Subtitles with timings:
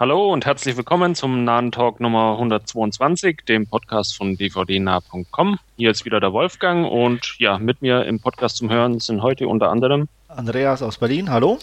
[0.00, 5.58] Hallo und herzlich willkommen zum Nahen Talk Nummer 122, dem Podcast von dvdnah.com.
[5.76, 9.46] Hier ist wieder der Wolfgang und ja, mit mir im Podcast zum Hören sind heute
[9.46, 11.58] unter anderem Andreas aus Berlin, hallo.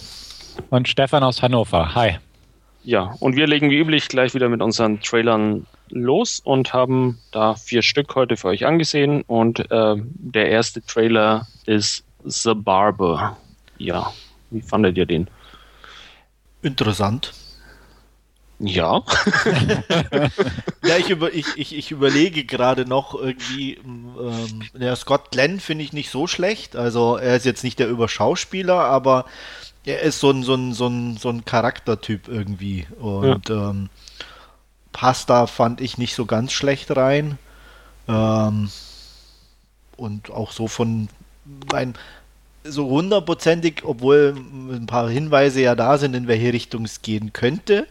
[0.70, 2.20] Und Stefan aus Hannover, hi.
[2.84, 7.56] Ja, und wir legen wie üblich gleich wieder mit unseren Trailern los und haben da
[7.56, 9.24] vier Stück heute für euch angesehen.
[9.26, 13.36] Und äh, der erste Trailer ist The Barber.
[13.80, 14.14] Ja,
[14.52, 15.28] wie fandet ihr den?
[16.62, 17.34] Interessant.
[18.60, 19.04] Ja.
[20.84, 25.84] ja, ich, über, ich, ich, ich überlege gerade noch irgendwie, ähm, ja, Scott Glenn finde
[25.84, 26.76] ich nicht so schlecht.
[26.76, 29.26] Also er ist jetzt nicht der Überschauspieler, aber
[29.86, 32.88] er ist so ein, so ein, so ein, so ein Charaktertyp irgendwie.
[33.00, 33.70] Und ja.
[33.70, 33.90] ähm,
[34.92, 37.38] Pasta fand ich nicht so ganz schlecht rein.
[38.08, 38.72] Ähm,
[39.98, 41.10] und auch so von
[41.74, 41.94] ein
[42.64, 47.88] so hundertprozentig, obwohl ein paar Hinweise ja da sind, in welche Richtung es gehen könnte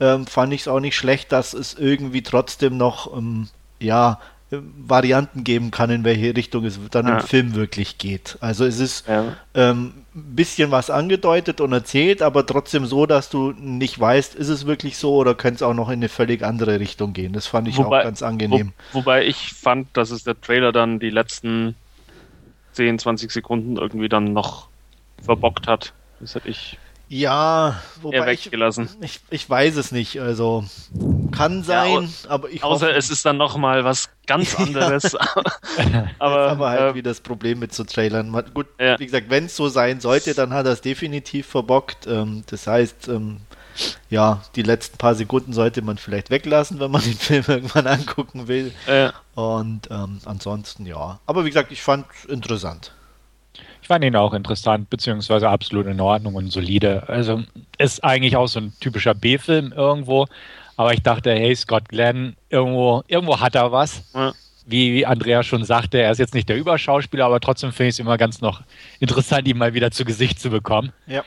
[0.00, 3.48] ähm, fand ich es auch nicht schlecht, dass es irgendwie trotzdem noch ähm,
[3.80, 4.18] ja,
[4.50, 7.18] Varianten geben kann, in welche Richtung es dann ja.
[7.18, 8.38] im Film wirklich geht.
[8.40, 9.36] Also es ist ja.
[9.54, 14.48] ähm, ein bisschen was angedeutet und erzählt, aber trotzdem so, dass du nicht weißt, ist
[14.48, 17.32] es wirklich so oder könnte es auch noch in eine völlig andere Richtung gehen.
[17.32, 18.72] Das fand ich wobei, auch ganz angenehm.
[18.92, 21.74] Wo, wobei ich fand, dass es der Trailer dann die letzten
[22.72, 24.68] 10, 20 Sekunden irgendwie dann noch
[25.20, 25.92] verbockt hat.
[26.20, 30.20] Das hätte ich ja, wobei ich, ich, ich, weiß es nicht.
[30.20, 30.64] Also
[31.30, 35.14] kann sein, ja, aber ich außer hoffe, es ist dann noch mal was ganz anderes.
[36.18, 38.32] aber, aber halt äh, wie das Problem mit so Trailern.
[38.52, 38.98] Gut, ja.
[38.98, 42.08] wie gesagt, wenn es so sein sollte, dann hat er es definitiv verbockt.
[42.08, 43.38] Ähm, das heißt, ähm,
[44.10, 48.48] ja, die letzten paar Sekunden sollte man vielleicht weglassen, wenn man den Film irgendwann angucken
[48.48, 48.72] will.
[48.88, 49.12] Ja.
[49.36, 51.20] Und ähm, ansonsten ja.
[51.26, 52.92] Aber wie gesagt, ich fand es interessant.
[53.86, 57.04] Ich fand ihn auch interessant, beziehungsweise absolut in Ordnung und solide.
[57.06, 57.44] Also
[57.78, 60.26] ist eigentlich auch so ein typischer B-Film irgendwo.
[60.76, 64.02] Aber ich dachte, hey, Scott Glenn, irgendwo, irgendwo hat er was.
[64.12, 64.32] Ja.
[64.66, 67.94] Wie, wie Andrea schon sagte, er ist jetzt nicht der Überschauspieler, aber trotzdem finde ich
[67.94, 68.62] es immer ganz noch
[68.98, 70.92] interessant, ihn mal wieder zu Gesicht zu bekommen.
[71.06, 71.22] Ja.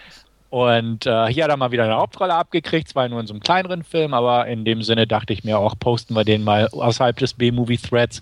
[0.49, 3.41] Und äh, hier hat er mal wieder eine Hauptrolle abgekriegt, zwar nur in so einem
[3.41, 7.15] kleineren Film, aber in dem Sinne dachte ich mir auch, posten wir den mal außerhalb
[7.15, 8.19] des B-Movie-Threads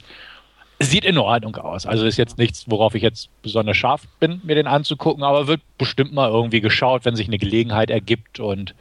[0.79, 1.85] Sieht in Ordnung aus.
[1.85, 5.61] Also ist jetzt nichts, worauf ich jetzt besonders scharf bin, mir den anzugucken, aber wird
[5.77, 8.75] bestimmt mal irgendwie geschaut, wenn sich eine Gelegenheit ergibt und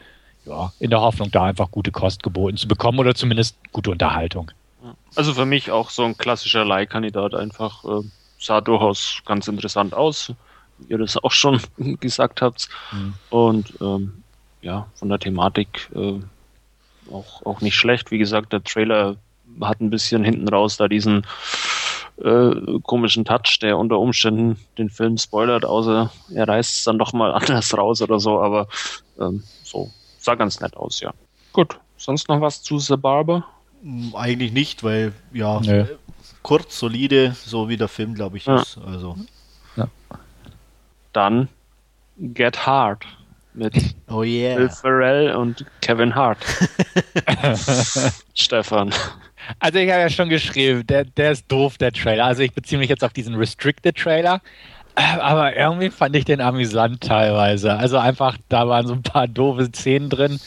[0.44, 4.50] ja, in der Hoffnung, da einfach gute Kost geboten zu bekommen oder zumindest gute Unterhaltung.
[5.16, 7.84] Also für mich auch so ein klassischer Leihkandidat einfach.
[7.84, 8.02] Äh,
[8.38, 10.32] sah durchaus ganz interessant aus,
[10.78, 11.60] wie ihr das auch schon
[12.00, 12.68] gesagt habt.
[12.92, 13.14] Mhm.
[13.30, 14.22] Und ähm,
[14.62, 16.20] ja, von der Thematik äh,
[17.10, 18.10] auch, auch nicht schlecht.
[18.10, 19.16] Wie gesagt, der Trailer
[19.60, 21.26] hat ein bisschen hinten raus da diesen
[22.22, 27.12] äh, komischen Touch, der unter Umständen den Film spoilert, außer er reißt es dann doch
[27.12, 28.68] mal anders raus oder so, aber
[29.20, 31.12] ähm, so sah ganz nett aus, ja.
[31.52, 33.46] Gut, sonst noch was zu The Barber?
[33.82, 35.86] Hm, eigentlich nicht, weil ja, nee.
[36.42, 38.60] kurz, solide, so wie der Film, glaube ich, ja.
[38.60, 38.78] ist.
[38.78, 39.16] Also.
[39.76, 39.88] Ja.
[41.12, 41.48] Dann
[42.18, 43.04] Get Hard
[43.54, 43.74] mit
[44.08, 44.58] oh yeah.
[44.58, 46.38] Will Ferrell und Kevin Hart.
[48.34, 48.92] Stefan.
[49.58, 52.24] Also ich habe ja schon geschrieben, der, der ist doof, der Trailer.
[52.24, 54.40] Also ich beziehe mich jetzt auf diesen Restricted Trailer.
[54.94, 57.74] Aber irgendwie fand ich den amüsant teilweise.
[57.74, 60.40] Also einfach, da waren so ein paar doofe Szenen drin.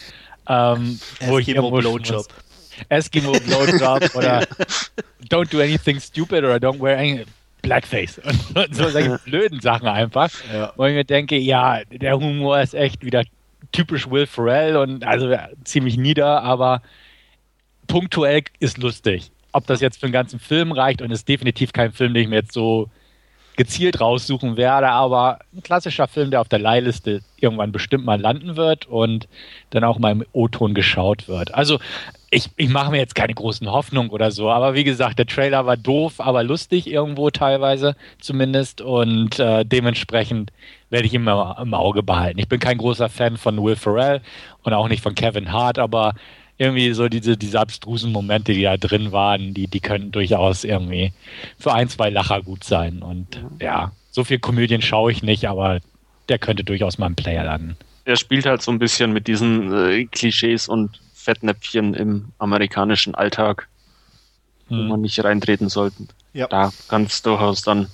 [0.47, 2.25] Ähm, wo ich Blowjob.
[2.89, 4.47] Eskimo Blowjob oder
[5.29, 7.25] Don't do anything stupid oder Don't wear any
[7.61, 8.19] Blackface.
[8.55, 10.31] Und so solche blöden Sachen einfach.
[10.51, 10.73] Ja.
[10.75, 13.23] Wo ich mir denke, ja, der Humor ist echt wieder
[13.71, 16.81] typisch Will Ferrell und also ziemlich nieder, aber
[17.89, 19.31] punktuell ist lustig.
[19.51, 22.29] Ob das jetzt für den ganzen Film reicht und ist definitiv kein Film, den ich
[22.29, 22.89] mir jetzt so
[23.57, 28.55] gezielt raussuchen werde, aber ein klassischer Film, der auf der Leihliste irgendwann bestimmt mal landen
[28.55, 29.27] wird und
[29.71, 31.53] dann auch mal im O-Ton geschaut wird.
[31.53, 31.77] Also
[32.29, 35.65] ich, ich mache mir jetzt keine großen Hoffnungen oder so, aber wie gesagt, der Trailer
[35.65, 40.53] war doof, aber lustig irgendwo teilweise zumindest und äh, dementsprechend
[40.89, 42.39] werde ich immer im Auge behalten.
[42.39, 44.21] Ich bin kein großer Fan von Will Ferrell
[44.63, 46.13] und auch nicht von Kevin Hart, aber
[46.59, 51.13] irgendwie so diese, diese abstrusen Momente, die da drin waren, die, die könnten durchaus irgendwie
[51.57, 53.01] für ein, zwei Lacher gut sein.
[53.01, 55.79] Und ja, ja so viel Komödien schaue ich nicht, aber
[56.27, 57.77] der könnte durchaus mal ein Player landen.
[58.03, 63.69] Er spielt halt so ein bisschen mit diesen äh, Klischees und Fettnäpfchen im amerikanischen Alltag,
[64.67, 64.77] hm.
[64.77, 66.07] wo man nicht reintreten sollte.
[66.33, 66.47] Ja.
[66.47, 67.87] Da kann es durchaus dann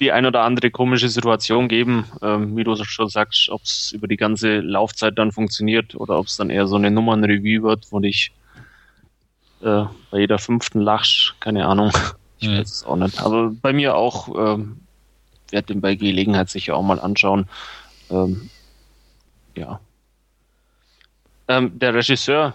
[0.00, 4.08] die ein oder andere komische Situation geben, ähm, wie du schon sagst, ob es über
[4.08, 8.00] die ganze Laufzeit dann funktioniert oder ob es dann eher so eine Nummernrevue wird, wo
[8.00, 8.32] dich
[9.62, 11.92] äh, bei jeder fünften lachst, keine Ahnung.
[12.42, 12.56] Ich mhm.
[12.56, 13.20] weiß es auch nicht.
[13.20, 14.80] Aber bei mir auch, ähm,
[15.50, 17.46] werde den bei Gelegenheit sicher auch mal anschauen.
[18.10, 18.48] Ähm,
[19.54, 19.78] ja.
[21.48, 22.54] ähm, der Regisseur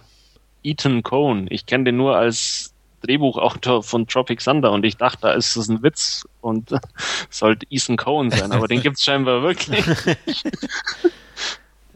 [0.63, 2.74] Ethan Cohn, ich kenne den nur als
[3.05, 6.71] Drehbuchautor von Tropic Thunder und ich dachte, da ist das ein Witz und
[7.29, 9.85] sollte Ethan Cohen sein, aber den gibt es scheinbar wirklich.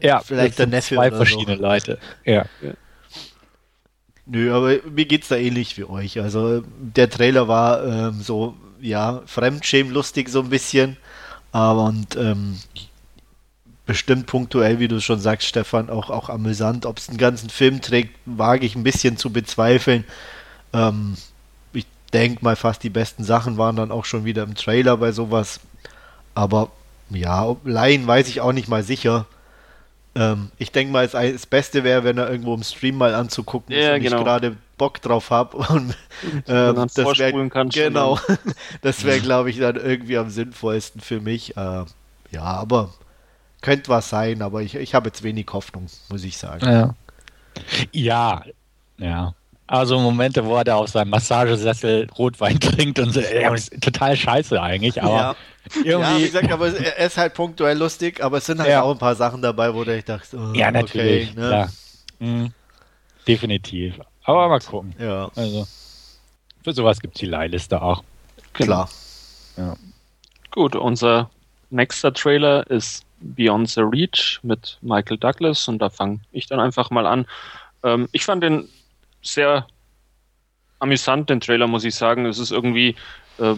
[0.00, 1.62] ja, vielleicht der Neffe zwei verschiedene so.
[1.62, 1.98] Leute.
[2.24, 2.46] Ja.
[2.62, 2.72] ja.
[4.26, 6.20] Nö, aber mir geht's da ähnlich wie euch.
[6.20, 10.96] Also der Trailer war ähm, so, ja, fremdschämlustig so ein bisschen.
[11.50, 12.58] Aber und ähm,
[13.86, 16.86] bestimmt punktuell, wie du schon sagst, Stefan, auch, auch amüsant.
[16.86, 20.04] Ob es einen ganzen Film trägt, wage ich ein bisschen zu bezweifeln.
[20.72, 21.16] Ähm,
[21.72, 25.12] ich denke mal, fast die besten Sachen waren dann auch schon wieder im Trailer bei
[25.12, 25.60] sowas.
[26.34, 26.70] Aber
[27.10, 29.26] ja, Laien weiß ich auch nicht mal sicher.
[30.14, 33.84] Ähm, ich denke mal, das Beste wäre, wenn er irgendwo im Stream mal anzugucken ist
[33.84, 34.18] ja, und genau.
[34.18, 35.94] ich gerade Bock drauf habe und
[36.48, 38.18] ähm, das wäre genau,
[38.82, 41.56] das wäre glaube ich dann irgendwie am sinnvollsten für mich.
[41.56, 41.84] Äh,
[42.32, 42.92] ja, aber
[43.60, 46.66] könnte was sein, aber ich, ich habe jetzt wenig Hoffnung, muss ich sagen.
[46.66, 46.94] Ja.
[47.92, 48.42] ja,
[48.98, 49.34] ja.
[49.70, 54.16] Also Momente, wo er da auf seinem Massagesessel Rotwein trinkt und so, ja, ist total
[54.16, 55.36] scheiße eigentlich, aber ja.
[55.76, 55.90] irgendwie.
[55.90, 58.82] Ja, wie gesagt, aber er ist halt punktuell lustig, aber es sind halt ja.
[58.82, 61.68] auch ein paar Sachen dabei, wo ich dachte, oh, ja, natürlich, okay, ne?
[62.18, 62.52] mhm.
[63.28, 64.00] Definitiv.
[64.24, 64.92] Aber mal gucken.
[64.98, 65.30] Ja.
[65.36, 65.68] Also,
[66.64, 68.02] für sowas gibt es die Leihliste auch.
[68.54, 68.90] Klar.
[69.56, 69.76] Ja.
[70.50, 71.30] Gut, unser
[71.70, 76.90] nächster Trailer ist Beyond the Reach mit Michael Douglas und da fange ich dann einfach
[76.90, 77.24] mal an.
[77.84, 78.68] Ähm, ich fand den
[79.22, 79.66] sehr
[80.78, 82.26] amüsant, den Trailer, muss ich sagen.
[82.26, 82.96] Es ist irgendwie
[83.38, 83.54] äh,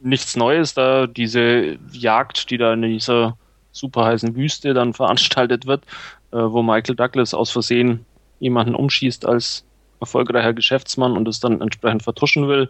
[0.00, 3.36] nichts Neues da, diese Jagd, die da in dieser
[3.72, 5.84] super heißen Wüste dann veranstaltet wird,
[6.32, 8.04] äh, wo Michael Douglas aus Versehen
[8.40, 9.64] jemanden umschießt als
[10.00, 12.68] erfolgreicher Geschäftsmann und es dann entsprechend vertuschen will.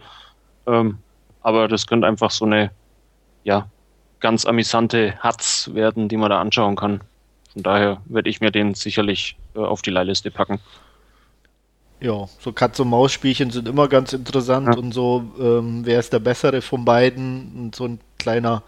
[0.67, 0.99] Ähm,
[1.40, 2.70] aber das könnte einfach so eine,
[3.44, 3.67] ja,
[4.20, 7.00] ganz amüsante Hatz werden, die man da anschauen kann.
[7.52, 10.61] Von daher werde ich mir den sicherlich äh, auf die Leihliste packen.
[12.02, 14.76] Ja, so Katz- und Maus-Spielchen sind immer ganz interessant ja.
[14.76, 17.52] und so, ähm, wer ist der Bessere von beiden?
[17.56, 18.64] Und so ein kleiner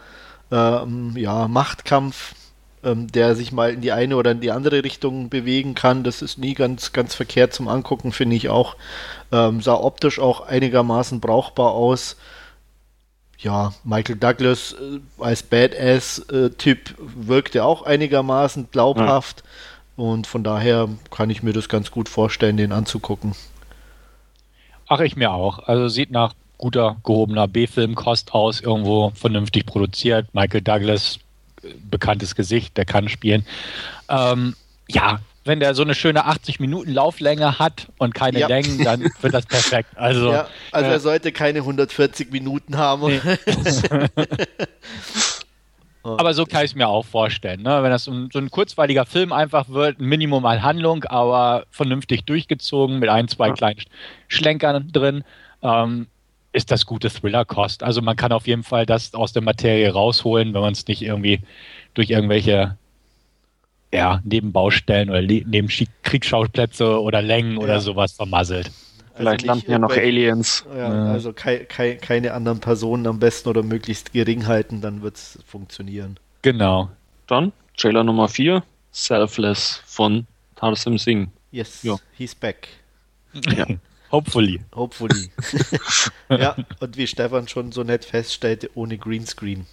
[0.53, 2.37] ähm, ja, Machtkampf,
[2.85, 6.05] ähm, der sich mal in die eine oder in die andere Richtung bewegen kann.
[6.05, 8.77] Das ist nie ganz, ganz verkehrt zum Angucken, finde ich auch.
[9.33, 12.17] Ähm, sah optisch auch einigermaßen brauchbar aus.
[13.39, 19.43] Ja, Michael Douglas äh, als Badass-Typ äh, wirkte auch einigermaßen glaubhaft.
[19.45, 19.51] Ja
[19.97, 23.35] und von daher kann ich mir das ganz gut vorstellen, den anzugucken.
[24.89, 25.61] Ach, ich mir auch.
[25.61, 30.27] Also sieht nach guter, gehobener B-Film-Kost aus, irgendwo vernünftig produziert.
[30.35, 31.19] Michael Douglas,
[31.91, 33.47] bekanntes Gesicht, der kann spielen.
[34.09, 34.55] Ähm,
[34.89, 38.49] ja, wenn der so eine schöne 80 Minuten Lauflänge hat und keine ja.
[38.49, 39.91] Längen, dann wird das perfekt.
[39.97, 43.09] Also, ja, also äh, er sollte keine 140 Minuten haben.
[43.09, 43.21] Nee.
[46.05, 47.63] Aber so kann ich es mir auch vorstellen.
[47.63, 47.83] Ne?
[47.83, 52.99] Wenn das so ein, kurzweiliger Film einfach wird, ein Minimum an Handlung, aber vernünftig durchgezogen
[52.99, 53.81] mit ein, zwei kleinen
[54.29, 55.25] Schlenkern drin,
[55.63, 56.09] ähm,
[56.53, 57.83] ist das gute Thriller-Kost.
[57.83, 61.03] Also man kann auf jeden Fall das aus der Materie rausholen, wenn man es nicht
[61.03, 61.41] irgendwie
[61.95, 62.77] durch irgendwelche
[63.93, 65.69] ja, Nebenbaustellen oder neben
[66.03, 67.59] Kriegsschauplätze oder Längen ja.
[67.59, 68.71] oder sowas vermasselt.
[69.17, 70.65] Vielleicht also landen ja noch Aliens.
[70.69, 71.13] Ja, ja.
[71.13, 75.39] Also kei kei keine anderen Personen am besten oder möglichst gering halten, dann wird es
[75.47, 76.19] funktionieren.
[76.43, 76.91] Genau.
[77.27, 80.27] Dann Trailer Nummer 4, Selfless von
[80.57, 81.31] Tarsim Singh.
[81.51, 81.97] Yes, ja.
[82.17, 82.69] he's back.
[83.57, 83.67] Ja.
[84.11, 84.61] Hopefully.
[84.75, 85.31] Hopefully.
[86.29, 89.67] ja, und wie Stefan schon so nett feststellte, ohne Greenscreen.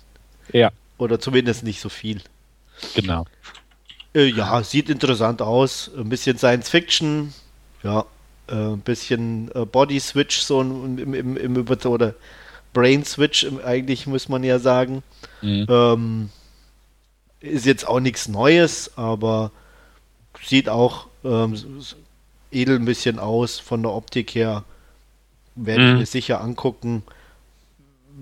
[0.52, 0.72] Ja.
[0.98, 2.22] Oder zumindest nicht so viel.
[2.96, 3.26] Genau.
[4.14, 5.90] Äh, ja, sieht interessant aus.
[5.96, 7.34] Ein bisschen Science Fiction.
[7.84, 8.06] Ja,
[8.48, 12.16] äh, ein bisschen äh, Body Switch so im, im, im, im oder
[12.74, 15.04] Brain Switch eigentlich muss man ja sagen.
[15.42, 15.66] Mhm.
[15.70, 16.30] Ähm,
[17.42, 19.52] ist jetzt auch nichts Neues, aber
[20.44, 21.58] sieht auch ähm,
[22.52, 24.64] edel ein bisschen aus von der Optik her.
[25.56, 26.00] Werde ich mhm.
[26.00, 27.04] mir sicher angucken.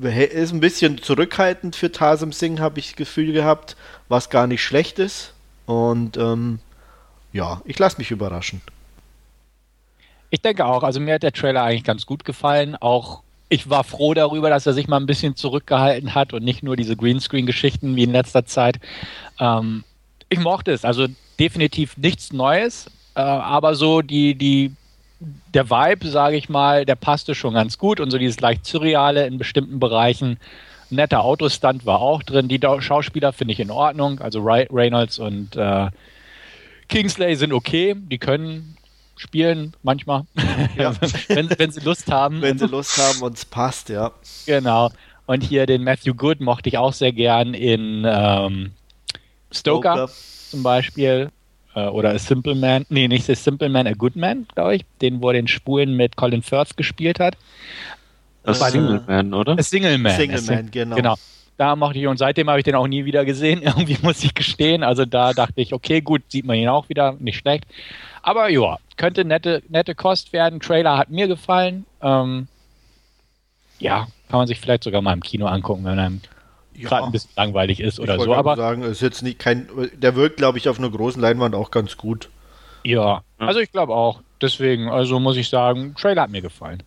[0.02, 3.76] Ist ein bisschen zurückhaltend für Tasim Singh, habe ich das Gefühl gehabt,
[4.08, 5.34] was gar nicht schlecht ist.
[5.66, 6.60] Und ähm,
[7.34, 8.62] ja, ich lasse mich überraschen.
[10.30, 10.84] Ich denke auch.
[10.84, 12.76] Also mir hat der Trailer eigentlich ganz gut gefallen.
[12.76, 16.62] Auch ich war froh darüber, dass er sich mal ein bisschen zurückgehalten hat und nicht
[16.62, 18.80] nur diese Greenscreen-Geschichten wie in letzter Zeit.
[19.40, 19.84] Ähm,
[20.30, 20.86] ich mochte es.
[20.86, 21.08] Also
[21.40, 24.72] definitiv nichts Neues, äh, aber so die, die,
[25.54, 29.26] der Vibe, sage ich mal, der passte schon ganz gut und so dieses leicht Surreale
[29.26, 30.38] in bestimmten Bereichen.
[30.92, 32.48] Netter Autostunt war auch drin.
[32.48, 34.20] Die Schauspieler finde ich in Ordnung.
[34.20, 35.88] Also Reynolds und äh,
[36.88, 37.96] Kingsley sind okay.
[37.96, 38.76] Die können
[39.20, 40.24] spielen manchmal,
[40.78, 40.94] ja.
[41.28, 42.42] wenn, wenn sie Lust haben.
[42.42, 44.12] Wenn sie Lust haben und es passt, ja.
[44.46, 44.92] Genau.
[45.26, 48.72] Und hier den Matthew Good mochte ich auch sehr gern in ähm,
[49.52, 50.12] Stoker, Stoker,
[50.50, 51.30] zum Beispiel.
[51.76, 54.86] äh, oder A Simple Man, nee, nicht A Simple Man, A Good Man, glaube ich,
[55.02, 57.36] den, wo er den Spulen mit Colin Firth gespielt hat.
[58.44, 59.60] Das war Single Man, oder?
[59.60, 60.16] A Single Man.
[60.16, 60.96] Single Man, genau.
[60.96, 61.16] genau.
[61.58, 64.34] Da mochte ich und seitdem habe ich den auch nie wieder gesehen, irgendwie muss ich
[64.34, 64.82] gestehen.
[64.82, 67.66] Also da dachte ich, okay, gut, sieht man ihn auch wieder, nicht schlecht.
[68.22, 70.60] Aber ja, könnte nette, nette Kost werden.
[70.60, 71.86] Trailer hat mir gefallen.
[72.02, 72.48] Ähm,
[73.80, 76.22] ja, kann man sich vielleicht sogar mal im Kino angucken, wenn einem
[76.76, 76.90] ja.
[76.90, 78.34] gerade ein bisschen langweilig ist oder ich so.
[78.34, 81.72] Aber sagen, ist jetzt nicht kein, der wirkt, glaube ich, auf einer großen Leinwand auch
[81.72, 82.30] ganz gut.
[82.84, 84.22] Ja, also ich glaube auch.
[84.42, 86.82] Deswegen, also muss ich sagen, Trailer hat mir gefallen.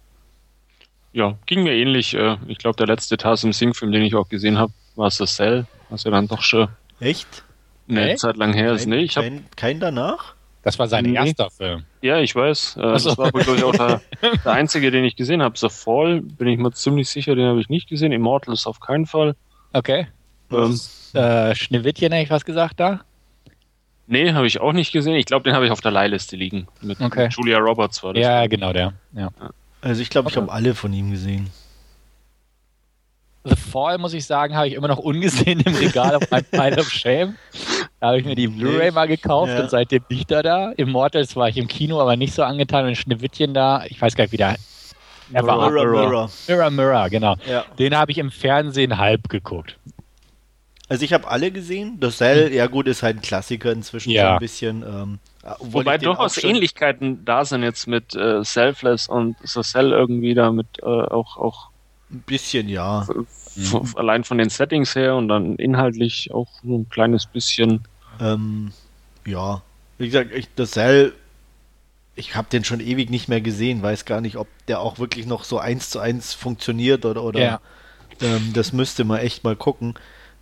[1.12, 2.14] Ja, ging mir ähnlich.
[2.14, 5.66] Äh, ich glaube, der letzte Tarsem Sing-Film, den ich auch gesehen habe, war The Cell,
[5.90, 6.68] was ja dann doch schon
[7.00, 7.44] Echt?
[7.88, 8.16] eine Nee?
[8.16, 8.86] Zeit lang her ist.
[8.86, 10.34] Nee, ich hab, kein, kein danach?
[10.62, 11.14] Das war sein Nee.
[11.14, 11.84] erster Film.
[12.02, 12.76] ja, ich weiß.
[12.76, 13.18] Äh, das so.
[13.18, 14.00] war wohl, glaube ich, auch der,
[14.44, 15.58] der einzige, den ich gesehen habe.
[15.58, 18.12] The Fall, bin ich mir ziemlich sicher, den habe ich nicht gesehen.
[18.12, 19.34] Immortals auf keinen Fall.
[19.72, 20.06] Okay.
[20.52, 20.78] Ähm,
[21.14, 23.00] Äh, Schneewittchen hätte ich was gesagt da?
[24.06, 25.14] nee, habe ich auch nicht gesehen.
[25.14, 26.68] Ich glaube, den habe ich auf der Leihliste liegen.
[26.82, 27.28] Mit Okay.
[27.30, 28.22] Julia Roberts war das.
[28.22, 28.92] Ja, genau der.
[29.14, 29.30] Ja.
[29.80, 30.42] Also ich glaube, ich Okay.
[30.46, 31.50] habe alle von ihm gesehen.
[33.44, 36.78] The Fall, muss ich sagen, habe ich immer noch ungesehen im Regal auf meinem Pile
[36.78, 37.36] of Shame.
[38.02, 39.60] Da habe ich mir die Blu-ray mal gekauft Ja.
[39.60, 40.72] und seitdem nicht da da.
[40.72, 43.84] Immortals war ich im Kino, aber nicht so angetan und Schneewittchen da.
[43.86, 44.56] Ich weiß gar nicht, wie der.
[45.30, 46.30] Mirror, Mirror, Mirror.
[46.48, 47.36] Mirror, Mirror, genau.
[47.48, 47.64] Ja.
[47.78, 49.78] Den habe ich im Fernsehen halb geguckt.
[50.88, 52.00] Also ich habe alle gesehen.
[52.00, 54.30] Das Cell, ja gut, ist halt ein Klassiker inzwischen Ja.
[54.30, 54.82] so ein bisschen.
[54.82, 55.18] Ähm,
[55.60, 60.66] Wobei durchaus Ähnlichkeiten da sind jetzt mit äh, Selfless und The Cell irgendwie da mit
[60.82, 61.68] äh, auch, auch
[62.10, 63.06] Ein bisschen, ja.
[63.94, 67.84] allein von den Settings her und dann inhaltlich auch so ein kleines bisschen.
[68.22, 68.72] Ähm,
[69.26, 69.62] ja.
[69.98, 71.12] Wie gesagt, ich, das Cell,
[72.14, 73.82] ich habe den schon ewig nicht mehr gesehen.
[73.82, 77.40] Weiß gar nicht, ob der auch wirklich noch so eins zu eins funktioniert oder, oder
[77.40, 77.60] Ja.
[78.20, 79.94] ähm, das müsste man echt mal gucken.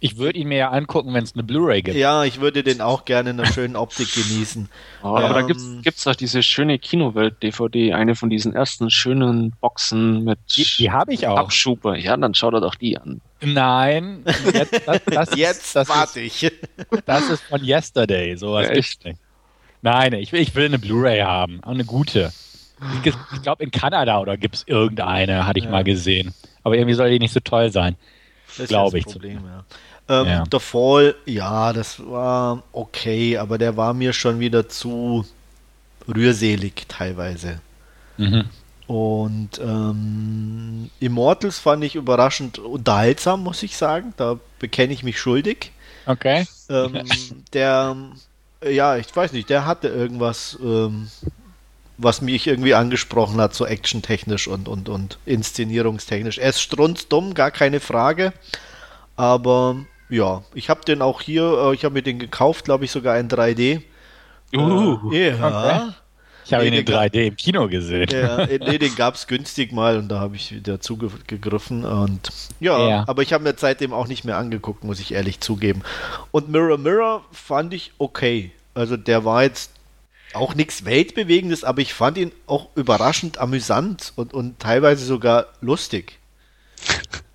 [0.02, 1.96] Ich würde ihn mir ja angucken, wenn es eine Blu-ray gibt.
[1.96, 4.68] Ja, ich würde den auch gerne in einer schönen Optik genießen.
[5.02, 9.52] Oh, aber da Ähm, gibt's gibt's doch diese schöne Kinowelt-DVD, eine von diesen ersten schönen
[9.60, 11.36] Boxen mit Die, die habe ich auch.
[11.36, 11.96] Abschuber.
[11.98, 13.20] Ja, dann schau dir doch die an.
[13.42, 16.52] Nein, jetzt, das, das, Jetzt das, warte ist, ich.
[17.06, 18.36] das ist von Yesterday.
[18.36, 19.18] Sowas Ja, gibt's nicht.
[19.82, 21.62] Nein, ich will, ich will eine Blu-ray haben.
[21.62, 22.32] Auch eine gute.
[23.04, 25.70] Ich, ich glaube, in Kanada oder gibt es irgendeine, hatte ich Ja.
[25.70, 26.32] mal gesehen.
[26.62, 27.96] Aber irgendwie soll die nicht so toll sein.
[28.46, 29.64] Das ist Glaube das ich Problem, ja.
[30.10, 30.44] Ähm, Ja.
[30.44, 35.24] Der Fall, ja, das war okay, aber der war mir schon wieder zu
[36.08, 37.60] rührselig teilweise.
[38.16, 38.44] Mhm.
[38.88, 44.12] Und ähm, Immortals fand ich überraschend unterhaltsam, muss ich sagen.
[44.16, 45.70] Da bekenne ich mich schuldig.
[46.06, 46.44] Okay.
[46.68, 47.04] Ähm,
[47.52, 47.94] der,
[48.68, 51.08] ja, ich weiß nicht, der hatte irgendwas, ähm,
[51.98, 56.38] was mich irgendwie angesprochen hat, so actiontechnisch und, und, und inszenierungstechnisch.
[56.38, 58.32] Er ist strunzdumm, gar keine Frage.
[59.14, 59.76] Aber
[60.10, 63.18] ja, ich habe den auch hier, äh, ich habe mir den gekauft, glaube ich, sogar
[63.18, 63.82] in 3D.
[64.54, 65.46] Uh, Äh, ja.
[65.86, 65.92] okay.
[66.44, 67.02] Ich habe Nee, ihn in Digga.
[67.02, 68.08] 3D im Kino gesehen.
[68.10, 71.84] Ja, nee, den gab es günstig mal und da habe ich wieder zugegriffen.
[71.84, 73.04] Und ja, Ja.
[73.06, 75.82] aber ich habe mir seitdem auch nicht mehr angeguckt, muss ich ehrlich zugeben.
[76.32, 78.50] Und Mirror Mirror fand ich okay.
[78.74, 79.70] Also der war jetzt
[80.32, 86.18] auch nichts Weltbewegendes, aber ich fand ihn auch überraschend amüsant und, und teilweise sogar lustig.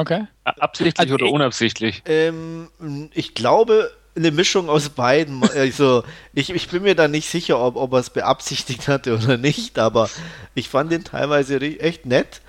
[0.00, 0.26] Okay.
[0.44, 2.02] absichtlich Also oder ich- unabsichtlich?
[2.06, 2.68] Ähm,
[3.12, 5.42] ich glaube, eine Mischung aus beiden.
[5.54, 9.36] Also, ich, ich bin mir da nicht sicher, ob, ob er es beabsichtigt hatte oder
[9.36, 10.08] nicht, aber
[10.54, 12.40] ich fand den teilweise echt nett.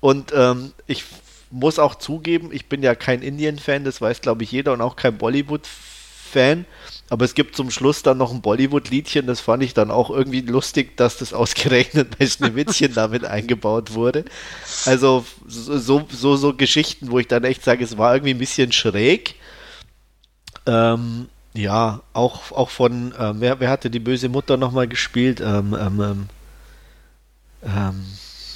[0.00, 1.04] Und ähm, ich
[1.50, 4.96] muss auch zugeben, ich bin ja kein Indien-Fan, das weiß, glaube ich, jeder und auch
[4.96, 6.64] kein Bollywood-Fan.
[7.10, 10.42] Aber es gibt zum Schluss dann noch ein Bollywood-Liedchen, das fand ich dann auch irgendwie
[10.42, 14.24] lustig, dass das ausgerechnet bei Schneewittchen damit eingebaut wurde.
[14.86, 18.70] Also so, so, so Geschichten, wo ich dann echt sage, es war irgendwie ein bisschen
[18.70, 19.34] schräg.
[20.66, 25.40] Ähm, ja, auch, auch von, ähm, wer, wer hatte die böse Mutter nochmal gespielt?
[25.40, 26.28] Ähm, ähm, ähm,
[27.64, 28.06] ähm,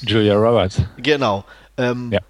[0.02, 0.80] Julia Roberts.
[0.96, 1.44] genau.
[1.76, 2.20] Ja.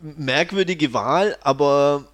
[0.00, 2.06] Merkwürdige Wahl, aber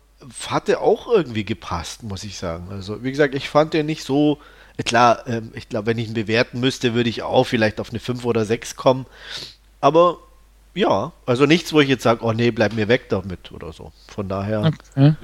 [0.49, 2.69] hatte auch irgendwie gepasst, muss ich sagen.
[2.71, 4.39] Also, wie gesagt, ich fand den nicht so.
[4.87, 7.99] Klar, ähm, ich glaube, wenn ich ihn bewerten müsste, würde ich auch vielleicht auf eine
[8.01, 9.07] 5 oder 6 kommen.
[9.81, 10.19] Aber
[10.75, 13.93] ja, also nichts, wo ich jetzt sage, oh nee, bleib mir weg damit oder so.
[14.09, 15.15] Von daher Okay.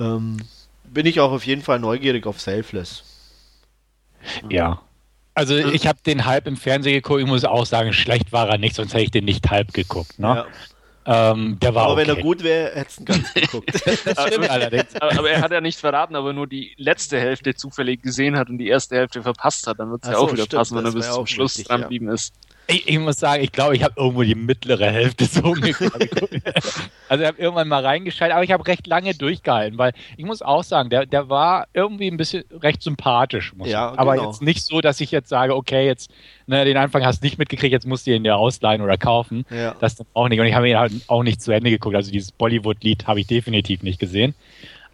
[0.00, 0.38] ähm,
[0.84, 3.04] bin ich auch auf jeden Fall neugierig auf Selfless.
[4.48, 4.80] Ja.
[5.34, 7.20] Also ich habe den halb im Fernsehen geguckt.
[7.20, 10.18] Ich muss auch sagen, schlecht war er nicht, sonst hätte ich den nicht halb geguckt.
[10.18, 10.26] Ne?
[10.28, 10.46] Ja.
[11.04, 12.08] Ähm, der war Aber okay.
[12.08, 13.70] wenn er gut wäre, hättest du ihn ganz geguckt.
[14.16, 14.94] Allerdings.
[15.00, 18.48] aber, aber er hat ja nicht verraten, aber nur die letzte Hälfte zufällig gesehen hat
[18.48, 19.80] und die erste Hälfte verpasst hat.
[19.80, 21.80] Dann wird es ja so, auch wieder stimmt, passen, wenn er bis zum Schluss dran
[21.80, 21.86] ja.
[21.86, 22.34] geblieben ist.
[22.68, 26.40] Ich, ich, muss sagen, ich glaube, ich habe irgendwo die mittlere Hälfte so ungefähr geguckt.
[27.08, 30.42] Also ich habe irgendwann mal reingeschaltet, aber ich habe recht lange durchgehalten, weil ich muss
[30.42, 33.52] auch sagen, der, der war irgendwie ein bisschen recht sympathisch.
[33.64, 34.30] ja, aber genau.
[34.30, 36.10] jetzt nicht so, dass ich jetzt sage, okay, jetzt
[36.46, 39.44] ne, den Anfang hast du nicht mitgekriegt, jetzt musst du ihn ja ausleihen oder kaufen.
[39.50, 39.74] Ja.
[39.80, 40.40] Das dann auch nicht.
[40.40, 41.96] Und ich habe ihn halt auch nicht zu Ende geguckt.
[41.96, 44.34] Also dieses Bollywood-Lied habe ich definitiv nicht gesehen.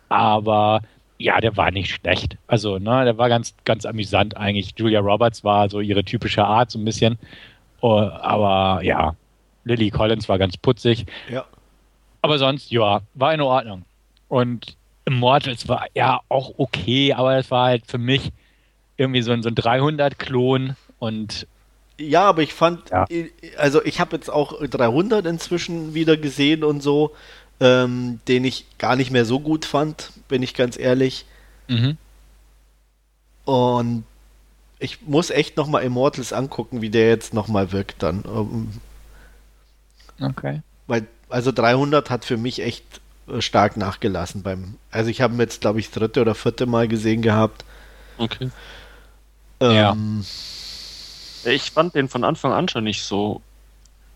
[0.09, 0.83] Aber
[1.19, 2.37] ja, der war nicht schlecht.
[2.47, 4.75] Also, ne, der war ganz, ganz amüsant eigentlich.
[4.77, 7.19] Julia Roberts war so ihre typische Art, so ein bisschen.
[7.81, 9.15] Oh, aber ja,
[9.65, 11.07] Lily Collins war ganz putzig.
[11.31, 11.45] Ja.
[12.23, 13.85] Aber sonst, ja, war in Ordnung.
[14.29, 18.31] Und Immortals war ja auch okay, aber es war halt für mich
[18.97, 21.47] irgendwie so ein, so ein 300-Klon und.
[22.01, 23.07] Ja, aber ich fand, ja.
[23.57, 27.13] also ich habe jetzt auch 300 inzwischen wieder gesehen und so,
[27.59, 31.25] ähm, den ich gar nicht mehr so gut fand, bin ich ganz ehrlich.
[31.67, 31.97] Mhm.
[33.45, 34.05] Und
[34.79, 38.25] ich muss echt nochmal Immortals angucken, wie der jetzt nochmal wirkt dann.
[38.27, 38.71] Ähm,
[40.21, 40.63] okay.
[40.87, 42.85] Weil, also 300 hat für mich echt
[43.29, 46.67] äh, stark nachgelassen beim, also ich habe ihn jetzt, glaube ich, das dritte oder vierte
[46.67, 47.65] Mal gesehen gehabt.
[48.19, 48.51] Okay.
[49.61, 50.25] Ähm,
[51.45, 51.53] ja.
[51.53, 53.41] Ich fand den von Anfang an schon nicht so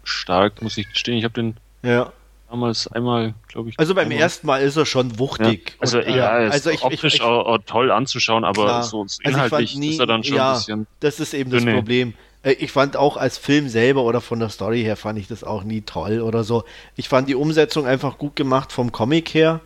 [0.05, 1.19] stark, muss ich gestehen.
[1.19, 2.13] Ich habe den ja
[2.53, 3.79] damals einmal, glaube ich.
[3.79, 4.19] Also beim einmal.
[4.19, 5.71] ersten Mal ist er schon wuchtig.
[5.71, 5.77] Ja.
[5.81, 8.83] Also und, ja, also ich, optisch ich, ich, auch, toll anzuschauen, aber klar.
[8.83, 10.87] so also inhaltlich also nie, ist er dann schon ja, ein bisschen.
[11.01, 11.67] Das ist eben dünne.
[11.67, 12.15] das Problem.
[12.43, 15.45] Äh, ich fand auch als Film selber oder von der Story her fand ich das
[15.45, 16.65] auch nie toll oder so.
[16.95, 19.61] Ich fand die Umsetzung einfach gut gemacht vom Comic her.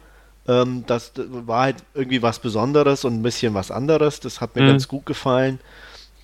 [0.46, 4.20] Ähm, das, das war halt irgendwie was Besonderes und ein bisschen was anderes.
[4.20, 4.68] Das hat mir mhm.
[4.68, 5.58] ganz gut gefallen.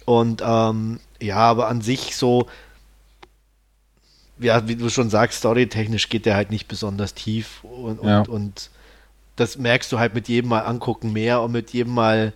[0.05, 2.47] Und ähm, ja, aber an sich so,
[4.43, 8.21] ja, wie du schon sagst, storytechnisch geht der halt nicht besonders tief und, ja.
[8.21, 8.71] und, und,
[9.37, 12.35] das merkst du halt mit jedem Mal angucken mehr und mit jedem Mal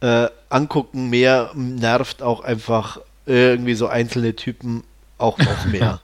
[0.00, 4.82] äh, angucken mehr nervt auch einfach irgendwie so einzelne Typen
[5.18, 6.00] auch noch mehr.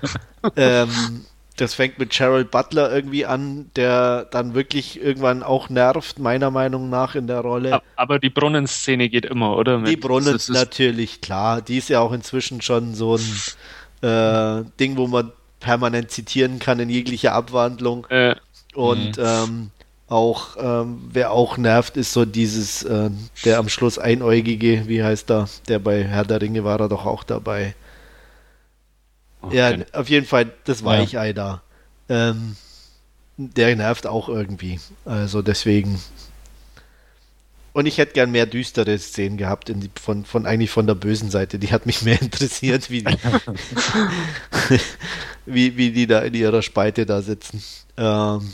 [0.56, 1.24] ähm,
[1.56, 6.88] das fängt mit Gerald Butler irgendwie an, der dann wirklich irgendwann auch nervt, meiner Meinung
[6.88, 7.82] nach in der Rolle.
[7.96, 9.82] Aber die Brunnenszene geht immer, oder?
[9.82, 11.60] Die Brunnen natürlich, klar.
[11.60, 13.34] Die ist ja auch inzwischen schon so ein
[14.02, 18.06] äh, Ding, wo man permanent zitieren kann in jeglicher Abwandlung.
[18.10, 18.36] Äh.
[18.74, 19.24] Und mhm.
[19.24, 19.70] ähm,
[20.08, 23.10] auch, ähm, wer auch nervt, ist so dieses, äh,
[23.44, 25.48] der am Schluss Einäugige, wie heißt er?
[25.68, 27.74] Der bei Herr der Ringe war er doch auch dabei.
[29.42, 29.56] Okay.
[29.56, 31.32] Ja, auf jeden Fall das Weichei ja.
[31.32, 31.62] da.
[32.08, 32.56] Ähm,
[33.36, 34.80] der nervt auch irgendwie.
[35.04, 36.00] Also deswegen
[37.78, 41.30] und ich hätte gern mehr düstere Szenen gehabt, die, von, von eigentlich von der bösen
[41.30, 41.60] Seite.
[41.60, 43.16] Die hat mich mehr interessiert, wie die,
[45.46, 47.62] wie, wie die da in ihrer Spalte da sitzen.
[47.96, 48.50] Ähm,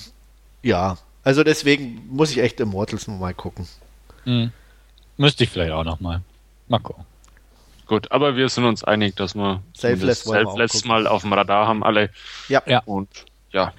[0.62, 3.66] ja, also deswegen muss ich echt Immortals nochmal gucken.
[4.24, 4.52] Hm.
[5.16, 6.20] Müsste ich vielleicht auch nochmal.
[6.68, 7.06] Mal gucken.
[7.86, 11.82] Gut, aber wir sind uns einig, dass wir Selfless, Selfless mal auf dem Radar haben,
[11.82, 12.10] alle.
[12.50, 12.62] Ja.
[12.66, 12.82] ja.
[12.84, 13.08] Und
[13.52, 13.72] ja,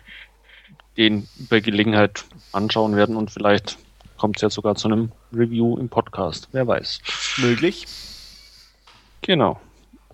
[0.98, 3.78] den bei Gelegenheit anschauen werden und vielleicht
[4.26, 6.50] kommt es ja sogar zu einem Review im Podcast.
[6.52, 7.00] Wer weiß.
[7.38, 7.86] Möglich.
[9.22, 9.62] Genau.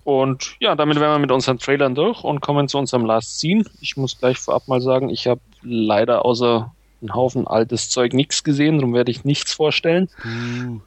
[0.04, 3.64] Und ja, damit wären wir mit unseren Trailern durch und kommen zu unserem Last Scene.
[3.80, 6.70] Ich muss gleich vorab mal sagen, ich habe leider außer
[7.00, 10.10] einen Haufen altes Zeug nichts gesehen, darum werde ich nichts vorstellen.
[10.26, 10.80] Uh.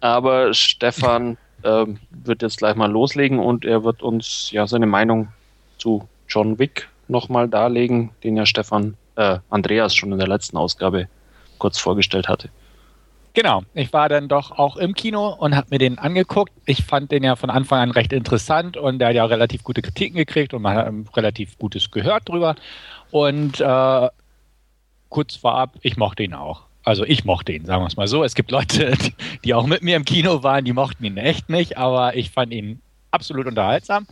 [0.00, 5.28] Aber Stefan äh, wird jetzt gleich mal loslegen und er wird uns ja seine Meinung
[5.78, 11.06] zu John Wick nochmal darlegen, den ja Stefan, äh, Andreas schon in der letzten Ausgabe
[11.58, 12.50] kurz vorgestellt hatte.
[13.34, 16.52] Genau, ich war dann doch auch im Kino und habe mir den angeguckt.
[16.66, 19.80] Ich fand den ja von Anfang an recht interessant und der hat ja relativ gute
[19.80, 22.56] Kritiken gekriegt und man hat relativ Gutes gehört drüber.
[23.10, 24.08] Und äh,
[25.08, 26.62] kurz vorab, ich mochte ihn auch.
[26.84, 28.22] Also ich mochte ihn, sagen wir es mal so.
[28.22, 28.92] Es gibt Leute,
[29.44, 32.52] die auch mit mir im Kino waren, die mochten ihn echt nicht, aber ich fand
[32.52, 34.06] ihn absolut unterhaltsam.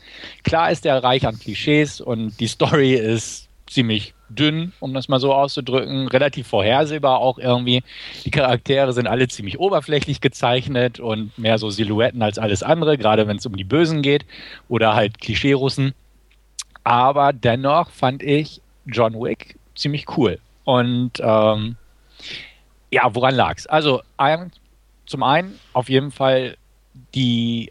[0.45, 5.21] Klar ist er reich an Klischees und die Story ist ziemlich dünn, um das mal
[5.21, 7.83] so auszudrücken, relativ vorhersehbar auch irgendwie.
[8.25, 13.29] Die Charaktere sind alle ziemlich oberflächlich gezeichnet und mehr so Silhouetten als alles andere, gerade
[13.29, 14.27] wenn es um die Bösen geht
[14.69, 15.95] oder halt Klischee-Russen.
[16.83, 20.39] Aber dennoch fand ich John Wick ziemlich cool.
[20.65, 21.77] Und ähm,
[22.91, 23.67] ja, woran lag es?
[23.69, 24.03] Also
[25.07, 26.57] zum einen auf jeden Fall
[27.15, 27.71] die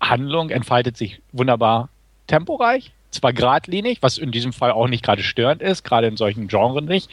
[0.00, 1.90] Handlung entfaltet sich wunderbar
[2.26, 6.48] temporeich zwar geradlinig, was in diesem Fall auch nicht gerade störend ist, gerade in solchen
[6.48, 7.10] Genres nicht,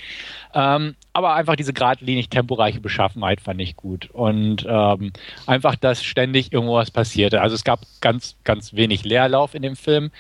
[0.53, 5.13] ähm, aber einfach diese geradlinig temporeiche Beschaffenheit fand ich gut und ähm,
[5.45, 7.41] einfach, dass ständig irgendwas passierte.
[7.41, 10.11] Also es gab ganz, ganz wenig Leerlauf in dem Film.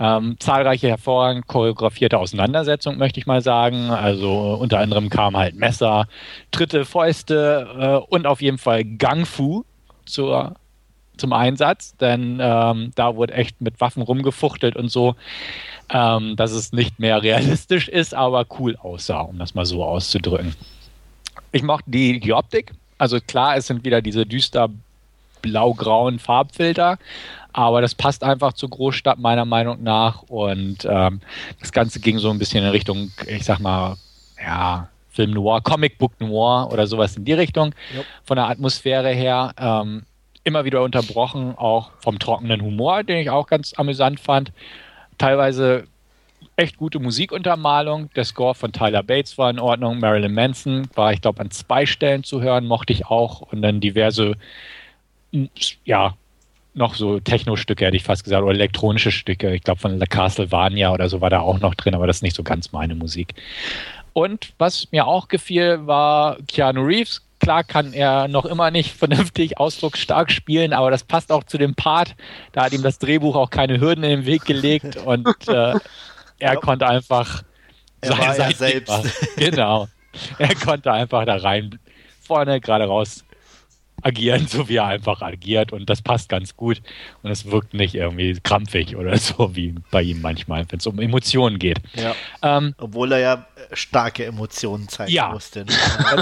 [0.00, 3.90] Ähm, zahlreiche hervorragend choreografierte Auseinandersetzungen, möchte ich mal sagen.
[3.90, 6.06] Also unter anderem kamen halt Messer,
[6.52, 9.64] Tritte, Fäuste äh, und auf jeden Fall Gang Fu
[10.04, 10.54] zur
[11.18, 15.14] zum Einsatz, denn ähm, da wurde echt mit Waffen rumgefuchtelt und so,
[15.90, 20.54] ähm, dass es nicht mehr realistisch ist, aber cool aussah, um das mal so auszudrücken.
[21.52, 22.72] Ich mochte die, die Optik.
[22.98, 24.68] Also klar, es sind wieder diese düster
[25.40, 26.98] blau-grauen Farbfilter,
[27.52, 31.20] aber das passt einfach zur Großstadt meiner Meinung nach und ähm,
[31.60, 33.96] das Ganze ging so ein bisschen in Richtung, ich sag mal,
[34.44, 37.74] ja, Film Noir, Comic Book Noir oder sowas in die Richtung.
[37.92, 38.04] Yep.
[38.24, 40.04] Von der Atmosphäre her ähm,
[40.48, 44.52] immer wieder unterbrochen, auch vom trockenen Humor, den ich auch ganz amüsant fand.
[45.18, 45.84] Teilweise
[46.56, 48.10] echt gute Musikuntermalung.
[48.14, 50.00] Der Score von Tyler Bates war in Ordnung.
[50.00, 53.40] Marilyn Manson war, ich glaube, an zwei Stellen zu hören, mochte ich auch.
[53.40, 54.34] Und dann diverse,
[55.84, 56.14] ja,
[56.74, 59.54] noch so Techno-Stücke, hätte ich fast gesagt, oder elektronische Stücke.
[59.54, 62.22] Ich glaube, von La Castlevania oder so war da auch noch drin, aber das ist
[62.22, 63.34] nicht so ganz meine Musik.
[64.12, 67.22] Und was mir auch gefiel, war Keanu Reeves.
[67.40, 71.74] Klar kann er noch immer nicht vernünftig ausdrucksstark spielen, aber das passt auch zu dem
[71.74, 72.16] Part.
[72.52, 75.74] Da hat ihm das Drehbuch auch keine Hürden in den Weg gelegt und äh,
[76.38, 77.42] er konnte einfach
[78.00, 78.88] er sein, war sein selbst.
[78.88, 79.10] Machen.
[79.36, 79.88] Genau.
[80.38, 81.78] Er konnte einfach da rein,
[82.20, 83.24] vorne, gerade raus
[84.02, 86.82] agieren, so wie er einfach agiert und das passt ganz gut
[87.22, 90.98] und es wirkt nicht irgendwie krampfig oder so wie bei ihm manchmal, wenn es um
[91.00, 91.78] Emotionen geht.
[91.94, 92.14] Ja.
[92.42, 95.30] Ähm, Obwohl er ja starke Emotionen zeigen ja.
[95.30, 95.64] musste.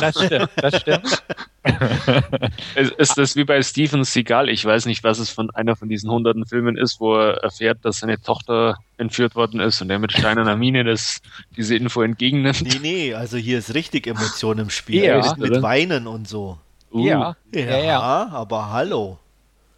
[0.00, 1.22] das stimmt, das stimmt.
[2.98, 4.48] ist das wie bei Steven Seagal?
[4.48, 7.84] Ich weiß nicht, was es von einer von diesen hunderten Filmen ist, wo er erfährt,
[7.84, 11.20] dass seine Tochter entführt worden ist und er mit steinerner Mine das,
[11.56, 12.62] diese Info entgegennimmt.
[12.62, 15.04] Nee, nee, also hier ist richtig Emotion im Spiel.
[15.04, 16.58] Ja, mit, mit Weinen und so.
[16.96, 17.36] Uh, ja.
[17.54, 17.78] ja.
[17.78, 19.18] Ja, aber hallo.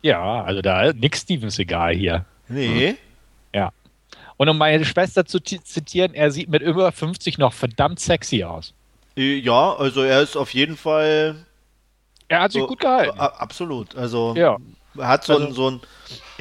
[0.03, 2.25] Ja, also da ist nichts Stevens egal hier.
[2.49, 2.97] Nee.
[3.53, 3.73] Ja.
[4.37, 8.73] Und um meine Schwester zu zitieren, er sieht mit über 50 noch verdammt sexy aus.
[9.17, 11.45] Äh, ja, also er ist auf jeden Fall.
[12.29, 13.19] Er hat sich so, gut gehalten.
[13.19, 13.97] Absolut.
[13.97, 14.57] Also ja.
[14.97, 15.81] er hat so, also, ein, so ein.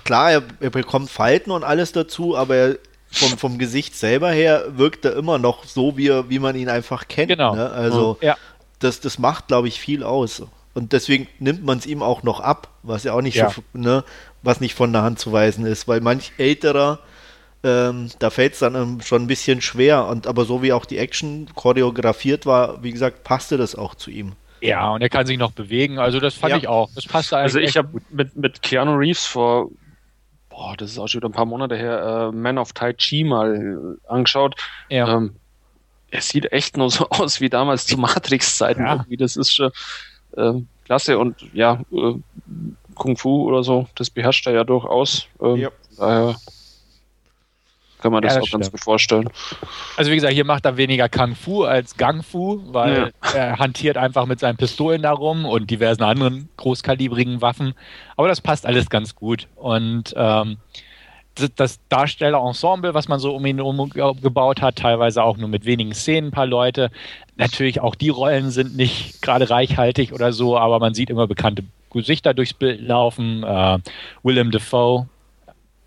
[0.04, 2.78] Klar, er, er, bekommt Falten und alles dazu, aber er,
[3.10, 6.70] vom, vom Gesicht selber her wirkt er immer noch so, wie, er, wie man ihn
[6.70, 7.30] einfach kennt.
[7.30, 7.56] Genau.
[7.56, 7.70] Ne?
[7.72, 8.38] Also ja.
[8.80, 10.44] das, das macht, glaube ich, viel aus.
[10.78, 13.50] Und deswegen nimmt man es ihm auch noch ab, was ja auch nicht ja.
[13.50, 14.04] so, ne,
[14.44, 17.00] was nicht von der Hand zu weisen ist, weil manch älterer,
[17.64, 20.06] ähm, da fällt es dann schon ein bisschen schwer.
[20.06, 24.12] Und aber so wie auch die Action choreografiert war, wie gesagt, passte das auch zu
[24.12, 24.34] ihm.
[24.62, 26.58] Ja, und er kann sich noch bewegen, also das fand ja.
[26.58, 26.92] ich auch.
[26.94, 29.72] Das passte Also ich habe mit, mit Keanu Reeves vor,
[30.52, 33.24] boah, das ist auch schon wieder ein paar Monate her, äh, Man of Tai Chi
[33.24, 34.54] mal angeschaut.
[34.90, 35.18] Ja.
[35.18, 35.38] Ähm,
[36.12, 38.86] er sieht echt nur so aus wie damals zu Matrix-Zeiten.
[38.86, 39.04] Ja.
[39.18, 39.72] Das ist schon, äh,
[40.86, 42.14] klasse und ja, äh,
[42.96, 45.28] Kung Fu oder so, das beherrscht er ja durchaus.
[45.42, 45.70] Ähm, ja.
[45.98, 46.36] Daher
[48.00, 48.62] kann man das, ja, das auch stimmt.
[48.64, 49.30] ganz gut vorstellen.
[49.98, 53.30] Also wie gesagt, hier macht er weniger Kung Fu als Gang Fu, weil ja.
[53.34, 57.74] er hantiert einfach mit seinen Pistolen darum und diversen anderen großkalibrigen Waffen.
[58.16, 59.48] Aber das passt alles ganz gut.
[59.56, 60.58] Und ähm,
[61.56, 65.94] das Darstellerensemble, was man so um ihn herum gebaut hat, teilweise auch nur mit wenigen
[65.94, 66.90] Szenen, ein paar Leute.
[67.36, 71.64] Natürlich auch die Rollen sind nicht gerade reichhaltig oder so, aber man sieht immer bekannte
[71.92, 73.44] Gesichter durchs Bild laufen.
[73.44, 73.80] Äh,
[74.24, 75.08] Willem Dafoe,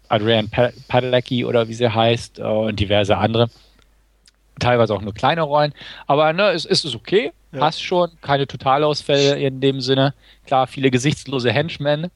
[0.09, 0.51] Adrian
[0.89, 3.49] Padalecki oder wie sie heißt äh, und diverse andere.
[4.59, 5.73] Teilweise auch nur kleine Rollen.
[6.07, 7.59] Aber ne, es, es ist okay, ja.
[7.61, 8.11] passt schon.
[8.21, 10.15] Keine Totalausfälle in dem Sinne.
[10.47, 12.11] Klar, viele gesichtslose Henchmen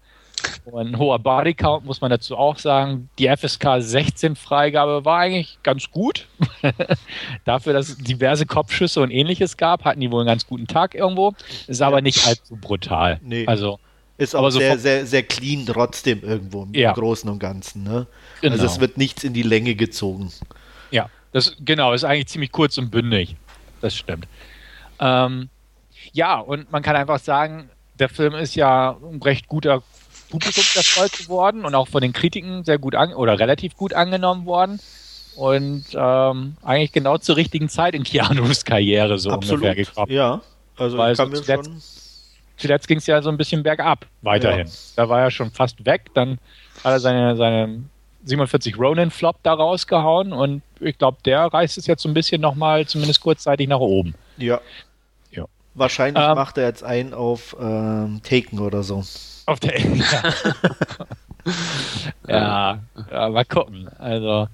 [0.75, 3.09] ein hoher Bodycount muss man dazu auch sagen.
[3.19, 6.27] Die FSK 16 Freigabe war eigentlich ganz gut.
[7.45, 10.95] Dafür, dass es diverse Kopfschüsse und ähnliches gab, hatten die wohl einen ganz guten Tag
[10.95, 11.35] irgendwo.
[11.67, 13.21] Ist aber nicht allzu brutal.
[13.23, 13.47] Nee.
[13.47, 13.79] Also
[14.17, 16.93] ist aber so sehr, sehr, sehr clean trotzdem irgendwo im ja.
[16.93, 17.83] Großen und Ganzen.
[17.83, 18.07] Ne?
[18.41, 18.53] Genau.
[18.53, 20.31] Also es wird nichts in die Länge gezogen.
[20.91, 23.37] Ja, das genau, ist eigentlich ziemlich kurz und bündig.
[23.81, 24.29] Das stimmt.
[25.01, 25.49] Ähm,
[26.13, 29.83] ja, und man kann einfach sagen, der Film ist ja ein recht guter
[30.35, 34.81] Publikumserfolg geworden und auch von den Kritiken sehr gut an oder relativ gut angenommen worden.
[35.37, 40.13] Und ähm, eigentlich genau zur richtigen Zeit in Keanus Karriere so Absolut, ungefähr gekommen.
[40.13, 40.41] Ja,
[40.77, 41.71] also Weil so zuletzt,
[42.57, 44.67] zuletzt ging es ja so ein bisschen bergab weiterhin.
[44.67, 44.73] Ja.
[44.97, 46.39] Da war er schon fast weg, dann
[46.83, 47.85] hat er seine, seine
[48.25, 52.87] 47 Ronin-Flop da rausgehauen und ich glaube, der reißt es jetzt so ein bisschen nochmal,
[52.87, 54.15] zumindest kurzzeitig nach oben.
[54.37, 54.61] Ja.
[55.31, 55.45] ja.
[55.75, 59.05] Wahrscheinlich ähm, macht er jetzt einen auf ähm, Taken oder so.
[59.47, 60.23] Auf der ja.
[62.29, 62.79] ja,
[63.11, 63.89] ja, mal gucken.
[63.99, 64.49] Also,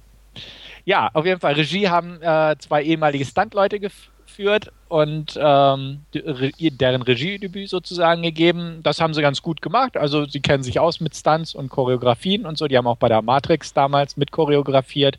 [0.85, 1.55] ja, auf jeden Fall.
[1.55, 8.81] Regie haben äh, zwei ehemalige Stuntleute geführt und ähm, deren Regiedebüt sozusagen gegeben.
[8.83, 9.97] Das haben sie ganz gut gemacht.
[9.97, 12.67] Also, sie kennen sich aus mit Stunts und Choreografien und so.
[12.67, 15.19] Die haben auch bei der Matrix damals mit choreografiert.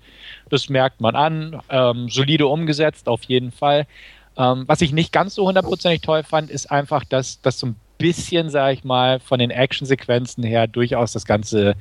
[0.50, 1.62] Das merkt man an.
[1.70, 3.88] Ähm, solide umgesetzt, auf jeden Fall.
[4.38, 8.50] Ähm, was ich nicht ganz so hundertprozentig toll fand, ist einfach, dass das zum bisschen,
[8.50, 11.76] sage ich mal, von den Actionsequenzen her durchaus das Ganze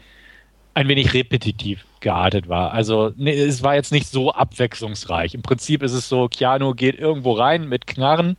[0.74, 2.72] ein wenig repetitiv geartet war.
[2.72, 5.34] Also nee, es war jetzt nicht so abwechslungsreich.
[5.34, 8.36] Im Prinzip ist es so, Keanu geht irgendwo rein mit Knarren,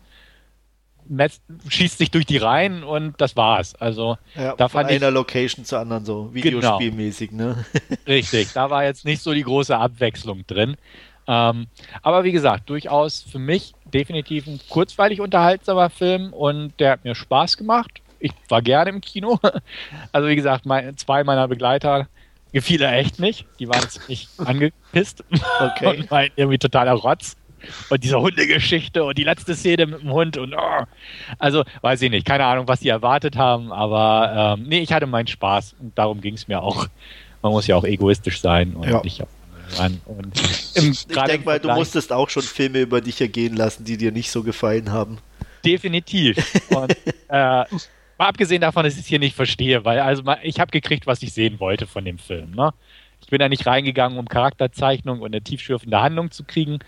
[1.68, 3.76] schießt sich durch die Reihen und das war's.
[3.76, 6.34] Also ja, da von einer ich, Location zur anderen so genau.
[6.34, 7.48] Videospielmäßig, genau.
[7.48, 7.66] ne?
[8.08, 10.78] Richtig, da war jetzt nicht so die große Abwechslung drin.
[11.32, 11.68] Ähm,
[12.02, 17.16] aber wie gesagt, durchaus für mich definitiv ein kurzweilig unterhaltsamer Film und der hat mir
[17.16, 18.02] Spaß gemacht.
[18.20, 19.40] Ich war gerne im Kino.
[20.12, 22.08] Also wie gesagt, mein, zwei meiner Begleiter
[22.52, 23.46] gefiel er echt nicht.
[23.60, 25.24] Die waren ziemlich angepisst
[25.60, 26.00] okay.
[26.02, 27.38] und war irgendwie totaler Rotz.
[27.90, 30.84] Und diese Hundegeschichte und die letzte Szene mit dem Hund und oh.
[31.38, 35.06] also weiß ich nicht, keine Ahnung, was die erwartet haben, aber ähm, nee, ich hatte
[35.06, 36.88] meinen Spaß und darum ging es mir auch.
[37.44, 39.02] Man muss ja auch egoistisch sein und ja.
[39.04, 39.30] ich habe
[39.78, 40.02] ran.
[40.06, 40.34] Und
[40.76, 44.12] im, ich denke mal, du musstest auch schon Filme über dich ergehen lassen, die dir
[44.12, 45.18] nicht so gefallen haben.
[45.66, 46.38] Definitiv.
[46.70, 46.92] Und,
[47.30, 47.66] äh, mal
[48.18, 51.34] abgesehen davon, dass ich es hier nicht verstehe, weil also ich habe gekriegt, was ich
[51.34, 52.52] sehen wollte von dem Film.
[52.52, 52.74] Ne?
[53.22, 56.80] Ich bin da nicht reingegangen, um Charakterzeichnung und eine tiefschürfende Handlung zu kriegen.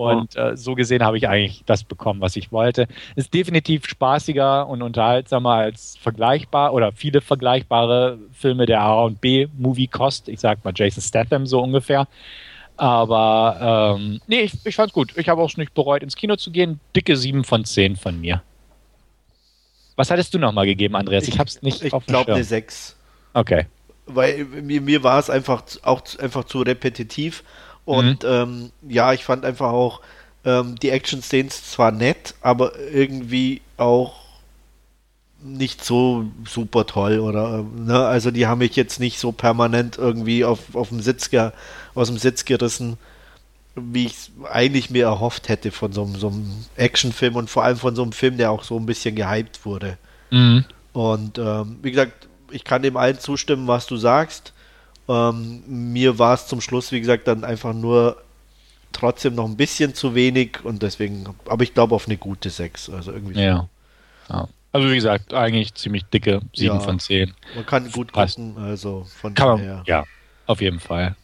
[0.00, 2.88] Und äh, so gesehen habe ich eigentlich das bekommen, was ich wollte.
[3.16, 9.48] Ist definitiv spaßiger und unterhaltsamer als vergleichbar oder viele vergleichbare Filme der A und B
[9.58, 10.28] Movie Cost.
[10.28, 12.08] Ich sag mal Jason Statham so ungefähr.
[12.78, 15.12] Aber ähm, nee, ich, ich fand's gut.
[15.18, 16.80] Ich habe auch nicht bereut, ins Kino zu gehen.
[16.96, 18.42] Dicke 7 von 10 von mir.
[19.96, 21.24] Was hattest du nochmal gegeben, Andreas?
[21.24, 22.96] Ich, ich hab's nicht Ich glaube eine 6.
[23.34, 23.66] Okay.
[24.06, 27.44] Weil mir, mir war es einfach auch einfach zu repetitiv
[27.84, 28.28] und mhm.
[28.28, 30.00] ähm, ja, ich fand einfach auch
[30.44, 34.20] ähm, die Action-Szenen zwar nett, aber irgendwie auch
[35.42, 38.06] nicht so super toll oder ne?
[38.06, 41.30] also die haben mich jetzt nicht so permanent irgendwie auf, auf dem Sitz
[41.94, 42.98] aus dem Sitz gerissen,
[43.74, 47.78] wie ich es eigentlich mir erhofft hätte von so, so einem Actionfilm und vor allem
[47.78, 49.96] von so einem Film, der auch so ein bisschen gehypt wurde.
[50.30, 50.64] Mhm.
[50.92, 54.52] Und ähm, wie gesagt, ich kann dem allen zustimmen, was du sagst.
[55.08, 58.22] Ähm, mir war es zum Schluss, wie gesagt, dann einfach nur
[58.92, 62.90] trotzdem noch ein bisschen zu wenig und deswegen, aber ich glaube auf eine gute 6.
[62.90, 63.40] Also irgendwie.
[63.40, 63.68] Ja.
[64.28, 64.48] ja.
[64.72, 67.34] Also wie gesagt, eigentlich ziemlich dicke 7 ja, von 10.
[67.56, 69.82] Man kann gut gucken, also von kann daher.
[69.86, 70.04] ja,
[70.46, 71.16] auf jeden Fall.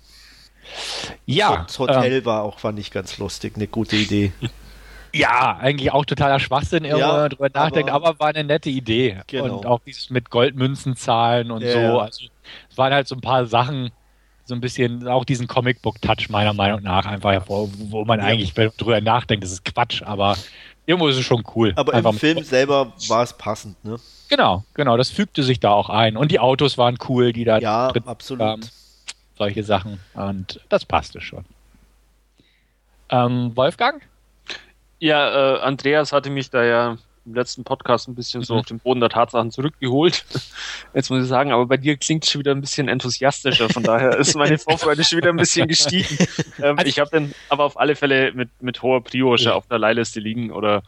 [1.26, 1.64] Ja.
[1.66, 4.32] Das Hotel ähm, war auch, fand ich ganz lustig, eine gute Idee.
[5.16, 8.70] Ja, eigentlich auch totaler Schwachsinn, wenn ja, man drüber nachdenkt, aber, aber, war eine nette
[8.70, 9.20] Idee.
[9.26, 9.56] Genau.
[9.56, 12.00] Und auch dieses mit Goldmünzen zahlen und ja, so.
[12.00, 12.26] Also
[12.70, 13.90] es waren halt so ein paar Sachen,
[14.44, 18.26] so ein bisschen auch diesen Comicbook-Touch meiner Meinung nach einfach hervor, wo man ja.
[18.26, 20.36] eigentlich drüber nachdenkt, das ist Quatsch, aber
[20.86, 21.72] irgendwo ist es schon cool.
[21.76, 23.96] Aber einfach im Film selber war es passend, ne?
[24.28, 26.16] Genau, genau, das fügte sich da auch ein.
[26.16, 28.40] Und die Autos waren cool, die da ja, absolut.
[28.40, 28.68] Kamen.
[29.38, 30.00] Solche Sachen.
[30.14, 31.44] Und das passte schon.
[33.10, 34.02] Ähm, Wolfgang?
[34.98, 38.60] Ja, äh, Andreas hatte mich da ja im letzten Podcast ein bisschen so mhm.
[38.60, 40.24] auf den Boden der Tatsachen zurückgeholt.
[40.94, 43.68] Jetzt muss ich sagen, aber bei dir klingt es schon wieder ein bisschen enthusiastischer.
[43.68, 46.06] Von daher ist meine Vorfreude schon wieder ein bisschen gestiegen.
[46.58, 49.52] Ähm, also ich habe dann aber auf alle Fälle mit, mit hoher Prio ja.
[49.52, 50.82] auf der Leihliste liegen oder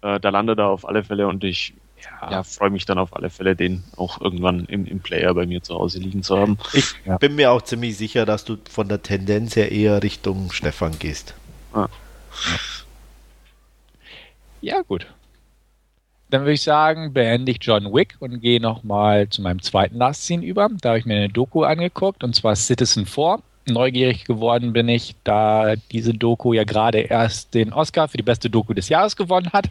[0.00, 3.14] äh, da landet er auf alle Fälle und ich ja, ja freue mich dann auf
[3.14, 6.58] alle Fälle, den auch irgendwann im, im Player bei mir zu Hause liegen zu haben.
[6.72, 7.18] Ich ja.
[7.18, 11.34] bin mir auch ziemlich sicher, dass du von der Tendenz her eher Richtung Stefan gehst.
[11.72, 11.86] Ah.
[12.50, 12.58] Ja,
[14.82, 15.06] gut.
[16.30, 20.24] Dann würde ich sagen, beende ich John Wick und gehe nochmal zu meinem zweiten Last
[20.24, 20.70] Scene über.
[20.80, 23.40] Da habe ich mir eine Doku angeguckt und zwar Citizen 4.
[23.66, 28.48] Neugierig geworden bin ich, da diese Doku ja gerade erst den Oscar für die beste
[28.48, 29.66] Doku des Jahres gewonnen hat.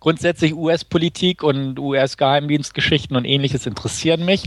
[0.00, 4.44] Grundsätzlich US-Politik und US-Geheimdienstgeschichten und ähnliches interessieren mich.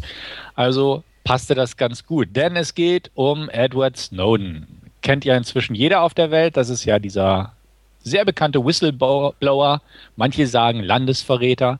[0.55, 4.91] Also passte das ganz gut, denn es geht um Edward Snowden.
[5.01, 6.57] Kennt ja inzwischen jeder auf der Welt.
[6.57, 7.53] Das ist ja dieser
[8.03, 9.81] sehr bekannte Whistleblower,
[10.15, 11.79] manche sagen Landesverräter.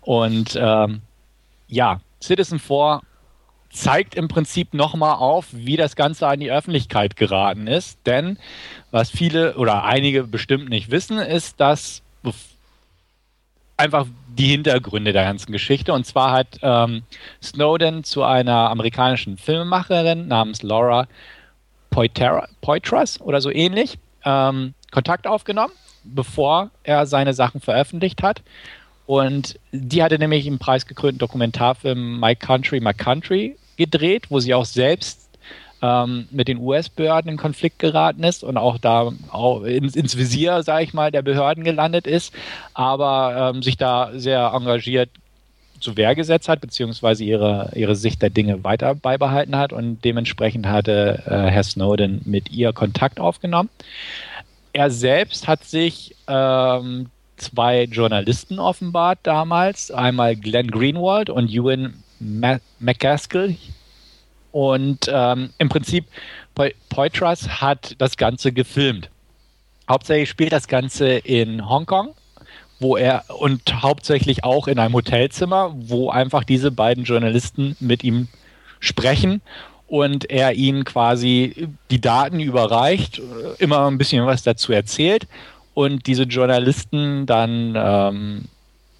[0.00, 1.02] Und ähm,
[1.68, 3.00] ja, Citizen 4
[3.70, 7.98] zeigt im Prinzip nochmal auf, wie das Ganze an die Öffentlichkeit geraten ist.
[8.06, 8.38] Denn
[8.90, 12.02] was viele oder einige bestimmt nicht wissen, ist, dass
[13.76, 15.92] einfach die Hintergründe der ganzen Geschichte.
[15.92, 17.02] Und zwar hat ähm,
[17.42, 21.08] Snowden zu einer amerikanischen Filmemacherin namens Laura
[21.90, 25.72] Poitras oder so ähnlich ähm, Kontakt aufgenommen,
[26.04, 28.42] bevor er seine Sachen veröffentlicht hat.
[29.06, 34.64] Und die hatte nämlich im preisgekrönten Dokumentarfilm My Country, My Country gedreht, wo sie auch
[34.64, 35.28] selbst
[35.82, 40.62] ähm, mit den US-Behörden in Konflikt geraten ist und auch da auch ins, ins Visier,
[40.62, 42.32] sage ich mal, der Behörden gelandet ist,
[42.72, 45.10] aber ähm, sich da sehr engagiert
[45.80, 50.66] zu Wehr gesetzt hat, beziehungsweise ihre, ihre Sicht der Dinge weiter beibehalten hat und dementsprechend
[50.66, 53.68] hatte äh, Herr Snowden mit ihr Kontakt aufgenommen.
[54.72, 62.02] Er selbst hat sich ähm, zwei Journalisten offenbart damals, einmal Glenn Greenwald und Ewan
[62.78, 63.56] McCaskill.
[64.52, 66.06] Und ähm, im Prinzip,
[66.88, 69.10] Poitras hat das Ganze gefilmt.
[69.88, 72.14] Hauptsächlich spielt das Ganze in Hongkong,
[72.78, 78.28] wo er und hauptsächlich auch in einem Hotelzimmer, wo einfach diese beiden Journalisten mit ihm
[78.80, 79.40] sprechen
[79.92, 83.20] und er ihnen quasi die Daten überreicht,
[83.58, 85.28] immer ein bisschen was dazu erzählt
[85.74, 88.44] und diese Journalisten dann ähm,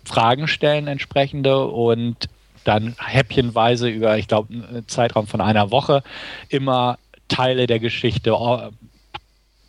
[0.05, 2.29] Fragen stellen entsprechende und
[2.65, 6.03] dann häppchenweise über, ich glaube, einen Zeitraum von einer Woche
[6.51, 8.69] immer Teile der Geschichte äh,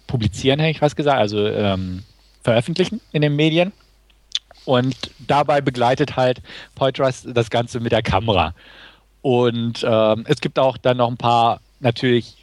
[0.08, 2.04] publizieren, hätte ich fast gesagt, also ähm,
[2.44, 3.72] veröffentlichen in den Medien.
[4.66, 6.42] Und dabei begleitet halt
[6.76, 8.54] Poitras das Ganze mit der Kamera.
[9.24, 12.36] Und ähm, es gibt auch dann noch ein paar natürlich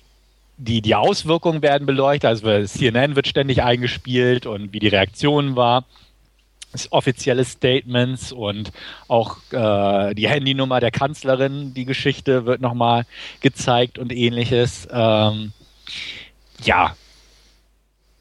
[0.56, 2.24] die, die Auswirkungen werden beleuchtet.
[2.24, 5.84] Also CNN wird ständig eingespielt und wie die Reaktion war.
[6.90, 8.72] Offizielle Statements und
[9.08, 13.04] auch äh, die Handynummer der Kanzlerin, die Geschichte wird nochmal
[13.40, 14.88] gezeigt und ähnliches.
[14.90, 15.52] Ähm,
[16.62, 16.94] ja,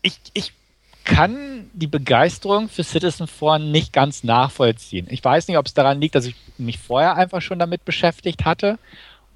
[0.01, 0.51] ich, ich
[1.05, 5.08] kann die Begeisterung für Citizen 4 nicht ganz nachvollziehen.
[5.10, 8.45] Ich weiß nicht, ob es daran liegt, dass ich mich vorher einfach schon damit beschäftigt
[8.45, 8.77] hatte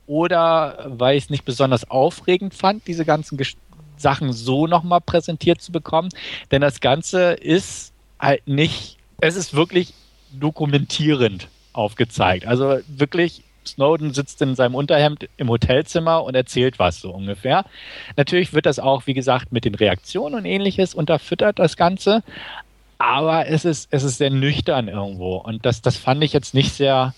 [0.07, 3.55] oder weil ich es nicht besonders aufregend fand, diese ganzen Gesch
[3.95, 6.09] Sachen so nochmal präsentiert zu bekommen.
[6.51, 9.93] Denn das Ganze ist halt nicht, es ist wirklich
[10.31, 12.45] dokumentierend aufgezeigt.
[12.45, 17.65] Also wirklich, Snowden sitzt in seinem Unterhemd im Hotelzimmer und erzählt was so ungefähr.
[18.17, 22.23] Natürlich wird das auch, wie gesagt, mit den Reaktionen und ähnliches unterfüttert, das Ganze.
[22.97, 25.37] Aber es ist, es ist sehr nüchtern irgendwo.
[25.37, 27.13] Und das, das fand ich jetzt nicht sehr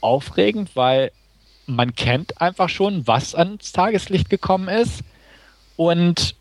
[0.00, 1.12] aufregend, weil
[1.66, 5.02] man kennt einfach schon, was ans Tageslicht gekommen ist.
[5.76, 6.34] Und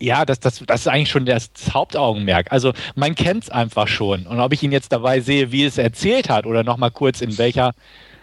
[0.00, 2.50] ja, das, das, das ist eigentlich schon das Hauptaugenmerk.
[2.50, 4.26] Also man kennt es einfach schon.
[4.26, 7.36] Und ob ich ihn jetzt dabei sehe, wie es erzählt hat oder nochmal kurz in
[7.38, 7.72] welcher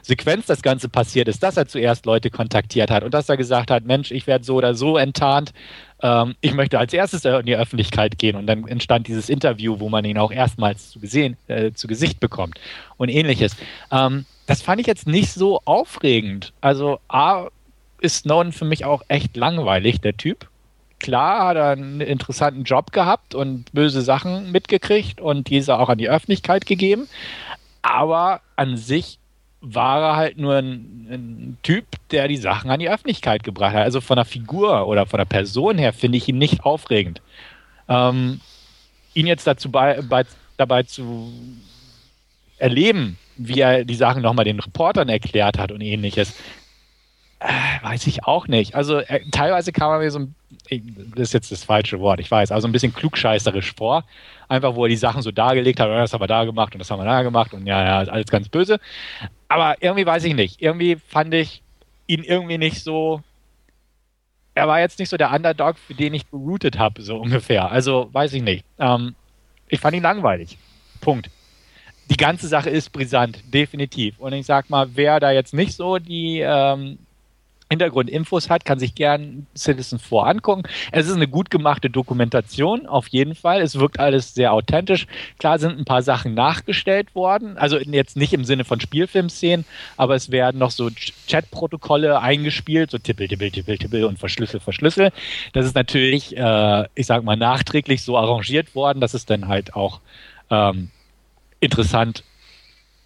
[0.02, 3.70] Sequenz das Ganze passiert ist, dass er zuerst Leute kontaktiert hat und dass er gesagt
[3.70, 5.52] hat, Mensch, ich werde so oder so enttarnt,
[6.02, 8.38] ähm, ich möchte als erstes in die Öffentlichkeit gehen.
[8.38, 12.20] Und dann entstand dieses Interview, wo man ihn auch erstmals zu, gesehen, äh, zu Gesicht
[12.20, 12.60] bekommt
[12.96, 13.56] und ähnliches.
[13.92, 16.54] Ähm, das fand ich jetzt nicht so aufregend.
[16.62, 17.48] Also A
[18.00, 20.48] ist Snowden für mich auch echt langweilig, der Typ.
[21.00, 25.98] Klar hat er einen interessanten Job gehabt und böse Sachen mitgekriegt und diese auch an
[25.98, 27.08] die Öffentlichkeit gegeben.
[27.82, 29.20] Aber an sich
[29.62, 33.84] war er halt nur ein, ein, Typ, der die Sachen an die Öffentlichkeit gebracht hat.
[33.84, 37.22] Also von der Figur oder von der Person her finde ich ihn nicht aufregend.
[37.88, 38.42] Ähm,
[39.14, 40.26] ihn jetzt dazu bei, bei,
[40.58, 41.32] dabei zu
[42.58, 46.67] erleben, wie er die Sachen nochmal den Reportern erklärt hat und ähnliches, äh,
[47.40, 48.76] weiß ich auch nicht.
[48.76, 50.36] Also äh, teilweise kam er mir so ein,
[51.16, 54.04] das ist jetzt das falsche Wort, ich weiß, also ein bisschen klugscheißerisch vor.
[54.50, 56.90] Einfach, wo er die Sachen so dargelegt hat, das haben wir da gemacht und das
[56.90, 58.80] haben wir da gemacht und ja, ja, alles ganz böse.
[59.50, 60.62] Aber irgendwie weiß ich nicht.
[60.62, 61.62] Irgendwie fand ich
[62.08, 63.22] ihn irgendwie nicht so.
[64.56, 67.72] Er war jetzt nicht so der Underdog, für den ich geroutet habe, so ungefähr.
[67.72, 68.66] Also weiß ich nicht.
[68.80, 69.16] Ähm,
[69.68, 70.58] ich fand ihn langweilig.
[71.02, 71.30] Punkt
[72.10, 74.18] die ganze Sache ist brisant, definitiv.
[74.20, 77.00] Und ich sag mal, wer da jetzt nicht so die ähm,
[77.70, 80.64] Hintergrundinfos hat, kann sich gern Citizen 4 angucken.
[80.92, 83.62] Es ist eine gut gemachte Dokumentation, auf jeden Fall.
[83.62, 85.06] Es wirkt alles sehr authentisch.
[85.38, 89.66] Klar sind ein paar Sachen nachgestellt worden, also jetzt nicht im Sinne von Spielfilmszenen,
[89.98, 90.90] aber es werden noch so
[91.28, 95.12] Chatprotokolle eingespielt, so Tippel, Tippel, Tippel, Tippel und Verschlüssel, Verschlüssel.
[95.52, 99.76] Das ist natürlich, äh, ich sag mal, nachträglich so arrangiert worden, dass es dann halt
[99.76, 100.00] auch
[100.50, 100.90] ähm,
[101.60, 102.24] interessant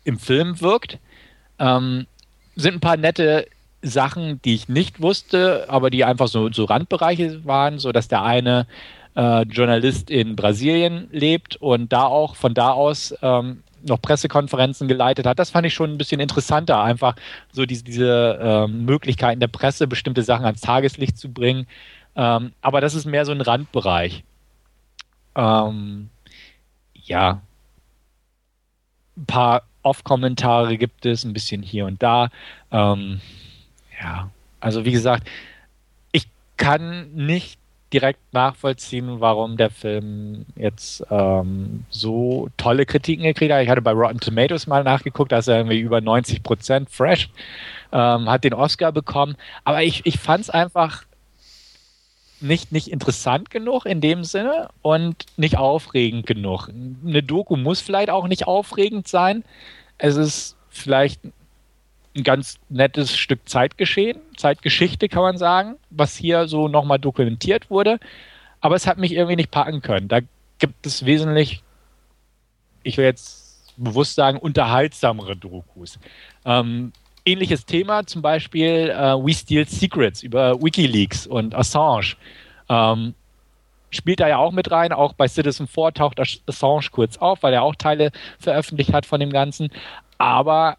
[0.03, 0.99] im Film wirkt.
[1.59, 2.05] Ähm,
[2.55, 3.47] sind ein paar nette
[3.81, 8.23] Sachen, die ich nicht wusste, aber die einfach so, so Randbereiche waren, so dass der
[8.23, 8.67] eine
[9.15, 15.25] äh, Journalist in Brasilien lebt und da auch von da aus ähm, noch Pressekonferenzen geleitet
[15.25, 15.39] hat.
[15.39, 17.15] Das fand ich schon ein bisschen interessanter, einfach
[17.51, 21.67] so diese, diese ähm, Möglichkeiten der Presse, bestimmte Sachen ans Tageslicht zu bringen.
[22.15, 24.23] Ähm, aber das ist mehr so ein Randbereich.
[25.35, 26.09] Ähm,
[26.93, 27.41] ja,
[29.17, 32.29] ein paar Off-Kommentare gibt es, ein bisschen hier und da.
[32.71, 33.19] Ähm,
[34.01, 35.27] ja, also wie gesagt,
[36.11, 37.59] ich kann nicht
[37.93, 43.61] direkt nachvollziehen, warum der Film jetzt ähm, so tolle Kritiken gekriegt hat.
[43.63, 47.29] Ich hatte bei Rotten Tomatoes mal nachgeguckt, da ist er irgendwie über 90 Prozent fresh,
[47.91, 49.35] ähm, hat den Oscar bekommen.
[49.65, 51.03] Aber ich, ich fand es einfach
[52.39, 56.69] nicht, nicht interessant genug in dem Sinne und nicht aufregend genug.
[56.69, 59.43] Eine Doku muss vielleicht auch nicht aufregend sein.
[59.97, 61.19] Es ist vielleicht
[62.15, 67.99] ein ganz nettes Stück Zeitgeschehen, Zeitgeschichte kann man sagen, was hier so nochmal dokumentiert wurde.
[68.59, 70.07] Aber es hat mich irgendwie nicht packen können.
[70.07, 70.19] Da
[70.59, 71.63] gibt es wesentlich,
[72.83, 75.99] ich will jetzt bewusst sagen, unterhaltsamere Dokus.
[76.45, 76.91] Ähm,
[77.25, 82.15] ähnliches Thema, zum Beispiel äh, We Steal Secrets über Wikileaks und Assange.
[82.69, 83.15] Ähm,
[83.89, 84.93] spielt da ja auch mit rein.
[84.93, 89.19] Auch bei Citizen 4 taucht Assange kurz auf, weil er auch Teile veröffentlicht hat von
[89.19, 89.69] dem Ganzen.
[90.17, 90.77] Aber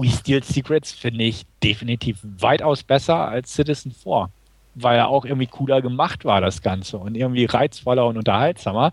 [0.00, 4.28] We Steal Secrets finde ich definitiv weitaus besser als Citizen 4,
[4.74, 8.92] weil er auch irgendwie cooler gemacht war, das Ganze, und irgendwie reizvoller und unterhaltsamer.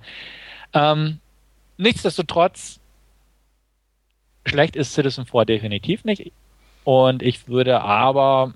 [0.74, 1.20] Ähm,
[1.78, 2.80] nichtsdestotrotz,
[4.46, 6.32] schlecht ist Citizen 4 definitiv nicht.
[6.84, 8.54] Und ich würde aber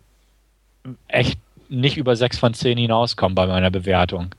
[1.08, 4.36] echt nicht über 6 von 10 hinauskommen bei meiner Bewertung.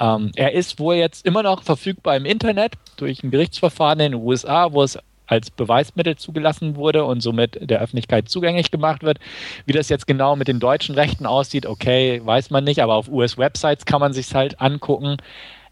[0.00, 4.20] Ähm, er ist wohl jetzt immer noch verfügbar im Internet durch ein Gerichtsverfahren in den
[4.20, 9.18] USA, wo es als Beweismittel zugelassen wurde und somit der Öffentlichkeit zugänglich gemacht wird.
[9.66, 13.08] Wie das jetzt genau mit den deutschen Rechten aussieht, okay, weiß man nicht, aber auf
[13.08, 15.16] US-Websites kann man sich halt angucken.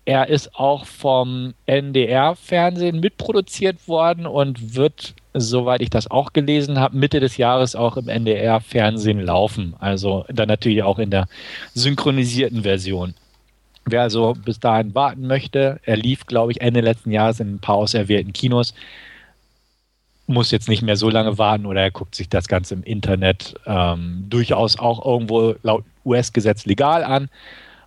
[0.05, 6.97] Er ist auch vom NDR-Fernsehen mitproduziert worden und wird, soweit ich das auch gelesen habe,
[6.97, 9.75] Mitte des Jahres auch im NDR-Fernsehen laufen.
[9.79, 11.29] Also dann natürlich auch in der
[11.75, 13.15] synchronisierten Version.
[13.85, 17.59] Wer also bis dahin warten möchte, er lief, glaube ich, Ende letzten Jahres in ein
[17.59, 18.75] paar auserwählten Kinos,
[20.27, 23.55] muss jetzt nicht mehr so lange warten oder er guckt sich das Ganze im Internet
[23.67, 27.29] ähm, durchaus auch irgendwo laut US-Gesetz legal an.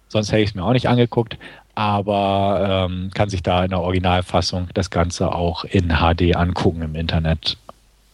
[0.09, 1.37] Sonst hätte ich es mir auch nicht angeguckt,
[1.73, 6.95] aber ähm, kann sich da in der Originalfassung das Ganze auch in HD angucken im
[6.95, 7.57] Internet.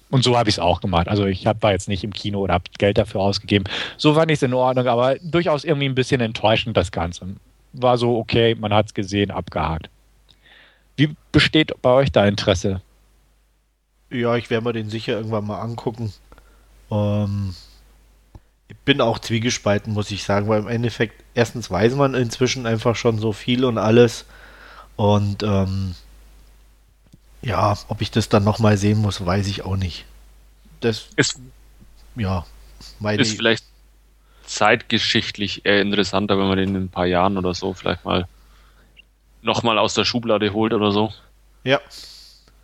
[0.10, 1.08] Und so habe ich es auch gemacht.
[1.08, 3.66] Also ich hab, war jetzt nicht im Kino oder habe Geld dafür ausgegeben.
[3.98, 7.28] So fand ich es in Ordnung, aber durchaus irgendwie ein bisschen enttäuschend das Ganze
[7.74, 9.90] war so, okay, man hat es gesehen, abgehakt.
[10.98, 12.82] Wie besteht bei euch da Interesse?
[14.12, 16.14] Ja, ich werde mir den sicher irgendwann mal angucken.
[16.92, 17.56] Ähm,
[18.68, 22.96] ich bin auch zwiegespalten, muss ich sagen, weil im Endeffekt, erstens weiß man inzwischen einfach
[22.96, 24.26] schon so viel und alles.
[24.98, 25.96] Und ähm,
[27.42, 30.06] ja, ob ich das dann nochmal sehen muss, weiß ich auch nicht.
[30.82, 31.40] Das ist,
[32.16, 32.46] ja,
[33.00, 33.64] meine ist vielleicht
[34.44, 38.28] zeitgeschichtlich eher interessanter, wenn man den in ein paar Jahren oder so vielleicht mal
[39.42, 41.14] nochmal aus der Schublade holt oder so.
[41.64, 41.80] Ja.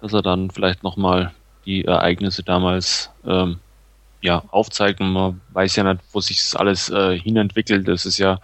[0.01, 1.33] Dass er dann vielleicht nochmal
[1.67, 3.59] die Ereignisse damals ähm,
[4.21, 7.87] ja, aufzeigt und man weiß ja nicht, wo sich das alles äh, hinentwickelt.
[7.87, 8.39] Das ist ja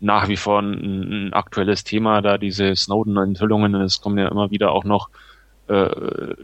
[0.00, 4.72] nach wie vor ein, ein aktuelles Thema, da diese Snowden-Enthüllungen, es kommen ja immer wieder
[4.72, 5.08] auch noch
[5.68, 5.88] äh,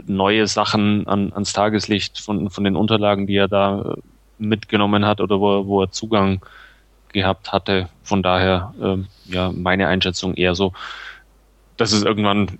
[0.06, 3.96] neue Sachen an, ans Tageslicht von, von den Unterlagen, die er da
[4.38, 6.40] mitgenommen hat oder wo, wo er Zugang
[7.12, 7.88] gehabt hatte.
[8.02, 10.72] Von daher, ähm, ja, meine Einschätzung eher so,
[11.76, 12.58] dass es irgendwann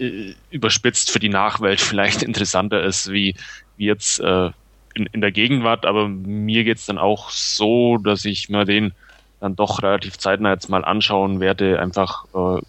[0.00, 3.34] äh, überspitzt für die Nachwelt vielleicht interessanter ist, wie,
[3.76, 4.50] wie jetzt äh,
[4.94, 5.86] in, in der Gegenwart.
[5.86, 8.92] Aber mir geht's dann auch so, dass ich mir den
[9.40, 12.62] dann doch relativ zeitnah jetzt mal anschauen werde, einfach äh,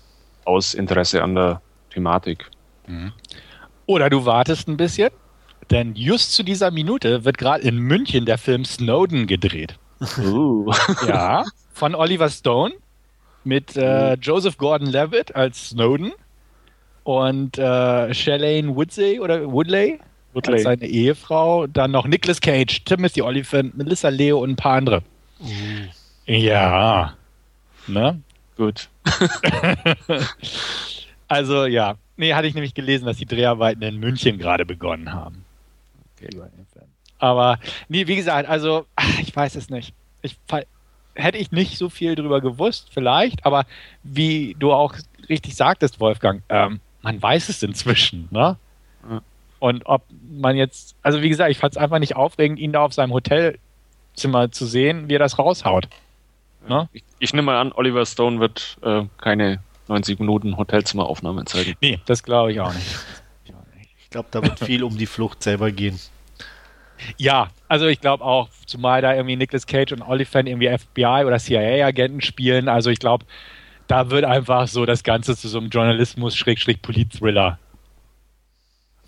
[0.44, 1.62] aus Interesse an der
[1.92, 2.50] Thematik.
[2.88, 3.14] Mhm.
[3.86, 5.12] Oder du wartest ein bisschen
[5.70, 9.78] denn just zu dieser Minute wird gerade in München der Film Snowden gedreht.
[10.18, 10.72] Uh.
[11.08, 12.74] ja, von Oliver Stone
[13.44, 14.20] mit äh, uh.
[14.20, 16.14] Joseph Gordon-Levitt als Snowden
[17.08, 19.98] und äh, Shalane Woodsey oder Woodley,
[20.34, 21.66] Woodley als seine Ehefrau.
[21.66, 25.02] Dann noch Nicolas Cage, Timothy Oliphant, Melissa Leo und ein paar andere.
[25.40, 25.46] Uh.
[26.26, 27.14] Ja.
[27.88, 28.22] Ne?
[28.58, 28.90] Gut.
[31.30, 35.46] also ja, nee, hatte ich nämlich gelesen, dass die Dreharbeiten in München gerade begonnen haben.
[36.18, 36.30] Okay.
[37.20, 38.86] Aber nee, wie gesagt, also
[39.22, 39.94] ich weiß es nicht.
[40.24, 40.36] Ich,
[41.16, 43.64] hätte ich nicht so viel drüber gewusst, vielleicht, aber
[44.04, 44.94] wie du auch
[45.30, 48.58] richtig sagtest, Wolfgang, ähm, man weiß es inzwischen, ne?
[49.10, 49.22] Ja.
[49.60, 52.82] Und ob man jetzt, also wie gesagt, ich fand es einfach nicht aufregend, ihn da
[52.82, 55.88] auf seinem Hotelzimmer zu sehen, wie er das raushaut.
[56.68, 56.90] Ne?
[56.94, 61.76] Ich, ich nehme mal an, Oliver Stone wird äh, keine 90 Minuten Hotelzimmeraufnahme zeigen.
[61.82, 62.98] Nee, das glaube ich auch nicht.
[64.00, 66.00] Ich glaube, da wird viel um die Flucht selber gehen.
[67.18, 71.38] Ja, also ich glaube auch, zumal da irgendwie Nicolas Cage und Oliphant irgendwie FBI oder
[71.38, 72.70] CIA-Agenten spielen.
[72.70, 73.26] Also ich glaube,
[73.88, 77.58] da wird einfach so das Ganze zu so einem Journalismus-Polit-Thriller.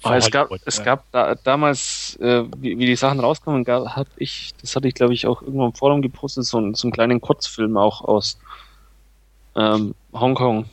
[0.03, 4.75] es gab, es gab da, damals, äh, wie, wie, die Sachen rauskamen, gab, ich, das
[4.75, 8.01] hatte ich glaube ich auch irgendwo im Forum gepostet, so, so einen kleinen Kurzfilm auch
[8.01, 8.39] aus
[9.55, 10.65] ähm, Hongkong.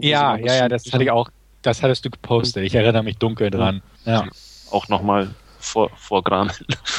[0.00, 1.30] Ja, ja, ja, das hatte ich auch
[1.66, 2.64] das hattest du gepostet.
[2.64, 3.82] Ich erinnere mich dunkel dran.
[4.04, 4.24] Ja.
[4.70, 5.34] Auch nochmal
[5.66, 6.52] vor, vorgramen.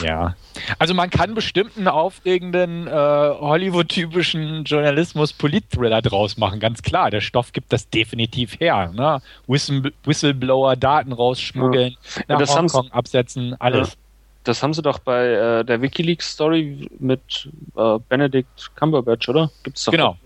[0.03, 0.35] Ja.
[0.77, 7.09] Also man kann bestimmt einen aufregenden äh, Hollywood-typischen Journalismus-Polit-Thriller draus machen, ganz klar.
[7.09, 8.91] Der Stoff gibt das definitiv her.
[8.93, 9.21] Ne?
[9.47, 12.23] Whistle Whistleblower, Daten rausschmuggeln, ja.
[12.27, 13.89] nach ja, Hongkong absetzen, alles.
[13.89, 13.95] Ja.
[14.43, 19.51] Das haben sie doch bei äh, der Wikileaks-Story mit äh, Benedict Cumberbatch, oder?
[19.63, 20.17] Gibt's doch genau.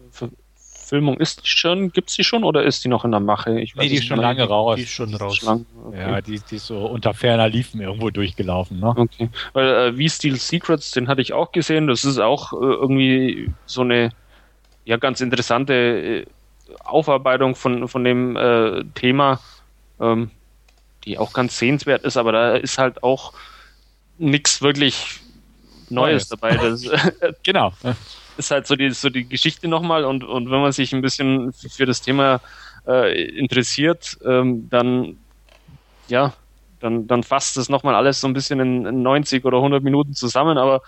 [0.92, 3.58] Verfilmung ist die schon, gibt es die schon oder ist die noch in der Mache?
[3.62, 4.76] Ich nee, die ist schon lange raus.
[4.76, 5.38] Die ist schon raus.
[5.38, 5.98] Ist lang, okay.
[5.98, 8.82] Ja, die, die, ist so unter ferner Liefen irgendwo durchgelaufen.
[8.82, 8.94] Ne?
[8.98, 9.30] Okay.
[9.54, 11.88] Weil äh, wie Steel Secrets, den hatte ich auch gesehen.
[11.88, 14.10] Das ist auch äh, irgendwie so eine
[14.84, 16.26] ja ganz interessante äh,
[16.84, 19.40] Aufarbeitung von, von dem äh, Thema,
[20.02, 20.30] ähm,
[21.06, 23.32] die auch ganz sehenswert ist, aber da ist halt auch
[24.18, 25.22] nichts wirklich
[25.90, 26.42] Neues, Neues.
[26.42, 26.58] dabei.
[26.58, 26.84] Das,
[27.44, 27.72] genau
[28.46, 31.54] ist halt so die, so die Geschichte nochmal und, und wenn man sich ein bisschen
[31.54, 32.42] für das Thema
[32.88, 35.18] äh, interessiert, ähm, dann
[36.08, 36.34] ja,
[36.80, 40.14] dann, dann fasst das nochmal alles so ein bisschen in, in 90 oder 100 Minuten
[40.14, 40.82] zusammen, aber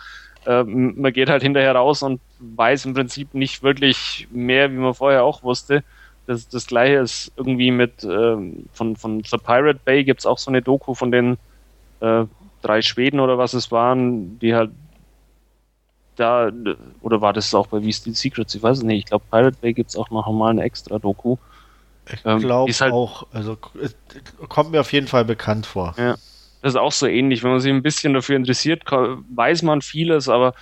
[0.45, 4.93] äh, man geht halt hinterher raus und weiß im Prinzip nicht wirklich mehr, wie man
[4.93, 5.84] vorher auch wusste.
[6.26, 10.38] Das, das gleiche ist irgendwie mit ähm, von, von The Pirate Bay gibt es auch
[10.38, 11.38] so eine Doku von den
[11.99, 12.26] äh,
[12.62, 14.72] drei Schweden oder was es waren, die halt
[16.16, 16.51] da,
[17.01, 18.55] oder war das auch bei Wie Steel Secrets?
[18.55, 18.99] Ich weiß es nicht.
[18.99, 21.38] Ich glaube, Pirate Bay gibt es auch noch mal eine extra Doku.
[22.11, 23.57] Ich ähm, glaube halt, auch, also
[24.49, 25.95] kommt mir auf jeden Fall bekannt vor.
[25.97, 26.16] Ja,
[26.61, 27.43] das ist auch so ähnlich.
[27.43, 30.53] Wenn man sich ein bisschen dafür interessiert, weiß man vieles, aber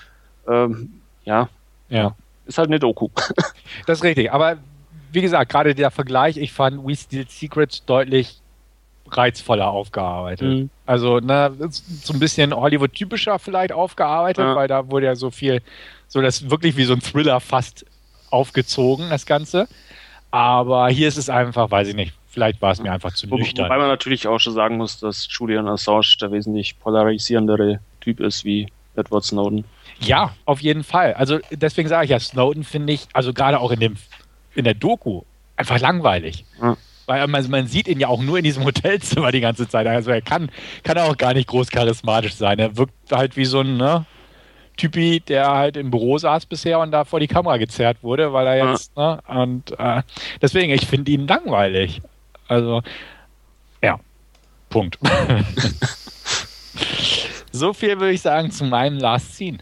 [0.48, 1.50] ähm, ja,
[1.90, 3.10] ja, ist halt eine Doku.
[3.86, 4.32] das ist richtig.
[4.32, 4.58] Aber
[5.12, 8.41] wie gesagt, gerade der Vergleich, ich fand We Steel Secrets deutlich
[9.18, 10.48] reizvoller aufgearbeitet.
[10.48, 10.70] Mhm.
[10.86, 14.56] Also, ne, so ein bisschen Hollywood-typischer vielleicht aufgearbeitet, ja.
[14.56, 15.62] weil da wurde ja so viel,
[16.08, 17.86] so das wirklich wie so ein Thriller fast
[18.30, 19.68] aufgezogen, das Ganze.
[20.32, 23.38] Aber hier ist es einfach, weiß ich nicht, vielleicht war es mir einfach zu Wo,
[23.38, 23.66] nüchtern.
[23.66, 28.46] Wobei man natürlich auch schon sagen muss, dass Julian Assange der wesentlich polarisierendere Typ ist
[28.46, 29.66] wie Edward Snowden.
[30.00, 31.14] Ja, auf jeden Fall.
[31.14, 33.98] Also deswegen sage ich ja, Snowden finde ich, also gerade auch in dem
[34.54, 35.22] in der Doku,
[35.56, 36.46] einfach langweilig.
[36.62, 36.76] Ja.
[37.06, 39.88] Weil man, man, sieht ihn ja auch nur in diesem Hotelzimmer die ganze Zeit.
[39.88, 40.50] Also er kann,
[40.84, 42.60] kann auch gar nicht groß charismatisch sein.
[42.60, 44.06] Er wirkt halt wie so ein ne,
[44.78, 48.48] Typi, der halt im Büro saß bisher und da vor die Kamera gezerrt wurde, weil
[48.48, 49.16] er jetzt, ja.
[49.16, 50.04] ne, und äh,
[50.42, 52.02] deswegen, ich finde ihn langweilig.
[52.48, 52.82] Also,
[53.82, 54.00] ja,
[54.70, 54.98] Punkt.
[57.52, 59.60] so viel würde ich sagen zu meinem Last Scene.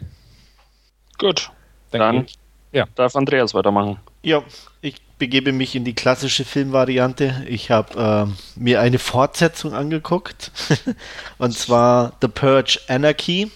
[1.18, 1.50] Gut,
[1.90, 2.26] dann, dann
[2.72, 2.86] ja.
[2.94, 3.98] darf Andreas weitermachen.
[4.22, 4.42] Ja,
[4.80, 7.46] ich begebe mich in die klassische Filmvariante.
[7.46, 10.50] Ich habe äh, mir eine Fortsetzung angeguckt.
[11.38, 13.52] und zwar The Purge Anarchy.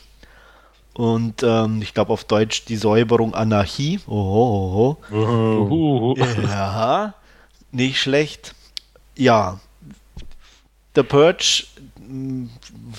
[0.92, 3.98] Und ähm, ich glaube auf Deutsch die Säuberung Anarchie.
[4.06, 6.14] Oh, oh, oh.
[6.42, 7.14] Ja,
[7.72, 8.54] nicht schlecht.
[9.16, 9.58] Ja,
[10.94, 11.64] The Purge
[11.98, 12.46] mm,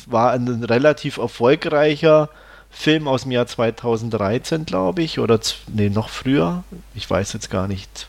[0.07, 2.29] war ein relativ erfolgreicher
[2.69, 6.65] Film aus dem Jahr 2013, glaube ich, oder nee, noch früher.
[6.95, 8.07] Ich weiß jetzt gar nicht.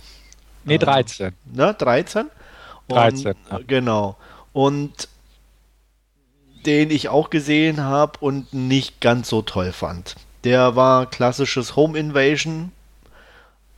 [0.66, 1.32] Nee, 13.
[1.52, 2.26] Ne, 13?
[2.88, 3.32] 13.
[3.32, 3.60] Und, ja.
[3.66, 4.16] Genau.
[4.52, 5.08] Und
[6.66, 10.16] den ich auch gesehen habe und nicht ganz so toll fand.
[10.44, 12.72] Der war klassisches Home Invasion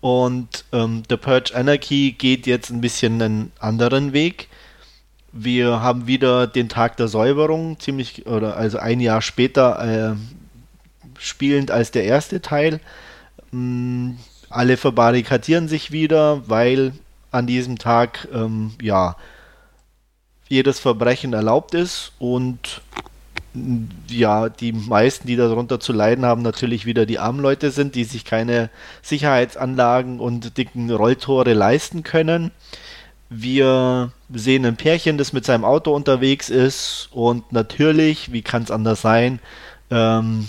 [0.01, 4.49] und ähm, The Purge Anarchy geht jetzt ein bisschen einen anderen Weg.
[5.33, 10.17] Wir haben wieder den Tag der Säuberung, ziemlich, oder also ein Jahr später äh,
[11.19, 12.81] spielend als der erste Teil.
[13.51, 14.13] Mm,
[14.51, 16.93] alle verbarrikadieren sich wieder, weil
[17.31, 19.17] an diesem Tag ähm, ja
[20.49, 22.81] jedes Verbrechen erlaubt ist und
[23.53, 27.95] mm, ja, die meisten, die darunter zu leiden haben, natürlich wieder die armen Leute sind,
[27.95, 28.71] die sich keine
[29.03, 32.51] Sicherheitsanlagen und dicken Rolltore leisten können.
[33.31, 38.71] Wir sehen ein Pärchen, das mit seinem Auto unterwegs ist und natürlich, wie kann es
[38.71, 39.39] anders sein,
[39.91, 40.49] ähm,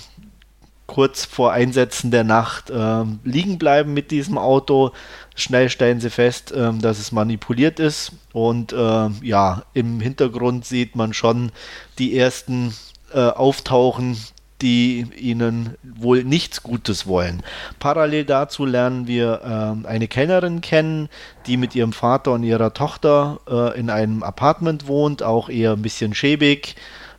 [0.90, 4.92] kurz vor Einsetzen der Nacht ähm, liegen bleiben mit diesem Auto.
[5.36, 8.14] Schnell stellen sie fest, ähm, dass es manipuliert ist.
[8.34, 11.52] Und äh, ja, im Hintergrund sieht man schon
[12.00, 12.74] die ersten
[13.14, 14.18] äh, auftauchen,
[14.64, 17.44] die ihnen wohl nichts Gutes wollen.
[17.78, 19.42] Parallel dazu lernen wir
[19.86, 21.08] äh, eine Kellnerin kennen,
[21.46, 25.84] die mit ihrem Vater und ihrer Tochter äh, in einem Apartment wohnt, auch eher ein
[25.84, 26.76] bisschen schäbig.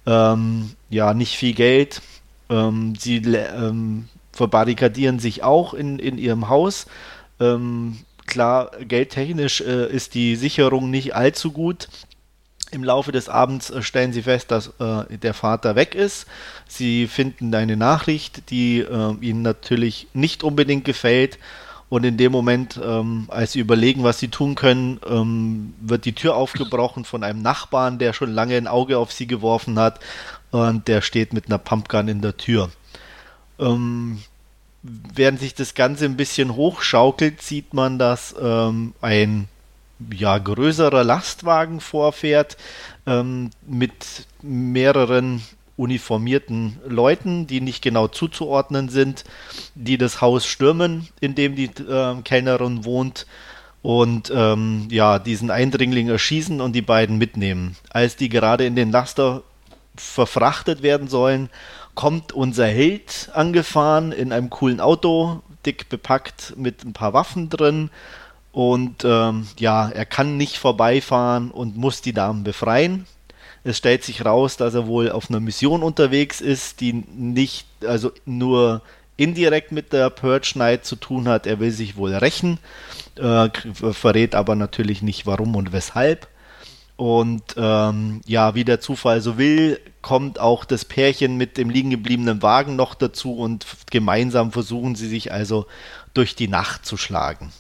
[0.07, 2.03] Ähm, ja, nicht viel Geld,
[2.51, 6.87] ähm, sie ähm, verbarrikadieren sich auch in, in ihrem Haus.
[7.39, 11.89] Ähm, klar, geldtechnisch äh, ist die Sicherung nicht allzu gut.
[12.73, 16.27] Im Laufe des Abends äh, stellen sie fest, dass äh, der Vater weg ist.
[16.69, 21.39] Sie finden eine Nachricht, die äh, ihnen natürlich nicht unbedingt gefällt.
[21.89, 26.13] Und in dem Moment, ähm, als sie überlegen, was sie tun können, ähm, wird die
[26.13, 29.99] Tür aufgebrochen von einem Nachbarn, der schon lange ein Auge auf sie geworfen hat
[30.51, 32.71] und der steht mit einer Pumpgun in der Tür.
[33.59, 34.21] Ähm,
[34.83, 39.49] während sich das Ganze ein bisschen hochschaukelt, sieht man, dass ähm, ein
[40.15, 42.57] ja, größerer Lastwagen vorfährt
[43.07, 45.43] ähm, mit mehreren
[45.77, 49.25] uniformierten Leuten, die nicht genau zuzuordnen sind,
[49.75, 53.27] die das Haus stürmen, in dem die äh, Kellnerin wohnt.
[53.83, 57.77] und ähm, ja, diesen Eindringling erschießen und die beiden mitnehmen.
[57.89, 59.43] Als die gerade in den Laster
[59.97, 61.51] verfrachtet werden sollen,
[61.95, 67.91] kommt unser Held angefahren in einem coolen Auto, dick bepackt mit ein paar Waffen drin.
[68.53, 73.07] Und ähm, ja, er kann nicht vorbeifahren und muss die Damen befreien.
[73.63, 78.11] Es stellt sich raus, dass er wohl auf einer Mission unterwegs ist, die nicht, also
[78.25, 78.83] nur
[79.17, 81.47] indirekt mit der Purge Night zu tun hat.
[81.47, 82.59] Er will sich wohl rächen,
[83.17, 83.51] äh,
[83.93, 86.27] verrät aber natürlich nicht warum und weshalb.
[87.01, 91.89] Und ähm, ja, wie der Zufall so will, kommt auch das Pärchen mit dem liegen
[91.89, 95.65] gebliebenen Wagen noch dazu und gemeinsam versuchen sie sich also
[96.13, 97.53] durch die Nacht zu schlagen.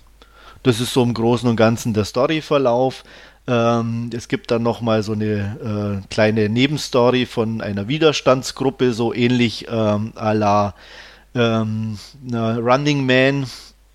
[0.62, 3.03] Das ist so im Großen und Ganzen der Storyverlauf.
[3.47, 9.68] Ähm, es gibt dann nochmal so eine äh, kleine Nebenstory von einer Widerstandsgruppe, so ähnlich
[9.70, 10.74] ähm, à la
[11.34, 11.99] ähm,
[12.30, 13.47] Running Man,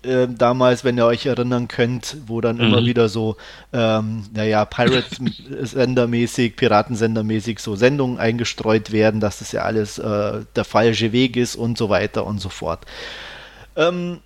[0.06, 2.62] äh, damals, wenn ihr euch erinnern könnt, wo dann mhm.
[2.62, 3.36] immer wieder so,
[3.72, 11.12] ähm, naja, Pirate-Sender-mäßig, Piratensender-mäßig so Sendungen eingestreut werden, dass das ja alles äh, der falsche
[11.12, 12.86] Weg ist und so weiter und so fort.
[13.76, 14.20] Ähm,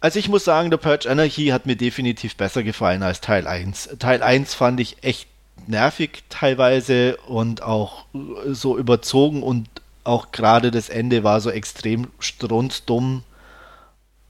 [0.00, 3.96] also ich muss sagen, The Purge Anarchy hat mir definitiv besser gefallen als Teil 1.
[3.98, 5.28] Teil 1 fand ich echt
[5.66, 8.04] nervig teilweise und auch
[8.46, 9.68] so überzogen und
[10.04, 13.24] auch gerade das Ende war so extrem strunzdumm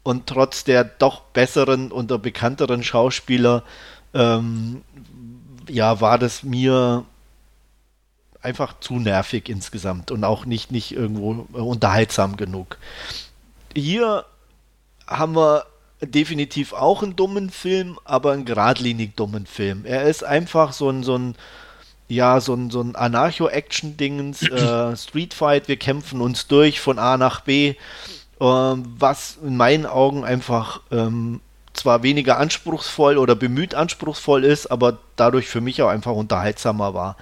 [0.07, 3.64] und trotz der doch besseren und der bekannteren Schauspieler,
[4.14, 4.82] ähm,
[5.68, 7.04] ja, war das mir
[8.40, 12.78] einfach zu nervig insgesamt und auch nicht, nicht irgendwo unterhaltsam genug.
[13.74, 14.24] Hier
[15.09, 15.66] haben wir
[16.00, 19.84] definitiv auch einen dummen Film, aber einen geradlinig dummen Film.
[19.84, 21.34] Er ist einfach so ein, so ein
[22.07, 27.16] ja, so ein, so ein Anarcho-Action-Dingens, äh, Street Fight, wir kämpfen uns durch von A
[27.16, 27.74] nach B
[28.39, 31.41] was in meinen Augen einfach ähm,
[31.72, 37.16] zwar weniger anspruchsvoll oder bemüht anspruchsvoll ist, aber dadurch für mich auch einfach unterhaltsamer war.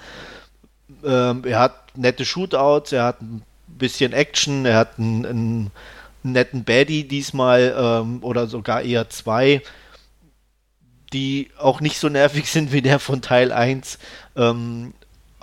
[1.03, 5.71] Ähm, er hat nette Shootouts, er hat ein bisschen Action, er hat einen, einen
[6.23, 9.61] netten Baddie diesmal ähm, oder sogar eher zwei,
[11.13, 13.99] die auch nicht so nervig sind wie der von Teil 1.
[14.35, 14.93] Ähm,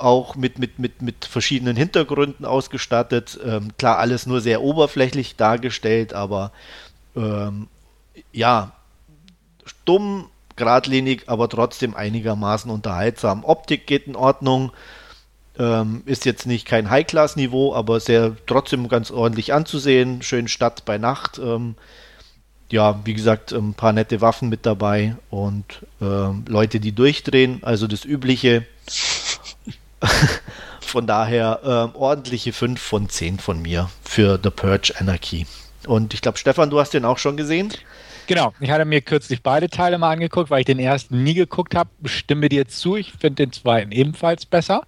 [0.03, 3.39] auch mit, mit, mit, mit verschiedenen Hintergründen ausgestattet.
[3.45, 6.53] Ähm, klar, alles nur sehr oberflächlich dargestellt, aber
[7.17, 7.69] ähm,
[8.33, 8.73] ja,
[9.65, 13.45] stumm, geradlinig, aber trotzdem einigermaßen unterhaltsam.
[13.45, 14.73] Optik geht in Ordnung.
[15.59, 20.23] Ähm, ist jetzt nicht kein High-Class-Niveau, aber sehr trotzdem ganz ordentlich anzusehen.
[20.23, 21.39] Schön Stadt bei Nacht.
[21.39, 21.75] Ähm,
[22.71, 27.59] ja, wie gesagt, ein paar nette Waffen mit dabei und äh, Leute, die durchdrehen.
[27.63, 28.67] Also das Übliche.
[30.81, 35.47] von daher äh, ordentliche 5 von 10 von mir für The Purge Anarchy.
[35.87, 37.73] Und ich glaube, Stefan, du hast den auch schon gesehen?
[38.27, 41.75] Genau, ich hatte mir kürzlich beide Teile mal angeguckt, weil ich den ersten nie geguckt
[41.75, 41.91] habe.
[42.05, 44.83] Stimme dir zu, ich finde den zweiten ebenfalls besser.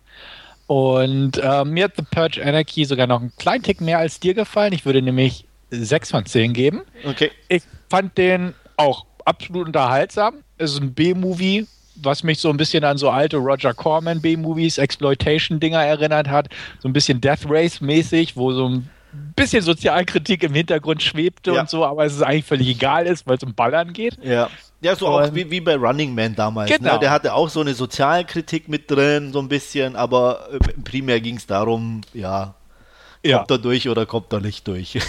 [0.67, 4.35] Und äh, mir hat The Purge Anarchy sogar noch einen kleinen Tick mehr als dir
[4.35, 4.73] gefallen.
[4.73, 6.83] Ich würde nämlich 6 von 10 geben.
[7.05, 7.31] Okay.
[7.49, 10.37] Ich fand den auch absolut unterhaltsam.
[10.57, 11.67] Es ist ein B-Movie,
[11.97, 16.49] was mich so ein bisschen an so alte Roger Corman B-Movies, Exploitation-Dinger erinnert hat.
[16.81, 18.91] So ein bisschen Death Race-mäßig, wo so ein
[19.37, 21.61] bisschen Sozialkritik im Hintergrund schwebte ja.
[21.61, 24.19] und so, aber es ist eigentlich völlig egal ist, weil es um Ballern geht.
[24.23, 24.51] Ja.
[24.81, 26.71] Ja, so und, auch wie, wie bei Running Man damals.
[26.71, 26.79] Ne?
[26.79, 26.95] Genau.
[26.95, 26.99] Ne?
[27.01, 31.37] Der hatte auch so eine Sozialkritik mit drin, so ein bisschen, aber äh, primär ging
[31.37, 32.55] es darum, ja,
[33.25, 33.39] ja.
[33.39, 34.99] kommt er durch oder kommt er nicht durch.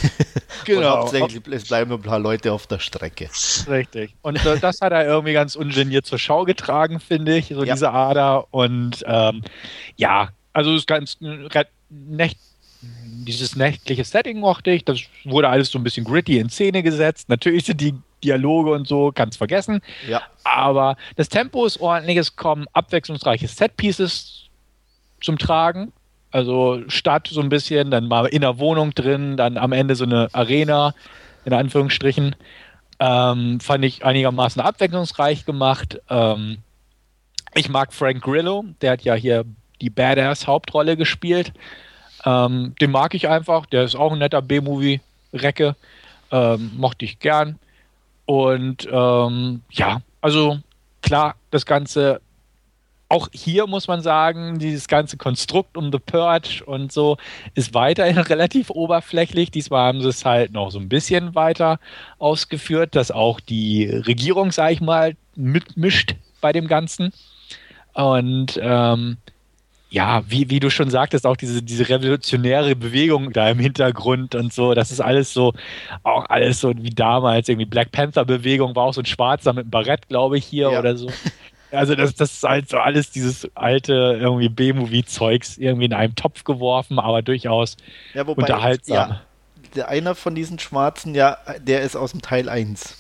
[0.64, 0.80] Genau.
[0.80, 3.30] Und hauptsächlich es bleiben ein paar Leute auf der Strecke.
[3.70, 4.16] Richtig.
[4.24, 7.76] Und äh, das hat er irgendwie ganz ungeniert zur Schau getragen, finde ich, so ja.
[7.76, 8.48] diese Ader.
[8.52, 9.44] Und ähm,
[9.96, 11.18] ja, also es ist ganz
[11.90, 12.38] nächt,
[12.82, 14.86] dieses nächtliche Setting mochte ich.
[14.86, 17.30] Das wurde alles so ein bisschen gritty in Szene gesetzt.
[17.30, 17.94] Natürlich sind die
[18.24, 19.82] Dialoge und so, kannst vergessen.
[20.08, 20.24] Ja.
[20.44, 24.46] Aber das Tempo ist ordentlich, es kommen abwechslungsreiche Setpieces
[25.22, 25.92] zum Tragen.
[26.36, 30.04] Also Stadt so ein bisschen, dann mal in der Wohnung drin, dann am Ende so
[30.04, 30.94] eine Arena,
[31.46, 32.36] in Anführungsstrichen.
[33.00, 36.02] Ähm, fand ich einigermaßen abwechslungsreich gemacht.
[36.10, 36.58] Ähm,
[37.54, 39.46] ich mag Frank Grillo, der hat ja hier
[39.80, 41.54] die Badass-Hauptrolle gespielt.
[42.26, 45.78] Ähm, den mag ich einfach, der ist auch ein netter B-Movie-Recke.
[46.32, 47.60] Ähm, mochte ich gern.
[48.26, 50.60] Und ähm, ja, also
[51.02, 52.20] klar, das Ganze
[53.08, 57.18] auch hier muss man sagen, dieses ganze Konstrukt um The Purge und so
[57.54, 59.52] ist weiterhin relativ oberflächlich.
[59.52, 61.80] Diesmal haben sie es halt noch so ein bisschen weiter
[62.18, 67.14] ausgeführt, dass auch die Regierung, sag ich mal, mitmischt bei dem Ganzen.
[67.94, 69.18] Und ähm,
[69.90, 74.52] ja, wie, wie du schon sagtest, auch diese, diese revolutionäre Bewegung da im Hintergrund und
[74.52, 75.54] so, das ist alles so,
[76.04, 79.72] auch alles so wie damals, irgendwie Black Panther-Bewegung war auch so ein Schwarzer mit einem
[79.72, 80.80] Barett, glaube ich, hier ja.
[80.80, 81.08] oder so.
[81.76, 86.44] Also das, das ist halt so alles dieses alte irgendwie B-Movie-Zeugs irgendwie in einem Topf
[86.44, 87.78] geworfen, aber durchaus
[88.14, 89.12] ja, wobei, unterhaltsam.
[89.12, 89.22] Ja,
[89.76, 92.98] der einer von diesen Schwarzen, ja, der ist aus dem Teil 1.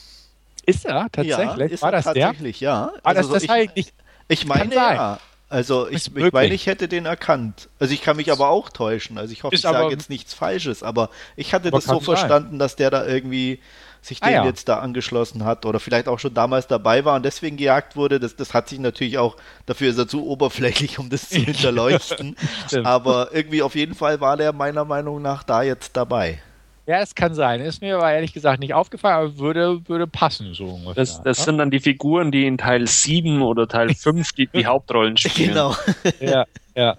[0.65, 1.37] Ist er tatsächlich?
[1.37, 2.69] Ja, ist War das tatsächlich, der?
[2.69, 2.91] ja.
[3.03, 3.93] Ah, also das, das ich, halt nicht,
[4.27, 5.19] ich meine, ja.
[5.47, 7.69] Also ich, ich meine, ich hätte den erkannt.
[7.79, 9.19] Also ich kann mich aber auch täuschen.
[9.19, 12.51] Also ich hoffe, ist ich sage jetzt nichts Falsches, aber ich hatte das so verstanden,
[12.51, 12.59] sein.
[12.59, 13.59] dass der da irgendwie
[14.05, 14.45] sich ah, dem ja.
[14.45, 18.19] jetzt da angeschlossen hat oder vielleicht auch schon damals dabei war und deswegen gejagt wurde.
[18.19, 22.35] Das, das hat sich natürlich auch, dafür ist er zu oberflächlich, um das zu hinterleuchten.
[22.83, 26.39] aber irgendwie auf jeden Fall war der meiner Meinung nach da jetzt dabei.
[26.87, 27.61] Ja, es kann sein.
[27.61, 30.93] Ist mir aber ehrlich gesagt nicht aufgefallen, aber würde, würde passen so ungefähr.
[30.93, 31.45] Das, das ja?
[31.45, 35.49] sind dann die Figuren, die in Teil 7 oder Teil 5 die, die Hauptrollen spielen.
[35.49, 35.75] Genau.
[36.19, 36.97] ja, ja.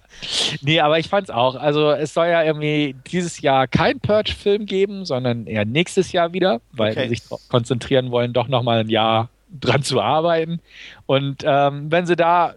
[0.61, 1.55] Nee, aber ich fand's auch.
[1.55, 6.61] Also es soll ja irgendwie dieses Jahr kein Purge-Film geben, sondern eher nächstes Jahr wieder,
[6.72, 7.09] weil okay.
[7.09, 9.28] sie sich konzentrieren wollen, doch nochmal ein Jahr
[9.61, 10.61] dran zu arbeiten.
[11.07, 12.55] Und ähm, wenn sie da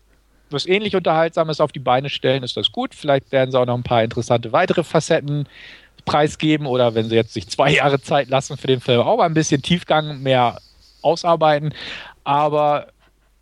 [0.52, 2.96] was ähnlich Unterhaltsames auf die Beine stellen, ist das gut.
[2.96, 5.48] Vielleicht werden sie auch noch ein paar interessante weitere Facetten
[6.06, 9.26] preisgeben oder wenn sie jetzt sich zwei Jahre Zeit lassen für den Film, auch mal
[9.26, 10.60] ein bisschen Tiefgang mehr
[11.02, 11.74] ausarbeiten.
[12.24, 12.88] Aber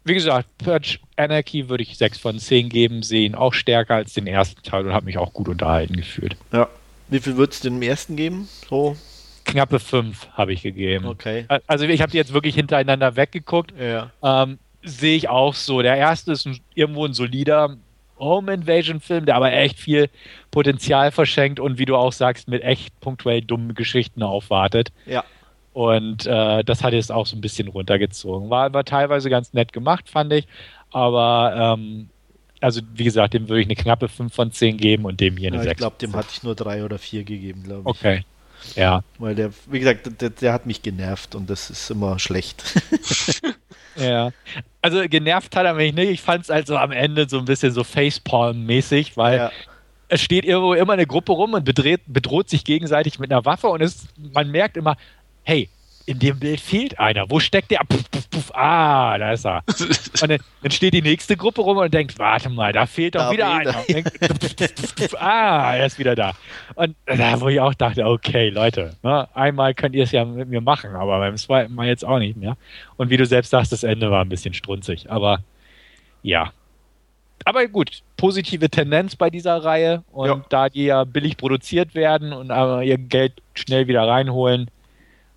[0.03, 4.27] wie gesagt, Purge Anarchy würde ich 6 von 10 geben, sehen auch stärker als den
[4.27, 6.35] ersten Teil und habe mich auch gut unterhalten gefühlt.
[6.51, 6.67] Ja.
[7.09, 8.49] Wie viel wird es denn im ersten geben?
[8.69, 8.97] So
[9.47, 11.05] knappe 5 habe ich gegeben.
[11.05, 11.45] Okay.
[11.65, 13.73] Also ich habe die jetzt wirklich hintereinander weggeguckt.
[13.79, 14.11] Ja.
[14.21, 15.81] Ähm, Sehe ich auch so.
[15.81, 17.75] Der erste ist ein, irgendwo ein solider
[18.19, 20.09] Home Invasion Film, der aber echt viel
[20.51, 24.91] Potenzial verschenkt und wie du auch sagst, mit echt punktuell dummen Geschichten aufwartet.
[25.05, 25.23] Ja.
[25.73, 28.49] Und äh, das hat jetzt auch so ein bisschen runtergezogen.
[28.49, 30.47] War, war teilweise ganz nett gemacht, fand ich.
[30.91, 32.09] Aber ähm,
[32.61, 35.49] also wie gesagt, dem würde ich eine knappe 5 von 10 geben und dem hier
[35.49, 35.71] eine ja, 6.
[35.73, 37.87] Ich glaube, dem hatte ich nur 3 oder 4 gegeben, glaube ich.
[37.87, 38.25] Okay.
[38.75, 39.03] Ja.
[39.19, 42.63] Weil der, wie gesagt, der, der hat mich genervt und das ist immer schlecht.
[43.97, 44.31] Ja.
[44.81, 46.09] Also genervt hat er mich nicht.
[46.09, 49.51] Ich fand es also am Ende so ein bisschen so Facepalm-mäßig, weil ja.
[50.07, 53.67] es steht irgendwo immer eine Gruppe rum und bedreht, bedroht sich gegenseitig mit einer Waffe
[53.67, 54.95] und es, man merkt immer,
[55.43, 55.69] hey,
[56.07, 57.29] in dem Bild fehlt einer.
[57.29, 57.79] Wo steckt der?
[57.87, 58.51] Puff, puff, puff.
[58.55, 59.61] Ah, da ist er.
[60.21, 63.25] Und dann, dann, steht die nächste Gruppe rum und denkt, warte mal, da fehlt doch
[63.25, 63.73] da wieder einer.
[63.89, 64.17] Denkt,
[65.19, 66.33] ah, er ist wieder da.
[66.75, 70.47] Und da, wo ich auch dachte, okay, Leute, ne, einmal könnt ihr es ja mit
[70.47, 72.57] mir machen, aber beim zweiten Mal jetzt auch nicht mehr.
[72.95, 75.11] Und wie du selbst sagst, das Ende war ein bisschen strunzig.
[75.11, 75.39] Aber
[76.23, 76.53] ja.
[77.43, 80.03] Aber gut, positive Tendenz bei dieser Reihe.
[80.11, 80.45] Und ja.
[80.49, 84.71] da die ja billig produziert werden und aber ihr Geld schnell wieder reinholen,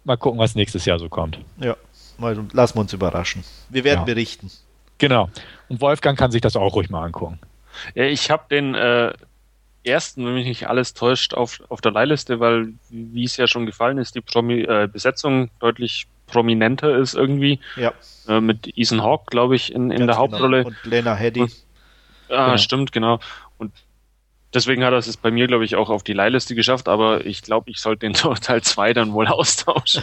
[0.04, 1.38] mal gucken, was nächstes Jahr so kommt.
[1.58, 1.76] Ja,
[2.18, 3.44] mal, lassen wir uns überraschen.
[3.68, 4.04] Wir werden ja.
[4.04, 4.50] berichten.
[4.98, 5.30] Genau.
[5.68, 7.38] Und Wolfgang kann sich das auch ruhig mal angucken.
[7.94, 9.12] Ja, ich habe den äh,
[9.84, 13.66] ersten, wenn mich nicht alles täuscht, auf, auf der Leihliste, weil, wie es ja schon
[13.66, 17.60] gefallen ist, die Promi äh, Besetzung deutlich prominenter ist irgendwie.
[17.76, 17.92] Ja.
[18.28, 20.16] Äh, mit Ethan Hawke, glaube ich, in, in der genau.
[20.16, 20.64] Hauptrolle.
[20.64, 21.46] Und Lena Headey.
[22.28, 22.56] Ah, genau.
[22.58, 23.18] stimmt, genau.
[24.52, 27.42] Deswegen hat er es bei mir, glaube ich, auch auf die Leihliste geschafft, aber ich
[27.42, 30.02] glaube, ich sollte den Teil 2 dann wohl austauschen.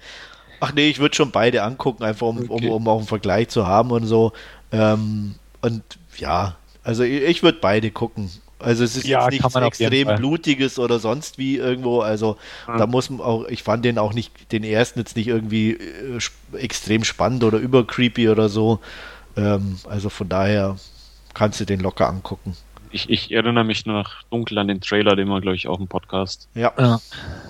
[0.60, 2.68] Ach nee, ich würde schon beide angucken, einfach um, okay.
[2.68, 4.32] um, um auch einen Vergleich zu haben und so.
[4.70, 5.82] Ähm, und
[6.16, 8.30] ja, also ich, ich würde beide gucken.
[8.60, 12.00] Also es ist ja, jetzt nichts extrem blutiges oder sonst wie irgendwo.
[12.00, 12.36] Also
[12.68, 12.76] ja.
[12.76, 16.18] da muss man auch, ich fand den auch nicht, den ersten jetzt nicht irgendwie äh,
[16.56, 18.78] extrem spannend oder übercreepy oder so.
[19.36, 20.76] Ähm, also von daher
[21.34, 22.56] kannst du den locker angucken
[22.92, 25.80] ich, ich erinnere mich nur noch dunkel an den Trailer, den man, glaube ich, auch
[25.80, 27.00] im Podcast ja.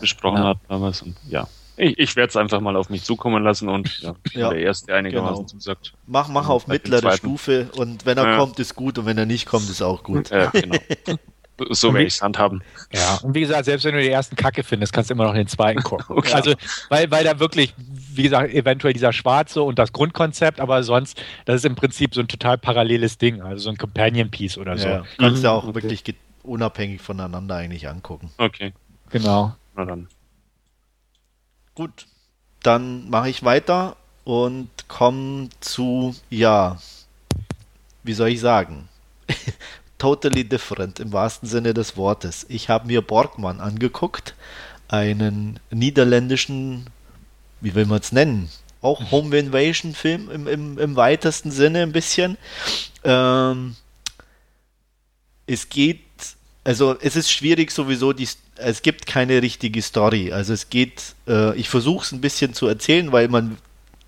[0.01, 0.49] besprochen ja.
[0.49, 1.03] hat damals.
[1.03, 4.51] Und ja, ich, ich werde es einfach mal auf mich zukommen lassen und ja, ja
[4.51, 5.49] der erste einigermaßen genau.
[5.49, 5.95] zusagt.
[6.07, 8.37] Mach, mach auf mittlere Stufe und wenn er ja.
[8.37, 10.31] kommt, ist gut und wenn er nicht kommt, ist auch gut.
[10.31, 10.77] Ja, genau.
[11.71, 12.63] so werde ich es handhaben.
[12.93, 15.35] Ja, und wie gesagt, selbst wenn du die ersten Kacke findest, kannst du immer noch
[15.35, 16.07] den zweiten gucken.
[16.17, 16.33] okay.
[16.33, 16.55] Also,
[16.89, 21.57] weil, weil da wirklich, wie gesagt, eventuell dieser Schwarze und das Grundkonzept, aber sonst, das
[21.57, 24.89] ist im Prinzip so ein total paralleles Ding, also so ein Companion-Piece oder so.
[24.89, 25.55] Ja, kannst du mhm.
[25.55, 25.75] auch okay.
[25.75, 26.05] wirklich
[26.43, 28.31] unabhängig voneinander eigentlich angucken.
[28.39, 28.73] Okay.
[29.11, 29.55] Genau.
[29.77, 30.09] Na dann.
[31.75, 32.07] Gut,
[32.63, 36.79] dann mache ich weiter und komme zu, ja,
[38.03, 38.89] wie soll ich sagen?
[40.03, 42.45] totally different im wahrsten Sinne des Wortes.
[42.49, 44.35] Ich habe mir Borgmann angeguckt,
[44.89, 46.87] einen niederländischen,
[47.61, 48.51] wie will man es nennen?
[48.81, 52.37] Auch Home Invasion Film im, im, im weitesten Sinne ein bisschen.
[53.05, 53.77] Ähm,
[55.47, 56.01] es geht,
[56.65, 60.33] also es ist schwierig sowieso, die, es gibt keine richtige Story.
[60.33, 63.57] Also es geht, äh, ich versuche es ein bisschen zu erzählen, weil man,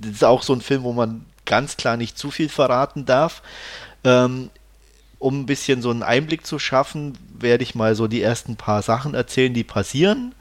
[0.01, 3.42] das ist auch so ein Film, wo man ganz klar nicht zu viel verraten darf.
[4.03, 4.51] Ähm,
[5.25, 8.83] um ein bisschen so einen Einblick zu schaffen, werde ich mal so die ersten paar
[8.83, 10.35] Sachen erzählen, die passieren.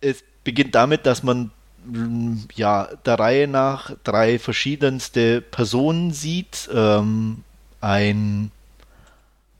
[0.00, 1.50] Es beginnt damit, dass man
[1.84, 6.70] mm, ja der Reihe nach drei verschiedenste Personen sieht.
[6.72, 7.42] Ähm,
[7.80, 8.52] ein,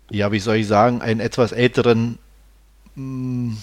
[0.09, 2.21] ja, wie soll ich sagen, einen etwas älteren
[2.95, 3.55] mm,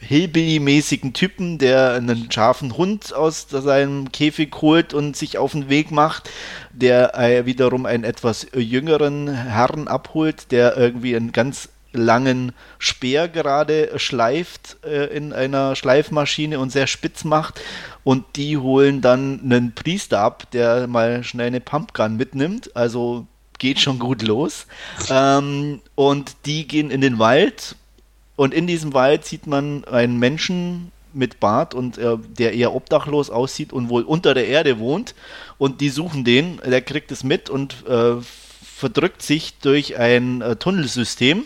[0.00, 5.90] Hillbilly-mäßigen Typen, der einen scharfen Hund aus seinem Käfig holt und sich auf den Weg
[5.90, 6.30] macht,
[6.72, 13.98] der äh, wiederum einen etwas jüngeren Herrn abholt, der irgendwie einen ganz langen Speer gerade
[13.98, 17.60] schleift äh, in einer Schleifmaschine und sehr spitz macht.
[18.04, 22.74] Und die holen dann einen Priester ab, der mal schnell eine Pumpgun mitnimmt.
[22.74, 23.26] Also
[23.58, 24.66] geht schon gut los.
[25.10, 27.76] Ähm, und die gehen in den Wald
[28.40, 33.28] und in diesem Wald sieht man einen Menschen mit Bart und äh, der eher obdachlos
[33.28, 35.14] aussieht und wohl unter der Erde wohnt.
[35.58, 38.14] Und die suchen den, der kriegt es mit und äh,
[38.62, 41.44] verdrückt sich durch ein äh, Tunnelsystem.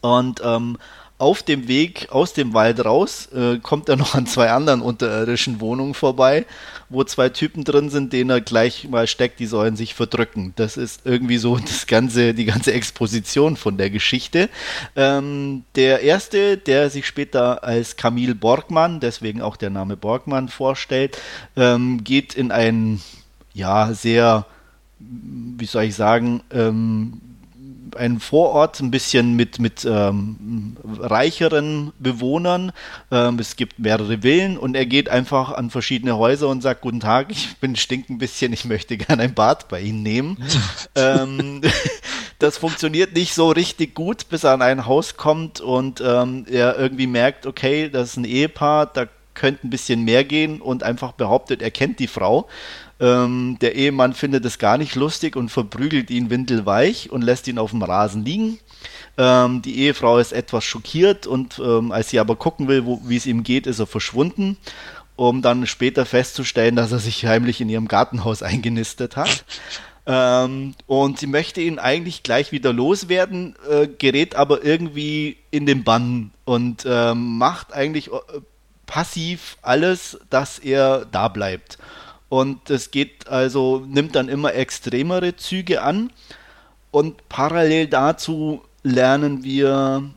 [0.00, 0.78] Und ähm,
[1.18, 5.60] auf dem Weg aus dem Wald raus äh, kommt er noch an zwei anderen unterirdischen
[5.60, 6.44] Wohnungen vorbei,
[6.90, 10.52] wo zwei Typen drin sind, denen er gleich mal steckt, die sollen sich verdrücken.
[10.56, 14.50] Das ist irgendwie so das ganze, die ganze Exposition von der Geschichte.
[14.94, 21.16] Ähm, der erste, der sich später als Camille Borgmann, deswegen auch der Name Borgmann vorstellt,
[21.56, 23.00] ähm, geht in ein
[23.54, 24.44] ja sehr,
[24.98, 27.22] wie soll ich sagen, ähm,
[27.96, 32.72] ein Vorort, ein bisschen mit, mit ähm, reicheren Bewohnern.
[33.10, 37.00] Ähm, es gibt mehrere Villen und er geht einfach an verschiedene Häuser und sagt, guten
[37.00, 40.38] Tag, ich bin stink ein bisschen, ich möchte gerne ein Bad bei Ihnen nehmen.
[40.94, 41.62] ähm,
[42.38, 46.78] das funktioniert nicht so richtig gut, bis er an ein Haus kommt und ähm, er
[46.78, 51.12] irgendwie merkt, okay, das ist ein Ehepaar, da könnte ein bisschen mehr gehen und einfach
[51.12, 52.48] behauptet, er kennt die Frau.
[52.98, 57.58] Ähm, der Ehemann findet es gar nicht lustig und verprügelt ihn windelweich und lässt ihn
[57.58, 58.58] auf dem Rasen liegen.
[59.18, 63.26] Ähm, die Ehefrau ist etwas schockiert und ähm, als sie aber gucken will, wie es
[63.26, 64.56] ihm geht, ist er verschwunden,
[65.14, 69.44] um dann später festzustellen, dass er sich heimlich in ihrem Gartenhaus eingenistet hat.
[70.08, 75.82] Ähm, und sie möchte ihn eigentlich gleich wieder loswerden, äh, gerät aber irgendwie in den
[75.82, 78.40] Bann und ähm, macht eigentlich äh,
[78.86, 81.78] passiv alles, dass er da bleibt.
[82.28, 86.10] Und es geht also, nimmt dann immer extremere Züge an.
[86.90, 90.10] Und parallel dazu lernen wir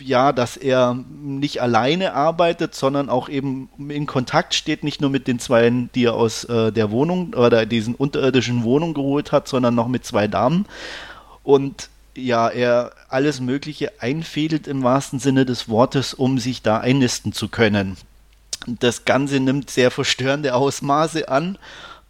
[0.00, 5.28] ja, dass er nicht alleine arbeitet, sondern auch eben in Kontakt steht, nicht nur mit
[5.28, 9.74] den zwei, die er aus äh, der Wohnung oder diesen unterirdischen Wohnung geholt hat, sondern
[9.74, 10.66] noch mit zwei Damen.
[11.42, 17.32] Und ja, er alles Mögliche einfädelt im wahrsten Sinne des Wortes, um sich da einnisten
[17.32, 17.96] zu können.
[18.66, 21.58] Das Ganze nimmt sehr verstörende Ausmaße an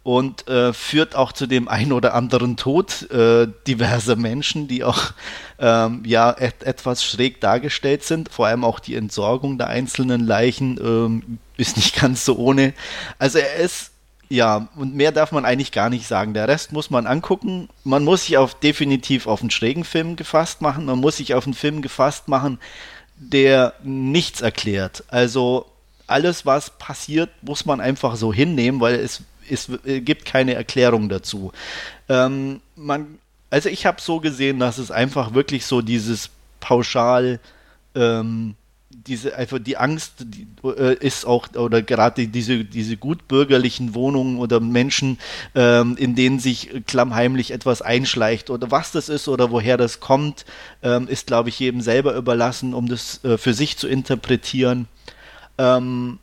[0.03, 5.13] und äh, führt auch zu dem ein oder anderen Tod äh, diverser Menschen, die auch
[5.57, 8.29] ähm, ja et etwas schräg dargestellt sind.
[8.29, 12.73] Vor allem auch die Entsorgung der einzelnen Leichen ähm, ist nicht ganz so ohne.
[13.17, 13.93] Also er ist
[14.29, 16.33] ja, und mehr darf man eigentlich gar nicht sagen.
[16.33, 17.69] Der Rest muss man angucken.
[17.83, 20.85] Man muss sich auf definitiv auf einen schrägen Film gefasst machen.
[20.85, 22.59] Man muss sich auf einen Film gefasst machen,
[23.17, 25.03] der nichts erklärt.
[25.07, 25.65] Also
[26.07, 31.51] alles, was passiert, muss man einfach so hinnehmen, weil es, es gibt keine Erklärung dazu.
[32.09, 36.29] Ähm, man, also ich habe so gesehen, dass es einfach wirklich so dieses
[36.59, 37.39] pauschal
[37.95, 38.55] ähm,
[38.89, 44.59] diese einfach die Angst die, äh, ist auch oder gerade diese diese gutbürgerlichen Wohnungen oder
[44.59, 45.19] Menschen,
[45.53, 50.45] ähm, in denen sich klammheimlich etwas einschleicht oder was das ist oder woher das kommt,
[50.81, 54.87] ähm, ist glaube ich jedem selber überlassen, um das äh, für sich zu interpretieren.
[55.57, 56.19] Ähm,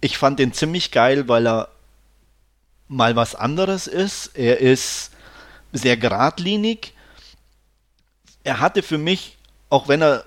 [0.00, 1.68] ich fand den ziemlich geil, weil er
[2.88, 4.36] mal was anderes ist.
[4.36, 5.10] Er ist
[5.72, 6.92] sehr geradlinig.
[8.44, 9.36] Er hatte für mich,
[9.68, 10.24] auch wenn er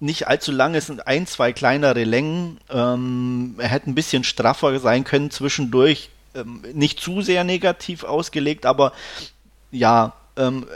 [0.00, 2.58] nicht allzu lang ist, ein, zwei kleinere Längen.
[2.70, 6.10] Ähm, er hätte ein bisschen straffer sein können zwischendurch.
[6.34, 8.92] Ähm, nicht zu sehr negativ ausgelegt, aber
[9.70, 10.66] ja, ähm,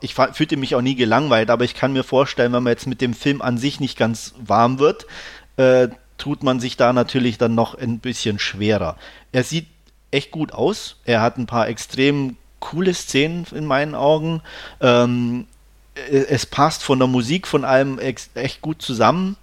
[0.00, 3.00] ich fühlte mich auch nie gelangweilt, aber ich kann mir vorstellen, wenn man jetzt mit
[3.00, 5.06] dem Film an sich nicht ganz warm wird,
[5.58, 8.96] äh, tut man sich da natürlich dann noch ein bisschen schwerer.
[9.32, 9.66] Er sieht
[10.10, 10.96] echt gut aus.
[11.04, 14.42] Er hat ein paar extrem coole Szenen in meinen Augen.
[14.80, 15.46] Ähm,
[16.10, 19.36] es passt von der Musik von allem echt gut zusammen.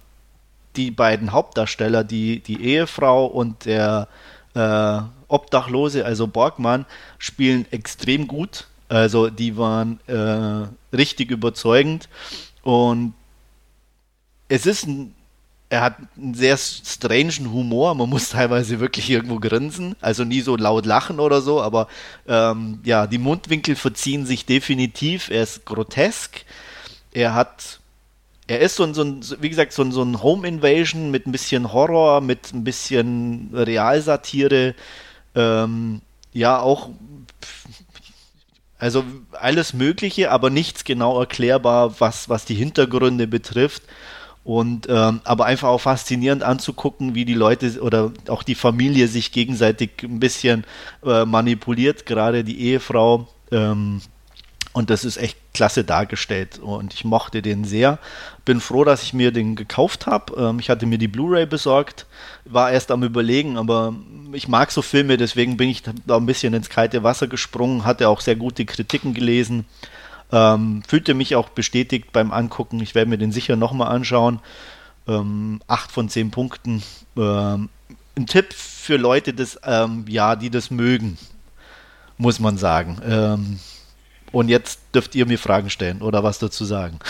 [0.76, 4.08] Die beiden Hauptdarsteller, die, die Ehefrau und der
[4.54, 6.86] äh, Obdachlose, also Borgmann,
[7.18, 8.66] spielen extrem gut.
[8.88, 12.08] Also die waren äh, richtig überzeugend.
[12.62, 13.14] Und
[14.48, 15.15] es ist ein
[15.68, 17.94] er hat einen sehr strangen Humor.
[17.94, 19.96] Man muss teilweise wirklich irgendwo grinsen.
[20.00, 21.88] Also nie so laut lachen oder so, aber
[22.28, 25.30] ähm, ja, die Mundwinkel verziehen sich definitiv.
[25.30, 26.44] Er ist grotesk.
[27.12, 27.80] Er hat.
[28.48, 31.26] Er ist so ein, so ein wie gesagt, so ein, so ein Home Invasion mit
[31.26, 34.76] ein bisschen Horror, mit ein bisschen Realsatire.
[35.34, 36.00] Ähm,
[36.32, 36.90] ja, auch
[38.78, 43.82] also alles Mögliche, aber nichts genau erklärbar, was, was die Hintergründe betrifft.
[44.46, 49.32] Und ähm, aber einfach auch faszinierend anzugucken, wie die Leute oder auch die Familie sich
[49.32, 50.62] gegenseitig ein bisschen
[51.04, 53.26] äh, manipuliert, gerade die Ehefrau.
[53.50, 54.00] Ähm,
[54.72, 56.60] und das ist echt klasse dargestellt.
[56.60, 57.98] Und ich mochte den sehr.
[58.44, 60.34] Bin froh, dass ich mir den gekauft habe.
[60.38, 62.06] Ähm, ich hatte mir die Blu-ray besorgt,
[62.44, 63.96] war erst am Überlegen, aber
[64.32, 68.08] ich mag so Filme, deswegen bin ich da ein bisschen ins kalte Wasser gesprungen, hatte
[68.08, 69.64] auch sehr gute Kritiken gelesen.
[70.32, 72.80] Ähm, fühlte mich auch bestätigt beim Angucken.
[72.80, 74.40] Ich werde mir den sicher nochmal anschauen.
[75.06, 76.82] Ähm, acht von zehn Punkten.
[77.16, 77.68] Ähm,
[78.16, 81.18] ein Tipp für Leute, das, ähm, ja, die das mögen,
[82.18, 83.00] muss man sagen.
[83.06, 83.60] Ähm,
[84.32, 86.98] und jetzt dürft ihr mir Fragen stellen oder was dazu sagen.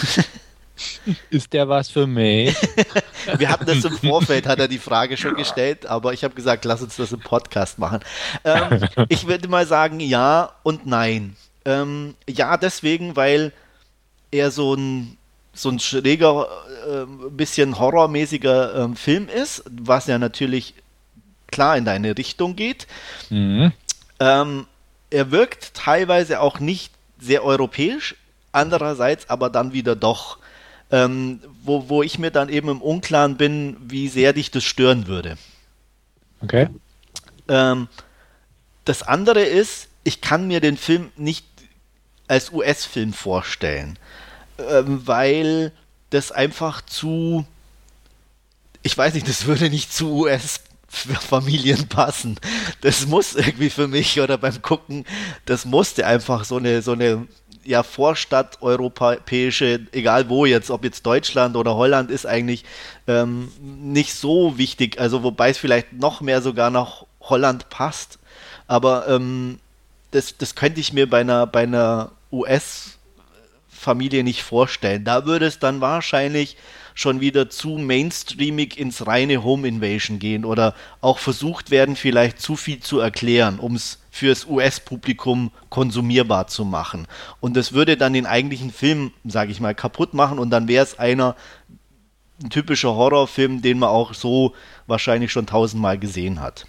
[1.30, 2.54] Ist der was für mich?
[3.38, 6.66] Wir hatten das im Vorfeld, hat er die Frage schon gestellt, aber ich habe gesagt,
[6.66, 8.00] lass uns das im Podcast machen.
[8.44, 11.34] Ähm, ich würde mal sagen, ja und nein.
[11.66, 13.52] Ähm, ja, deswegen, weil
[14.30, 15.18] er so ein,
[15.52, 16.48] so ein schräger,
[16.88, 20.74] äh, bisschen horrormäßiger ähm, Film ist, was ja natürlich
[21.48, 22.86] klar in deine Richtung geht.
[23.30, 23.72] Mhm.
[24.20, 24.66] Ähm,
[25.10, 28.14] er wirkt teilweise auch nicht sehr europäisch,
[28.52, 30.38] andererseits aber dann wieder doch.
[30.92, 35.08] Ähm, wo, wo ich mir dann eben im Unklaren bin, wie sehr dich das stören
[35.08, 35.36] würde.
[36.40, 36.68] Okay.
[37.48, 37.88] Ähm,
[38.84, 41.44] das andere ist, ich kann mir den Film nicht
[42.28, 43.98] als US-Film vorstellen,
[44.58, 45.72] ähm, weil
[46.10, 47.46] das einfach zu,
[48.82, 52.36] ich weiß nicht, das würde nicht zu US Familien passen.
[52.80, 55.04] Das muss irgendwie für mich oder beim Gucken,
[55.44, 57.26] das musste einfach so eine, so eine
[57.64, 62.64] ja, Vorstadt europäische, egal wo jetzt, ob jetzt Deutschland oder Holland, ist eigentlich
[63.08, 65.00] ähm, nicht so wichtig.
[65.00, 68.18] Also wobei es vielleicht noch mehr sogar nach Holland passt.
[68.68, 69.58] Aber ähm,
[70.12, 75.04] das, das könnte ich mir bei einer, bei einer US-Familie nicht vorstellen.
[75.04, 76.56] Da würde es dann wahrscheinlich
[76.94, 82.56] schon wieder zu mainstreamig ins reine Home Invasion gehen oder auch versucht werden, vielleicht zu
[82.56, 87.06] viel zu erklären, um es fürs US-Publikum konsumierbar zu machen.
[87.40, 90.84] Und das würde dann den eigentlichen Film, sage ich mal, kaputt machen und dann wäre
[90.84, 91.36] es einer
[92.42, 94.54] ein typischer Horrorfilm, den man auch so
[94.86, 96.66] wahrscheinlich schon tausendmal gesehen hat.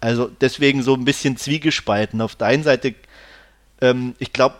[0.00, 2.20] Also deswegen so ein bisschen zwiegespalten.
[2.20, 2.94] Auf der einen Seite,
[3.80, 4.56] ähm, ich glaube,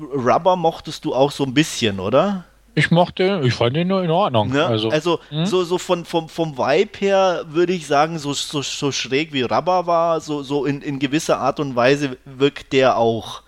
[0.00, 2.44] Rubber mochtest du auch so ein bisschen, oder?
[2.76, 4.50] Ich mochte, ich fand ihn nur in Ordnung.
[4.50, 4.66] Ne?
[4.66, 5.46] Also, also hm?
[5.46, 9.42] so, so von, vom, vom Vibe her würde ich sagen, so, so, so schräg wie
[9.42, 13.42] Rubber war, so, so in, in gewisser Art und Weise wirkt der auch.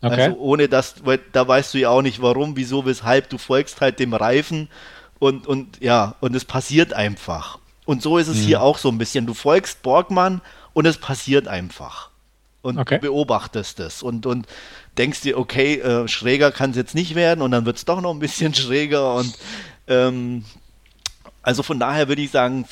[0.00, 0.22] Okay.
[0.22, 3.82] Also ohne dass, weil da weißt du ja auch nicht warum, wieso, weshalb, du folgst
[3.82, 4.70] halt dem Reifen
[5.18, 7.58] und, und ja, und es passiert einfach.
[7.84, 8.44] Und so ist es hm.
[8.44, 9.26] hier auch so ein bisschen.
[9.26, 10.40] Du folgst Borgmann
[10.72, 12.08] und es passiert einfach.
[12.62, 12.98] Und okay.
[12.98, 14.02] beobachtest es.
[14.02, 14.46] Und, und
[15.00, 18.02] denkst dir, okay, äh, schräger kann es jetzt nicht werden und dann wird es doch
[18.02, 19.36] noch ein bisschen schräger und
[19.88, 20.44] ähm,
[21.42, 22.66] also von daher würde ich sagen,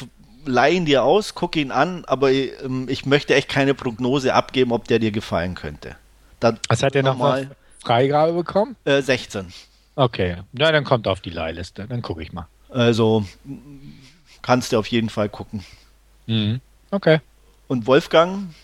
[0.44, 4.86] leihen dir aus, guck ihn an, aber ähm, ich möchte echt keine Prognose abgeben, ob
[4.86, 5.96] der dir gefallen könnte.
[6.38, 7.50] Dann Was hat er nochmal
[7.82, 8.76] Freigabe bekommen?
[8.84, 9.52] Äh, 16.
[9.96, 12.46] Okay, ja, dann kommt er auf die Leihliste, dann gucke ich mal.
[12.68, 13.24] Also
[14.42, 15.64] kannst du auf jeden Fall gucken.
[16.26, 16.60] Mhm.
[16.90, 17.20] Okay.
[17.68, 18.54] Und Wolfgang,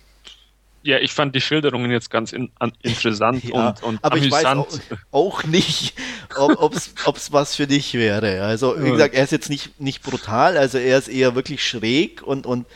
[0.84, 4.66] ja, ich fand die Schilderungen jetzt ganz in, an, interessant ja, und, und aber amüsant.
[4.68, 5.94] ich weiß auch, auch nicht,
[6.36, 8.42] ob es was für dich wäre.
[8.42, 12.22] Also, wie gesagt, er ist jetzt nicht, nicht brutal, also er ist eher wirklich schräg
[12.22, 12.66] und, und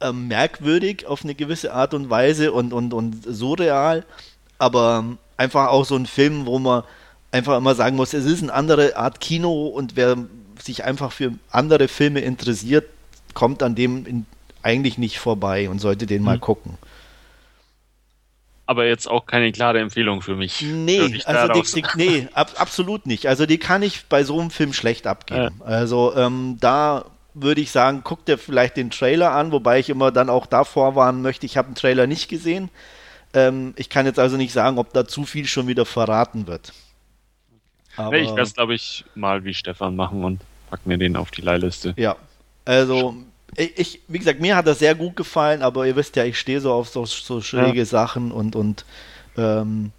[0.00, 4.04] äh, merkwürdig auf eine gewisse Art und Weise und, und, und surreal,
[4.58, 6.82] aber einfach auch so ein Film, wo man
[7.32, 10.18] einfach immer sagen muss, es ist eine andere Art Kino und wer
[10.62, 12.84] sich einfach für andere Filme interessiert,
[13.32, 14.26] kommt an dem in,
[14.68, 16.24] eigentlich nicht vorbei und sollte den hm.
[16.24, 16.78] mal gucken.
[18.66, 20.60] Aber jetzt auch keine klare Empfehlung für mich.
[20.60, 23.26] Nee, also die, die, nee, ab, absolut nicht.
[23.26, 25.56] Also die kann ich bei so einem Film schlecht abgeben.
[25.60, 25.64] Ja.
[25.64, 30.12] Also ähm, da würde ich sagen, guck dir vielleicht den Trailer an, wobei ich immer
[30.12, 32.68] dann auch da vorwarnen möchte, ich habe den Trailer nicht gesehen.
[33.32, 36.74] Ähm, ich kann jetzt also nicht sagen, ob da zu viel schon wieder verraten wird.
[37.96, 41.16] Aber, nee, ich werde es, glaube ich, mal wie Stefan machen und pack mir den
[41.16, 41.94] auf die Leihliste.
[41.96, 42.16] Ja,
[42.66, 43.16] also
[43.58, 46.60] ich, wie gesagt, mir hat das sehr gut gefallen, aber ihr wisst ja, ich stehe
[46.60, 47.84] so auf so, so schräge ja.
[47.84, 48.84] Sachen und, und
[49.36, 49.92] ähm,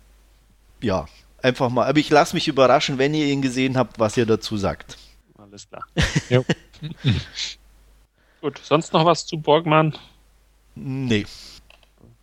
[0.82, 1.08] ja,
[1.42, 1.88] einfach mal.
[1.88, 4.98] Aber ich lasse mich überraschen, wenn ihr ihn gesehen habt, was ihr dazu sagt.
[5.38, 5.86] alles klar.
[8.42, 9.98] Gut, sonst noch was zu Borgmann?
[10.76, 11.26] Nee.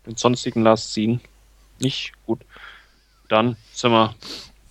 [0.07, 1.21] Den sonstigen Last ziehen?
[1.79, 2.13] Nicht?
[2.25, 2.41] Gut.
[3.29, 4.15] Dann sind wir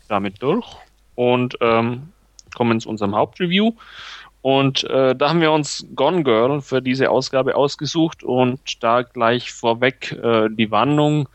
[0.08, 0.66] damit durch
[1.14, 2.12] und ähm,
[2.56, 3.74] kommen zu unserem Hauptreview.
[4.46, 9.52] Und äh, da haben wir uns Gone Girl für diese Ausgabe ausgesucht und da gleich
[9.52, 11.28] vorweg äh, die Warnung.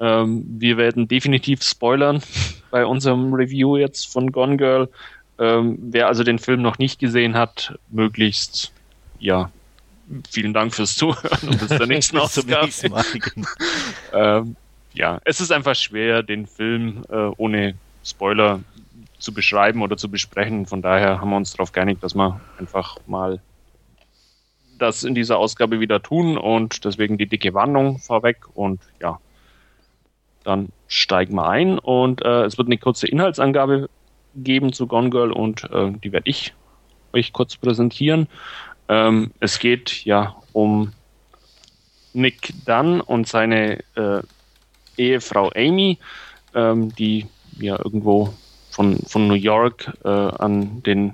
[0.00, 2.22] Ähm, wir werden definitiv spoilern
[2.70, 4.90] bei unserem Review jetzt von Gone Girl.
[5.38, 8.70] Ähm, wer also den Film noch nicht gesehen hat, möglichst,
[9.18, 9.50] ja,
[10.30, 12.68] vielen Dank fürs Zuhören und bis zur nächsten Ausgabe.
[14.12, 14.56] ähm,
[14.92, 18.60] ja, es ist einfach schwer, den Film äh, ohne Spoiler
[19.22, 20.66] zu beschreiben oder zu besprechen.
[20.66, 23.40] Von daher haben wir uns darauf geeinigt, dass wir einfach mal
[24.78, 29.20] das in dieser Ausgabe wieder tun und deswegen die dicke Warnung vorweg und ja,
[30.42, 33.88] dann steigen wir ein und äh, es wird eine kurze Inhaltsangabe
[34.34, 36.52] geben zu Gone Girl und äh, die werde ich
[37.12, 38.26] euch kurz präsentieren.
[38.88, 40.92] Ähm, es geht ja um
[42.12, 44.22] Nick Dunn und seine äh,
[44.96, 45.98] Ehefrau Amy,
[46.54, 47.26] ähm, die
[47.58, 48.34] ja irgendwo
[48.72, 51.12] von, von New York äh, an den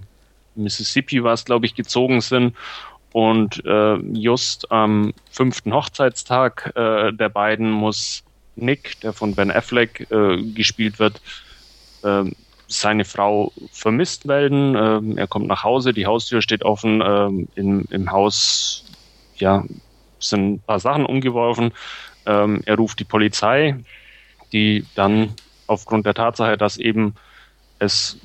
[0.55, 2.55] Mississippi war es, glaube ich, gezogen sind.
[3.13, 8.23] Und äh, just am fünften Hochzeitstag äh, der beiden muss
[8.57, 11.21] Nick, der von Ben Affleck äh, gespielt wird,
[12.05, 12.25] äh,
[12.69, 14.75] seine Frau vermisst melden.
[14.75, 18.85] Äh, er kommt nach Hause, die Haustür steht offen, äh, im, im Haus
[19.37, 19.65] ja,
[20.21, 21.73] sind ein paar Sachen umgeworfen.
[22.27, 23.77] Ähm, er ruft die Polizei,
[24.53, 25.35] die dann
[25.67, 27.15] aufgrund der Tatsache, dass eben
[27.79, 28.19] es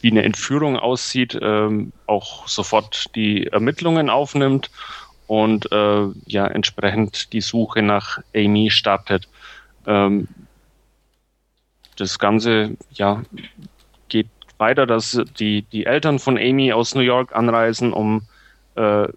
[0.00, 4.70] wie eine Entführung aussieht, ähm, auch sofort die Ermittlungen aufnimmt
[5.26, 9.28] und äh, ja entsprechend die Suche nach Amy startet.
[9.86, 10.28] Ähm,
[11.96, 13.22] das Ganze ja
[14.08, 18.22] geht weiter, dass die die Eltern von Amy aus New York anreisen, um
[18.74, 19.08] äh,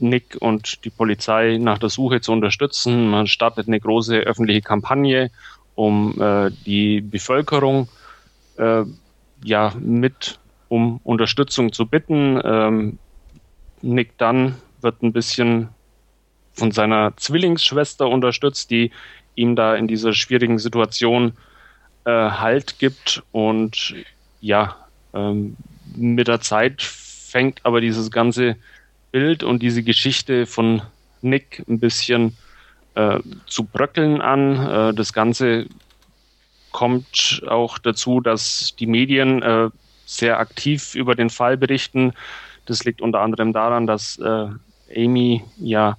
[0.00, 3.08] Nick und die Polizei nach der Suche zu unterstützen.
[3.08, 5.30] Man startet eine große öffentliche Kampagne,
[5.76, 8.03] um äh, die Bevölkerung äh,
[8.56, 10.38] ja mit
[10.68, 12.40] um Unterstützung zu bitten.
[12.44, 12.98] Ähm,
[13.82, 15.68] Nick Dunn wird ein bisschen
[16.54, 18.90] von seiner Zwillingsschwester unterstützt, die
[19.34, 21.32] ihm da in dieser schwierigen Situation
[22.04, 23.22] äh, Halt gibt.
[23.32, 23.94] Und
[24.40, 24.76] ja,
[25.12, 25.56] ähm,
[25.96, 28.56] mit der Zeit fängt aber dieses ganze
[29.12, 30.82] Bild und diese Geschichte von
[31.22, 32.36] Nick ein bisschen
[32.94, 34.90] äh, zu bröckeln an.
[34.90, 35.66] Äh, das Ganze
[36.74, 39.70] kommt auch dazu, dass die Medien äh,
[40.06, 42.12] sehr aktiv über den Fall berichten.
[42.66, 44.48] Das liegt unter anderem daran, dass äh,
[44.96, 45.96] Amy ja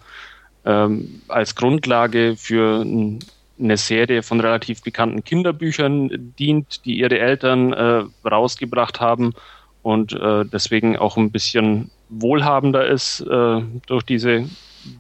[0.66, 3.20] ähm, als Grundlage für ein,
[3.58, 9.34] eine Serie von relativ bekannten Kinderbüchern dient, die ihre Eltern äh, rausgebracht haben
[9.82, 14.50] und äh, deswegen auch ein bisschen wohlhabender ist äh, durch diese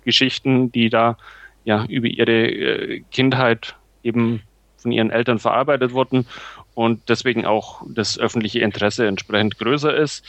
[0.05, 1.17] Geschichten, die da
[1.65, 4.41] ja über ihre äh, Kindheit eben
[4.85, 6.27] von ihren Eltern verarbeitet wurden
[6.75, 10.23] und deswegen auch das öffentliche Interesse entsprechend größer ist.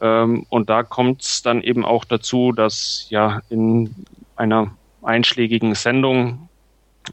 [0.00, 3.94] Ähm, und da kommt es dann eben auch dazu, dass ja in
[4.34, 4.72] einer
[5.02, 6.48] einschlägigen Sendung,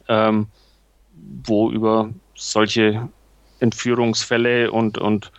[0.08, 0.48] ähm,
[1.46, 3.08] wo über solche
[3.60, 5.32] Entführungsfälle und, und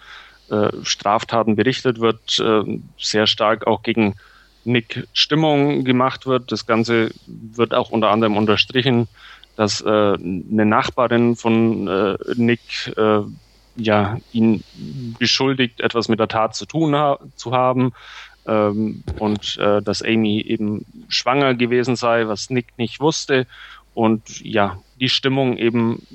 [0.50, 4.14] äh, Straftaten berichtet wird, äh, sehr stark auch gegen
[4.62, 6.52] Nick Stimmung gemacht wird.
[6.52, 9.08] Das Ganze wird auch unter anderem unterstrichen
[9.60, 13.20] dass äh, eine Nachbarin von äh, Nick äh,
[13.76, 14.64] ja ihn
[15.18, 17.92] beschuldigt, etwas mit der Tat zu tun ha zu haben
[18.46, 23.46] ähm, und äh, dass Amy eben schwanger gewesen sei, was Nick nicht wusste
[23.92, 26.06] und ja die Stimmung eben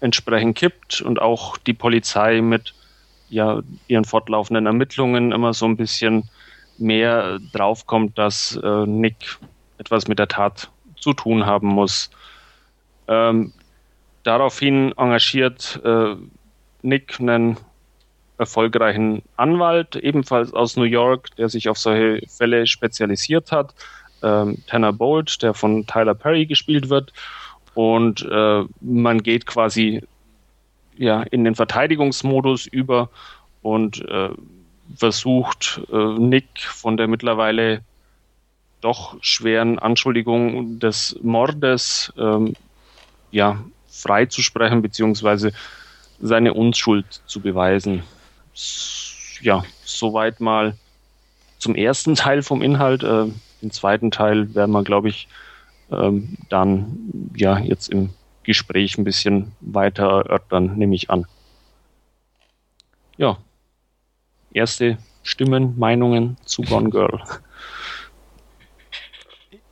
[0.00, 2.74] entsprechend kippt und auch die Polizei mit
[3.28, 6.28] ja ihren fortlaufenden Ermittlungen immer so ein bisschen
[6.76, 9.38] mehr draufkommt, dass äh, Nick
[9.78, 12.10] etwas mit der Tat zu tun haben muss.
[13.08, 13.52] Ähm,
[14.22, 16.16] daraufhin engagiert äh,
[16.82, 17.56] Nick einen
[18.38, 23.74] erfolgreichen Anwalt, ebenfalls aus New York, der sich auf solche Fälle spezialisiert hat.
[24.22, 27.12] Ähm, Tanner Bolt, der von Tyler Perry gespielt wird.
[27.74, 30.02] Und äh, man geht quasi
[30.96, 33.10] ja, in den Verteidigungsmodus über
[33.62, 34.30] und äh,
[34.96, 37.82] versucht, äh, Nick von der mittlerweile
[38.80, 42.54] doch schweren Anschuldigung des Mordes ähm,
[43.34, 43.58] ja,
[43.88, 45.52] freizusprechen, beziehungsweise
[46.20, 48.04] seine Unschuld zu beweisen.
[49.40, 50.76] Ja, soweit mal
[51.58, 53.02] zum ersten Teil vom Inhalt.
[53.02, 53.26] Äh,
[53.60, 55.28] den zweiten Teil werden wir, glaube ich,
[55.90, 58.10] ähm, dann ja jetzt im
[58.44, 61.26] Gespräch ein bisschen weiter erörtern, nehme ich an.
[63.16, 63.38] Ja,
[64.52, 67.22] erste Stimmen, Meinungen zu Gone Girl.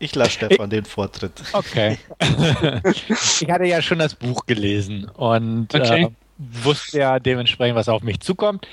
[0.03, 1.33] Ich lasse Stefan den Vortritt.
[1.53, 1.97] Okay.
[2.21, 6.05] ich hatte ja schon das Buch gelesen und okay.
[6.07, 8.67] äh, wusste ja dementsprechend, was auf mich zukommt.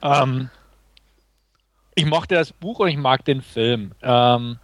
[0.00, 0.48] Ähm,
[1.96, 3.92] ich mochte das Buch und ich mag den Film.
[4.00, 4.58] Ähm,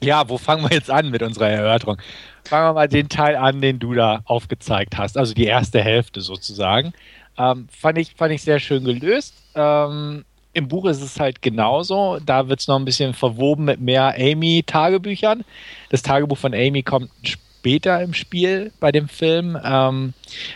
[0.00, 1.98] ja, wo fangen wir jetzt an mit unserer Erörterung?
[2.44, 6.22] Fangen wir mal den Teil an, den du da aufgezeigt hast, also die erste Hälfte
[6.22, 6.92] sozusagen.
[7.38, 9.36] Ähm, fand, ich, fand ich sehr schön gelöst.
[9.54, 10.24] Ähm,
[10.56, 12.18] Im Buch ist es halt genauso.
[12.24, 15.44] Da wird es noch ein bisschen verwoben mit mehr Amy-Tagebüchern.
[15.90, 19.58] Das Tagebuch von Amy kommt später im Spiel bei dem Film.
[19.62, 20.14] Ähm,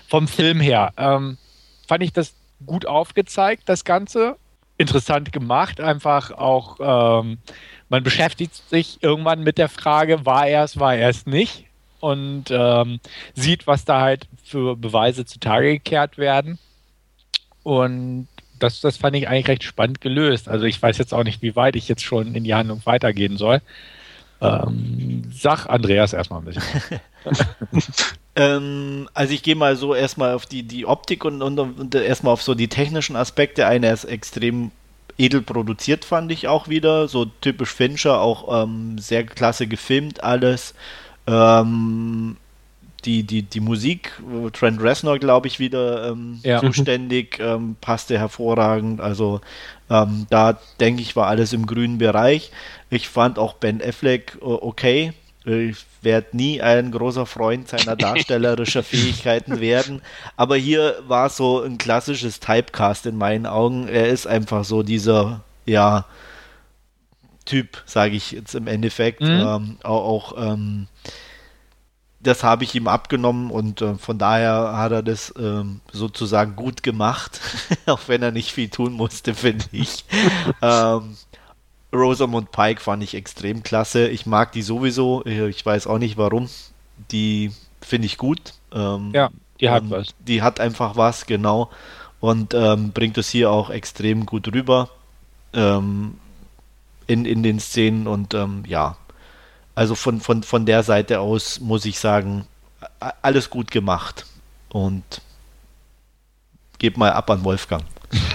[0.08, 1.36] vom Film her ähm,
[1.86, 4.36] fand ich das gut aufgezeigt, das Ganze.
[4.78, 7.36] Interessant gemacht, einfach auch ähm,
[7.90, 11.66] man beschäftigt sich irgendwann mit der Frage, war er es, war er es nicht
[11.98, 13.00] und ähm,
[13.34, 16.58] sieht, was da halt für Beweise zutage gekehrt werden.
[17.62, 18.28] Und
[18.62, 20.48] das, das fand ich eigentlich recht spannend gelöst.
[20.48, 23.36] Also ich weiß jetzt auch nicht, wie weit ich jetzt schon in die Handlung weitergehen
[23.36, 23.60] soll.
[24.42, 26.62] Ähm, sag Andreas erstmal ein bisschen.
[28.36, 32.32] ähm, also ich gehe mal so erstmal auf die, die Optik und, und, und erstmal
[32.32, 33.66] auf so die technischen Aspekte.
[33.66, 34.70] Einer ist extrem
[35.18, 37.06] edel produziert, fand ich auch wieder.
[37.08, 40.74] So typisch Fincher, auch ähm, sehr klasse gefilmt alles.
[41.26, 42.38] Ähm,
[43.00, 44.12] die, die, die Musik,
[44.52, 46.60] Trent Reznor, glaube ich, wieder ähm, ja.
[46.60, 49.00] zuständig, ähm, passte hervorragend.
[49.00, 49.40] Also
[49.88, 52.50] ähm, da denke ich, war alles im grünen Bereich.
[52.90, 55.12] Ich fand auch Ben Affleck äh, okay.
[55.44, 60.02] Ich werde nie ein großer Freund seiner darstellerischer Fähigkeiten werden.
[60.36, 63.88] Aber hier war so ein klassisches Typecast in meinen Augen.
[63.88, 66.04] Er ist einfach so dieser, ja,
[67.46, 69.22] Typ, sage ich jetzt im Endeffekt.
[69.22, 69.28] Mhm.
[69.28, 70.86] Ähm, auch, auch ähm,
[72.20, 76.82] das habe ich ihm abgenommen und äh, von daher hat er das ähm, sozusagen gut
[76.82, 77.40] gemacht,
[77.86, 80.04] auch wenn er nicht viel tun musste, finde ich.
[80.60, 81.16] ähm,
[81.92, 84.08] Rosamund Pike fand ich extrem klasse.
[84.08, 85.24] Ich mag die sowieso.
[85.26, 86.48] Ich weiß auch nicht warum.
[87.10, 88.54] Die finde ich gut.
[88.72, 89.30] Ähm, ja,
[89.60, 90.14] die hat was.
[90.20, 91.70] Die hat einfach was, genau.
[92.20, 94.90] Und ähm, bringt es hier auch extrem gut rüber
[95.52, 96.18] ähm,
[97.06, 98.06] in, in den Szenen.
[98.06, 98.96] Und ähm, ja,
[99.80, 102.46] also von, von, von der Seite aus muss ich sagen,
[103.22, 104.26] alles gut gemacht.
[104.68, 105.22] Und
[106.78, 107.82] gebe mal ab an Wolfgang.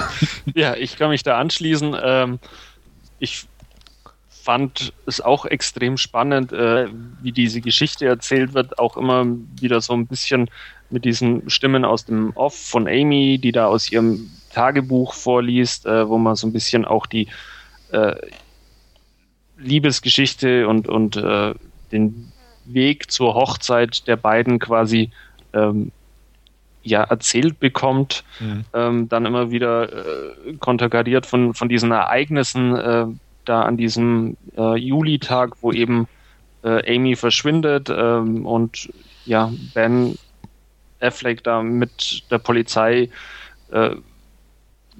[0.56, 1.96] ja, ich kann mich da anschließen.
[2.02, 2.40] Ähm,
[3.20, 3.46] ich
[4.28, 6.88] fand es auch extrem spannend, äh,
[7.22, 9.28] wie diese Geschichte erzählt wird, auch immer
[9.62, 10.50] wieder so ein bisschen
[10.90, 16.10] mit diesen Stimmen aus dem Off von Amy, die da aus ihrem Tagebuch vorliest, äh,
[16.10, 17.28] wo man so ein bisschen auch die
[17.92, 18.16] äh,
[19.66, 21.54] Liebesgeschichte und, und äh,
[21.92, 22.32] den
[22.66, 25.12] Weg zur Hochzeit der beiden quasi
[25.54, 25.92] ähm,
[26.84, 28.66] ja erzählt bekommt, mhm.
[28.74, 33.06] ähm, dann immer wieder äh, konterkariert von, von diesen Ereignissen äh,
[33.46, 36.08] da an diesem äh, Juli-Tag, wo eben
[36.64, 38.90] äh, Amy verschwindet ähm, und
[39.26, 40.18] ja, Ben
[41.00, 43.10] Affleck da mit der Polizei
[43.72, 43.92] äh,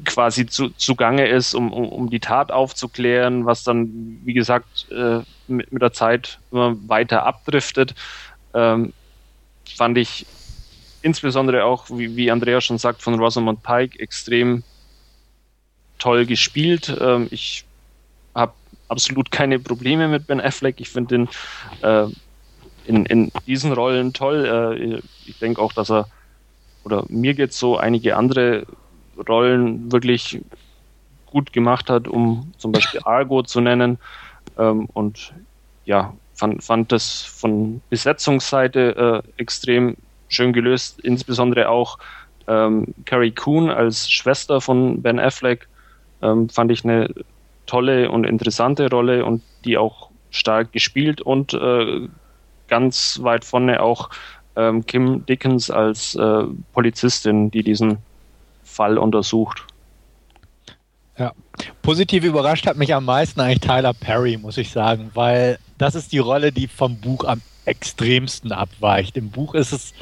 [0.04, 5.20] quasi zu, zugange ist, um, um, um die Tat aufzuklären, was dann, wie gesagt, äh,
[5.48, 7.96] mit, mit der Zeit immer weiter abdriftet,
[8.54, 8.94] ähm,
[9.76, 10.26] fand ich
[11.02, 14.64] insbesondere auch, wie, wie Andrea schon sagt, von Rosamund Pike extrem
[16.00, 16.96] toll gespielt.
[17.00, 17.64] Ähm, ich
[18.34, 18.54] habe
[18.90, 20.82] absolut keine Probleme mit Ben Affleck.
[20.82, 21.30] Ich finde ihn
[21.82, 22.08] äh,
[22.86, 24.46] in, in diesen Rollen toll.
[24.46, 26.08] Äh, ich denke auch, dass er,
[26.84, 28.66] oder mir geht so, einige andere
[29.28, 30.42] Rollen wirklich
[31.26, 33.98] gut gemacht hat, um zum Beispiel Argo zu nennen.
[34.58, 35.34] Ähm, und
[35.86, 39.98] ja, fand, fand das von Besetzungsseite äh, extrem
[40.28, 41.98] schön gelöst, insbesondere auch
[42.48, 45.68] ähm, Carrie Coon als Schwester von Ben Affleck
[46.22, 47.10] ähm, fand ich eine
[47.66, 52.08] tolle und interessante Rolle und die auch stark gespielt und äh,
[52.68, 54.10] ganz weit vorne auch
[54.56, 56.44] ähm, Kim Dickens als äh,
[56.74, 57.98] Polizistin, die diesen
[58.76, 59.64] Fall untersucht.
[61.18, 61.32] Ja,
[61.82, 66.12] positiv überrascht hat mich am meisten eigentlich Tyler Perry, muss ich sagen, weil das ist
[66.12, 69.16] die Rolle, die vom Buch am extremsten abweicht.
[69.16, 69.94] Im Buch ist es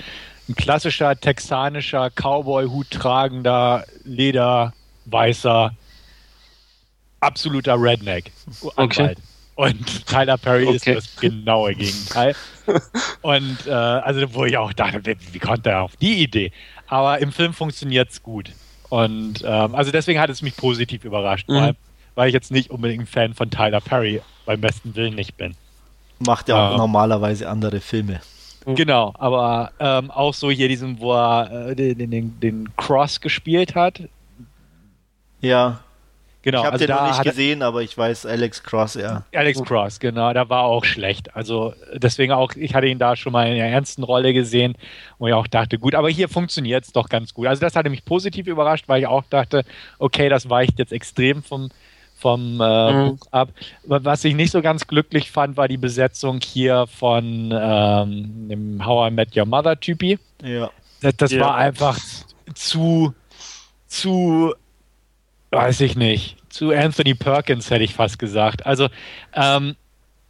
[0.49, 5.71] ein klassischer texanischer Cowboy-Hut tragender, lederweißer,
[7.19, 8.31] absoluter Redneck.
[8.75, 9.15] Okay.
[9.55, 10.75] Und Tyler Perry okay.
[10.75, 12.35] ist das genaue Gegenteil.
[13.21, 16.51] Und äh, also, wo ich auch dachte, wie, wie konnte er auf die Idee?
[16.87, 18.51] Aber im Film funktioniert es gut.
[18.89, 21.55] Und ähm, also deswegen hat es mich positiv überrascht, mhm.
[21.55, 21.75] weil,
[22.15, 25.55] weil ich jetzt nicht unbedingt ein Fan von Tyler Perry beim besten Willen nicht bin.
[26.19, 28.21] Macht ja auch ähm, normalerweise andere Filme.
[28.65, 28.75] Mhm.
[28.75, 33.75] Genau, aber ähm, auch so hier diesen, wo er äh, den, den, den Cross gespielt
[33.75, 34.03] hat.
[35.41, 35.79] Ja.
[36.43, 39.23] Genau, ich habe also den noch nicht gesehen, aber ich weiß Alex Cross, ja.
[39.33, 41.33] Alex Cross, genau, da war auch schlecht.
[41.37, 44.75] Also deswegen auch, ich hatte ihn da schon mal in der ernsten Rolle gesehen,
[45.19, 47.47] wo ich auch dachte, gut, aber hier funktioniert es doch ganz gut.
[47.47, 49.63] Also das hatte mich positiv überrascht, weil ich auch dachte,
[49.99, 51.69] okay, das weicht jetzt extrem vom,
[52.17, 53.09] vom äh, mhm.
[53.11, 53.49] Buch ab.
[53.85, 59.09] Was ich nicht so ganz glücklich fand, war die Besetzung hier von ähm, dem How
[59.09, 60.19] I Met Your Mother Typi.
[60.43, 60.69] Ja.
[60.99, 61.39] Das, das ja.
[61.39, 61.97] war einfach
[62.53, 63.13] zu,
[63.87, 64.53] zu
[65.53, 66.37] Weiß ich nicht.
[66.49, 68.65] Zu Anthony Perkins hätte ich fast gesagt.
[68.65, 68.89] Also
[69.33, 69.75] ähm,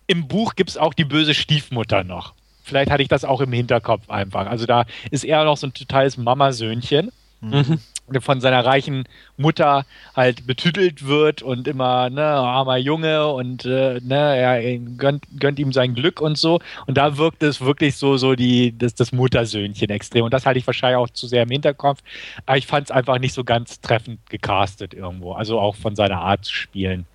[0.07, 2.33] im Buch gibt es auch die böse Stiefmutter noch.
[2.63, 4.47] Vielleicht hatte ich das auch im Hinterkopf einfach.
[4.47, 7.11] Also da ist er noch so ein totales Mamasöhnchen.
[7.41, 7.79] Mhm
[8.19, 9.05] von seiner reichen
[9.37, 9.85] Mutter
[10.15, 15.71] halt betütelt wird und immer, ne, armer Junge und äh, ne, er gönnt, gönnt, ihm
[15.71, 16.59] sein Glück und so.
[16.85, 20.25] Und da wirkt es wirklich so, so die, das, das Muttersöhnchen extrem.
[20.25, 21.99] Und das halte ich wahrscheinlich auch zu sehr im Hinterkopf.
[22.45, 25.33] Aber ich fand es einfach nicht so ganz treffend gecastet irgendwo.
[25.33, 27.05] Also auch von seiner Art zu spielen.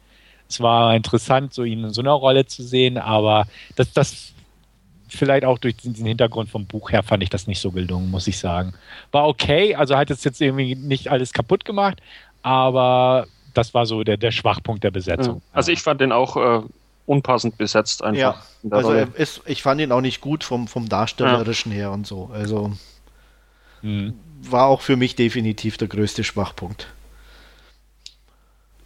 [0.49, 3.47] Es war interessant, so ihn in so einer Rolle zu sehen, aber
[3.77, 4.33] das, das
[5.09, 8.27] vielleicht auch durch diesen Hintergrund vom Buch her fand ich das nicht so gelungen, muss
[8.27, 8.75] ich sagen.
[9.13, 12.01] War okay, also hat es jetzt irgendwie nicht alles kaputt gemacht,
[12.43, 15.43] aber das war so der, der Schwachpunkt der Besetzung.
[15.53, 16.63] Also ich fand den auch äh,
[17.07, 18.45] unpassend besetzt einfach.
[18.63, 21.79] Ja, also ist, ich fand ihn auch nicht gut vom, vom Darstellerischen ja.
[21.79, 22.31] her und so.
[22.33, 22.73] Also
[23.81, 24.15] hm.
[24.43, 26.87] war auch für mich definitiv der größte Schwachpunkt.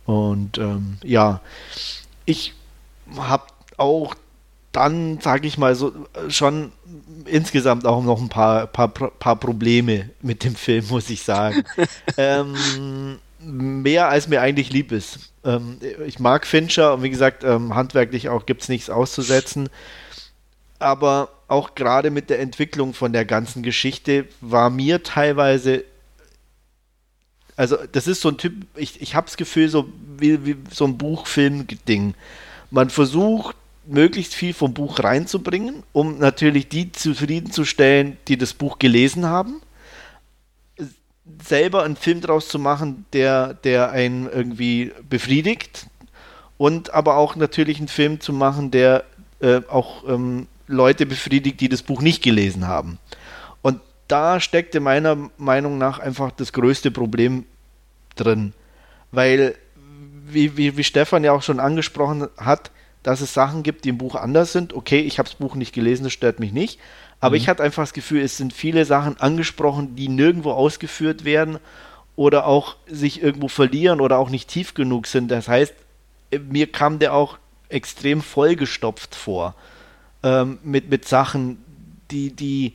[0.05, 1.41] Und ähm, ja,
[2.25, 2.55] ich
[3.17, 3.45] habe
[3.77, 4.15] auch
[4.73, 5.93] dann, sage ich mal, so
[6.29, 6.73] schon
[7.27, 11.65] insgesamt auch noch ein paar, paar, paar Probleme mit dem Film, muss ich sagen.
[12.17, 15.31] ähm, mehr als mir eigentlich lieb ist.
[15.45, 19.69] Ähm, ich mag Fincher und wie gesagt, ähm, handwerklich auch gibt es nichts auszusetzen.
[20.79, 25.85] Aber auch gerade mit der Entwicklung von der ganzen Geschichte war mir teilweise
[27.57, 30.85] also das ist so ein Typ, ich, ich habe das Gefühl, so wie, wie so
[30.87, 32.15] ein Buchfilm-Ding.
[32.71, 33.57] Man versucht
[33.87, 39.61] möglichst viel vom Buch reinzubringen, um natürlich die zufriedenzustellen, die das Buch gelesen haben.
[41.45, 45.87] Selber einen Film draus zu machen, der, der einen irgendwie befriedigt.
[46.59, 49.05] Und aber auch natürlich einen Film zu machen, der
[49.41, 52.99] äh, auch ähm, Leute befriedigt, die das Buch nicht gelesen haben.
[53.63, 57.45] Und da steckte meiner Meinung nach einfach das größte Problem
[58.15, 58.53] drin.
[59.11, 59.57] Weil,
[60.27, 62.71] wie, wie, wie Stefan ja auch schon angesprochen hat,
[63.03, 64.75] dass es Sachen gibt, die im Buch anders sind.
[64.75, 66.79] Okay, ich habe das Buch nicht gelesen, das stört mich nicht.
[67.21, 67.43] Aber mhm.
[67.43, 71.59] ich hatte einfach das Gefühl, es sind viele Sachen angesprochen, die nirgendwo ausgeführt werden
[72.17, 75.31] oder auch sich irgendwo verlieren oder auch nicht tief genug sind.
[75.31, 75.75] Das heißt,
[76.49, 77.39] mir kam der auch
[77.69, 79.55] extrem vollgestopft vor
[80.23, 81.65] ähm, mit, mit Sachen,
[82.11, 82.75] die, die,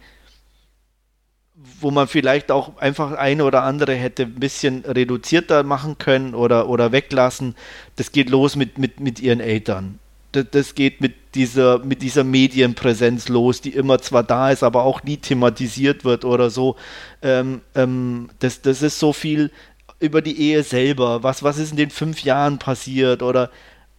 [1.80, 6.68] wo man vielleicht auch einfach eine oder andere hätte ein bisschen reduzierter machen können oder,
[6.68, 7.56] oder weglassen.
[7.96, 10.00] Das geht los mit, mit, mit ihren Eltern
[10.32, 15.04] das geht mit dieser, mit dieser Medienpräsenz los, die immer zwar da ist, aber auch
[15.04, 16.76] nie thematisiert wird oder so.
[17.22, 19.52] Ähm, ähm, das, das ist so viel
[20.00, 21.24] über die Ehe selber.
[21.24, 23.24] Was, was ist in den fünf Jahren passiert?
[23.24, 23.50] Oder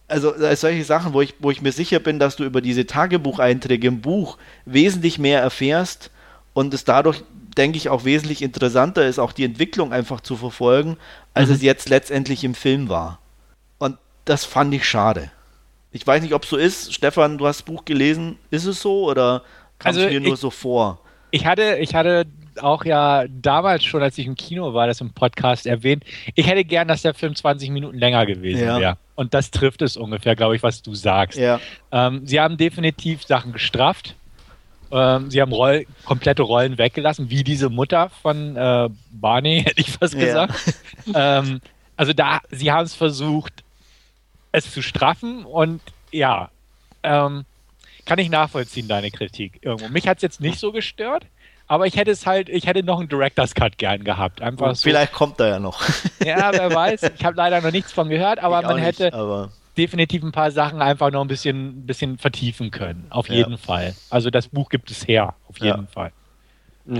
[0.07, 3.87] also solche Sachen, wo ich, wo ich mir sicher bin, dass du über diese Tagebucheinträge
[3.87, 6.11] im Buch wesentlich mehr erfährst
[6.53, 7.23] und es dadurch,
[7.57, 10.97] denke ich, auch wesentlich interessanter ist, auch die Entwicklung einfach zu verfolgen,
[11.33, 11.55] als mhm.
[11.55, 13.19] es jetzt letztendlich im Film war.
[13.77, 15.31] Und das fand ich schade.
[15.91, 16.93] Ich weiß nicht, ob es so ist.
[16.93, 18.37] Stefan, du hast das Buch gelesen.
[18.51, 19.43] Ist es so oder
[19.79, 20.99] kam also es mir nur so vor?
[21.31, 22.25] Ich hatte, ich hatte
[22.61, 26.03] auch ja damals schon, als ich im Kino war, das im Podcast erwähnt.
[26.35, 28.79] Ich hätte gern, dass der Film 20 Minuten länger gewesen ja.
[28.79, 28.97] wäre.
[29.15, 31.37] Und das trifft es ungefähr, glaube ich, was du sagst.
[31.37, 31.59] Ja.
[31.91, 34.15] Ähm, sie haben definitiv Sachen gestrafft.
[34.91, 39.91] Ähm, sie haben Roll komplette Rollen weggelassen, wie diese Mutter von äh, Barney, hätte ich
[39.91, 40.19] fast ja.
[40.19, 40.53] gesagt.
[41.13, 41.61] ähm,
[41.95, 43.63] also da, sie haben es versucht,
[44.51, 45.81] es zu straffen und
[46.11, 46.49] ja,
[47.03, 47.45] ähm,
[48.05, 49.87] kann ich nachvollziehen, deine Kritik irgendwo.
[49.89, 51.25] Mich hat es jetzt nicht so gestört,
[51.67, 54.41] aber ich hätte es halt, ich hätte noch einen Director's Cut gern gehabt.
[54.41, 54.89] Einfach so.
[54.89, 55.81] Vielleicht kommt er ja noch.
[56.25, 57.11] ja, wer weiß.
[57.15, 60.31] Ich habe leider noch nichts von gehört, aber ich man hätte nicht, aber definitiv ein
[60.31, 63.05] paar Sachen einfach noch ein bisschen, bisschen vertiefen können.
[63.11, 63.95] Auf jeden Fall.
[64.09, 65.87] Also das Buch gibt es her, auf jeden ja.
[65.91, 66.11] Fall.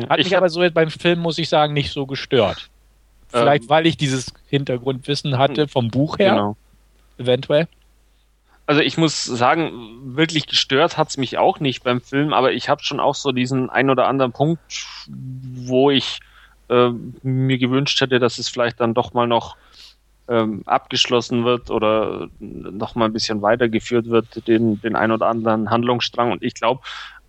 [0.07, 2.69] Hat ich mich aber so jetzt beim Film, muss ich sagen, nicht so gestört.
[3.29, 6.33] Vielleicht, ähm, weil ich dieses Hintergrundwissen hatte vom Buch her.
[6.33, 6.57] Genau
[7.19, 7.67] eventuell?
[8.65, 12.69] Also ich muss sagen, wirklich gestört hat es mich auch nicht beim Film, aber ich
[12.69, 14.61] habe schon auch so diesen ein oder anderen Punkt,
[15.07, 16.19] wo ich
[16.69, 16.91] äh,
[17.23, 19.57] mir gewünscht hätte, dass es vielleicht dann doch mal noch
[20.27, 25.71] ähm, abgeschlossen wird oder noch mal ein bisschen weitergeführt wird, den, den ein oder anderen
[25.71, 26.31] Handlungsstrang.
[26.31, 26.81] Und ich glaube,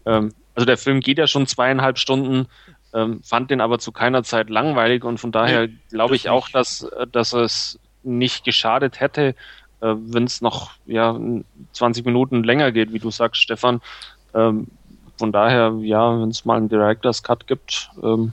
[0.05, 2.49] ähm, also der Film geht ja schon zweieinhalb Stunden,
[2.93, 6.87] ähm, fand den aber zu keiner Zeit langweilig und von daher glaube ich auch, dass,
[7.13, 9.35] dass es nicht geschadet hätte,
[9.81, 11.19] äh, wenn es noch ja,
[11.73, 13.81] 20 Minuten länger geht, wie du sagst, Stefan.
[14.35, 14.69] Ähm,
[15.19, 18.33] von daher, ja, wenn es mal einen Director's Cut gibt, ähm,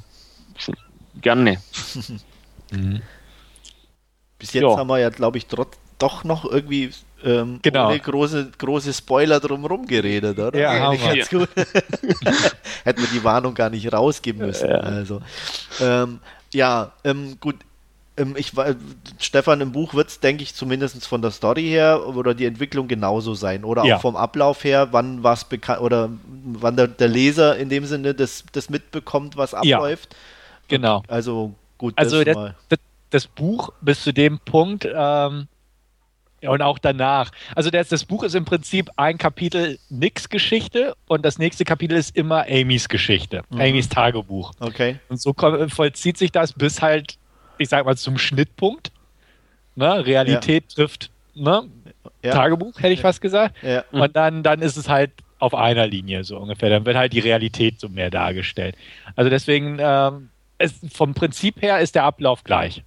[1.21, 1.57] gerne.
[2.71, 3.01] mhm.
[4.39, 4.77] Bis jetzt jo.
[4.77, 6.91] haben wir ja, glaube ich, trotz, doch noch irgendwie
[7.23, 7.87] ähm, genau.
[7.87, 10.57] ohne große, große Spoiler drumherum geredet, oder?
[10.57, 11.15] Ja, haben wir.
[11.15, 11.49] Ganz gut.
[12.83, 14.69] Hätten wir die Warnung gar nicht rausgeben müssen.
[14.69, 14.77] Ja.
[14.77, 15.21] Also,
[15.81, 16.19] ähm,
[16.53, 17.55] ja, ähm, gut.
[18.17, 18.51] Ähm, ich,
[19.19, 22.87] Stefan, im Buch wird es, denke ich, zumindest von der Story her oder die Entwicklung
[22.87, 23.63] genauso sein.
[23.63, 23.97] Oder ja.
[23.97, 26.09] auch vom Ablauf her, wann was bekannt oder
[26.45, 30.13] wann der, der, Leser in dem Sinne das, das mitbekommt, was abläuft.
[30.13, 30.17] Ja.
[30.67, 31.03] Genau.
[31.07, 31.93] Also gut.
[31.97, 32.35] Also das,
[32.69, 32.79] das,
[33.09, 35.47] das, Buch bis zu dem Punkt ähm,
[36.41, 37.31] und auch danach.
[37.55, 41.97] Also das, das Buch ist im Prinzip ein Kapitel Nix Geschichte und das nächste Kapitel
[41.97, 43.61] ist immer Amys Geschichte, mhm.
[43.61, 44.51] Amys Tagebuch.
[44.59, 44.99] Okay.
[45.09, 47.17] Und so vollzieht sich das bis halt,
[47.57, 48.91] ich sag mal, zum Schnittpunkt.
[49.75, 50.05] Ne?
[50.05, 50.75] Realität ja.
[50.75, 51.63] trifft ne?
[52.23, 52.33] Ja.
[52.33, 53.55] Tagebuch, hätte ich fast gesagt.
[53.61, 53.83] Ja.
[53.91, 56.69] Und dann, dann ist es halt auf einer Linie so ungefähr.
[56.69, 58.75] Dann wird halt die Realität so mehr dargestellt.
[59.15, 62.83] Also deswegen, ähm, es, vom Prinzip her ist der Ablauf gleich.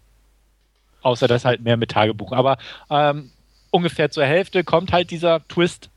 [1.02, 2.32] Außer dass halt mehr mit Tagebuch.
[2.32, 2.58] Aber
[2.90, 3.30] ähm,
[3.70, 5.88] ungefähr zur Hälfte kommt halt dieser Twist,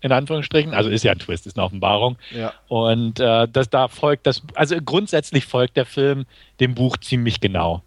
[0.00, 0.72] in Anführungsstrichen.
[0.72, 2.16] Also ist ja ein Twist, ist eine Offenbarung.
[2.30, 2.54] Ja.
[2.68, 6.24] Und äh, das da folgt das, also grundsätzlich folgt der Film
[6.58, 7.82] dem Buch ziemlich genau.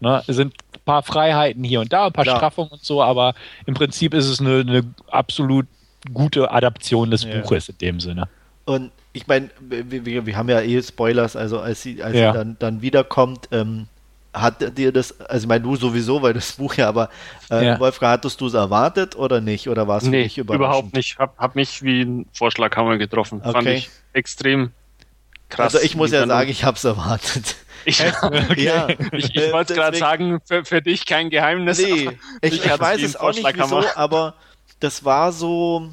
[0.00, 0.22] Ne?
[0.26, 2.36] Es sind ein paar Freiheiten hier und da, ein paar Klar.
[2.36, 3.34] Straffungen und so, aber
[3.66, 5.66] im Prinzip ist es eine, eine absolut
[6.12, 7.40] gute Adaption des ja.
[7.40, 8.28] Buches in dem Sinne.
[8.64, 12.32] Und ich meine, wir, wir, wir, haben ja eh Spoilers, also als sie, als ja.
[12.32, 13.86] sie dann, dann wiederkommt, ähm,
[14.34, 17.08] hat dir das, also ich meine, du sowieso, weil das Buch ja, aber
[17.50, 17.80] äh, ja.
[17.80, 19.68] Wolfgang, hattest du es erwartet oder nicht?
[19.68, 21.18] Oder war es nee, nicht überhaupt nicht.
[21.18, 23.40] Hab, hab mich wie ein Vorschlaghammer getroffen.
[23.42, 23.52] Okay.
[23.52, 24.72] Fand ich extrem
[25.48, 25.74] krass.
[25.74, 27.56] Also ich muss ja sagen, ich habe es erwartet.
[27.86, 28.64] Ich, okay.
[28.64, 31.78] ja, ich, ich wollte gerade sagen, für, für, dich kein Geheimnis.
[31.78, 32.10] Nee,
[32.42, 34.34] ich, ich weiß es auch nicht wieso, aber
[34.80, 35.88] das war so,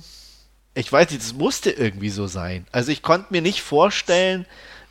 [0.74, 2.66] ich weiß nicht, das musste irgendwie so sein.
[2.72, 4.46] Also ich konnte mir nicht vorstellen,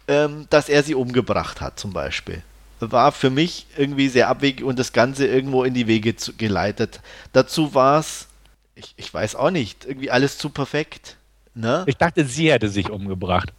[0.09, 2.43] ähm, dass er sie umgebracht hat, zum Beispiel
[2.91, 7.01] war für mich irgendwie sehr abwegig und das Ganze irgendwo in die Wege zu, geleitet.
[7.33, 8.27] Dazu war es,
[8.75, 11.17] ich, ich weiß auch nicht, irgendwie alles zu perfekt.
[11.55, 11.85] Ne?
[11.87, 13.53] Ich dachte, sie hätte sich umgebracht.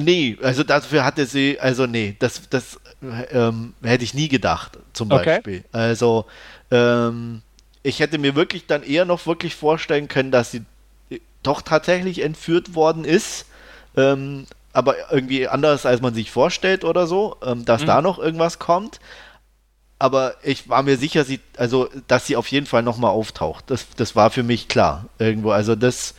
[0.00, 2.80] Nee, also dafür hatte sie, also nee, das, das
[3.32, 5.58] ähm, hätte ich nie gedacht, zum Beispiel.
[5.58, 5.64] Okay.
[5.72, 6.26] Also,
[6.70, 7.42] ähm,
[7.82, 10.62] ich hätte mir wirklich dann eher noch wirklich vorstellen können, dass sie
[11.42, 13.46] doch tatsächlich entführt worden ist.
[13.96, 17.86] Ähm, aber irgendwie anders, als man sich vorstellt oder so, ähm, dass mhm.
[17.86, 19.00] da noch irgendwas kommt.
[19.98, 23.64] Aber ich war mir sicher, sie, also, dass sie auf jeden Fall nochmal auftaucht.
[23.68, 25.06] Das, das war für mich klar.
[25.18, 25.50] Irgendwo.
[25.50, 26.14] Also das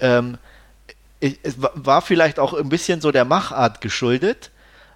[0.00, 0.38] ähm,
[1.20, 4.50] es war vielleicht auch ein bisschen so der Machart geschuldet,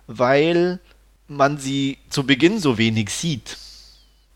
[0.07, 0.81] weil
[1.29, 3.57] man sie zu Beginn so wenig sieht.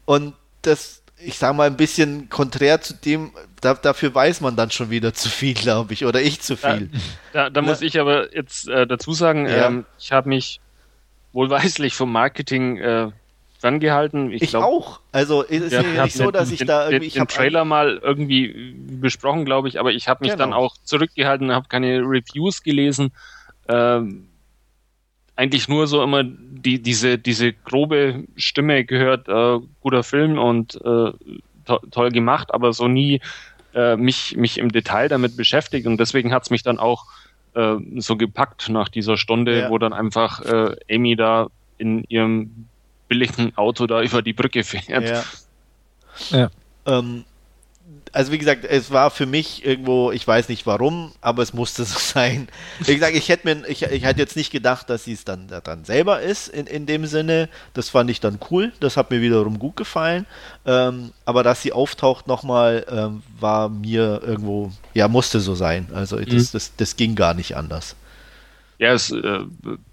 [0.07, 4.71] Und das ich sage mal, ein bisschen konträr zu dem, da, dafür weiß man dann
[4.71, 6.91] schon wieder zu viel, glaube ich, oder ich zu viel.
[7.33, 9.67] Da, da, da muss ich aber jetzt äh, dazu sagen, ja.
[9.67, 10.61] ähm, ich habe mich
[11.33, 13.11] wohlweislich vom Marketing äh,
[13.65, 14.31] ferngehalten.
[14.31, 15.01] Ich, ich glaub, auch.
[15.11, 17.07] Also es ist ja nicht so, dass den, ich da irgendwie.
[17.07, 20.45] Ich den Trailer mal irgendwie besprochen, glaube ich, aber ich habe mich genau.
[20.45, 23.11] dann auch zurückgehalten, habe keine Reviews gelesen.
[23.67, 24.29] Ähm,
[25.35, 31.13] eigentlich nur so immer die, diese, diese grobe Stimme gehört, äh, guter Film und äh,
[31.65, 33.23] to toll gemacht, aber so nie
[33.75, 37.07] äh, mich, mich im Detail damit beschäftigt und deswegen hat's mich dann auch
[37.55, 39.71] äh, so gepackt nach dieser Stunde, ja.
[39.71, 42.69] wo dann einfach äh, Amy da in ihrem
[43.09, 44.89] billigen Auto da über die Brücke fährt.
[44.89, 45.25] Ja.
[46.31, 46.51] ja.
[46.87, 47.25] Ähm,
[48.13, 51.85] also wie gesagt, es war für mich irgendwo, ich weiß nicht warum, aber es musste
[51.85, 52.49] so sein.
[52.81, 55.49] Wie gesagt, ich hätte mir, ich, ich hätte jetzt nicht gedacht, dass sie es dann,
[55.49, 57.49] dann selber ist in, in dem Sinne.
[57.75, 58.73] Das fand ich dann cool.
[58.81, 60.27] Das hat mir wiederum gut gefallen.
[60.65, 65.89] Ähm, aber dass sie auftaucht nochmal, ähm, war mir irgendwo, ja, musste so sein.
[65.93, 66.49] Also das, mhm.
[66.53, 67.97] das, das ging gar nicht anders.
[68.79, 69.41] Ja, es äh,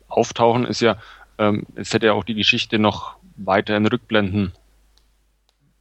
[0.07, 0.97] Auftauchen ist ja,
[1.41, 4.53] ähm, es hätte ja auch die Geschichte noch weiter in Rückblenden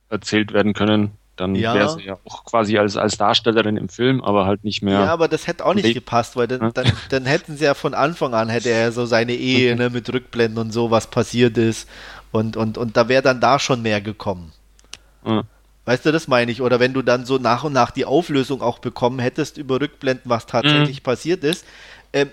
[0.09, 1.75] erzählt werden können dann ja.
[1.75, 5.01] wäre sie ja auch quasi als, als Darstellerin im Film, aber halt nicht mehr.
[5.01, 7.95] Ja, aber das hätte auch nicht gepasst, weil dann, dann, dann, hätten sie ja von
[7.95, 11.89] Anfang an, hätte er so seine Ehe ne, mit Rückblenden und so, was passiert ist.
[12.31, 14.53] Und, und, und da wäre dann da schon mehr gekommen.
[15.25, 15.45] Ja.
[15.87, 16.61] Weißt du, das meine ich.
[16.61, 20.31] Oder wenn du dann so nach und nach die Auflösung auch bekommen hättest über Rückblenden,
[20.31, 21.05] was tatsächlich mhm.
[21.05, 21.65] passiert ist,
[22.13, 22.27] äh,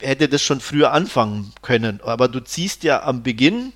[0.00, 2.00] hätte das schon früher anfangen können.
[2.02, 3.72] Aber du ziehst ja am Beginn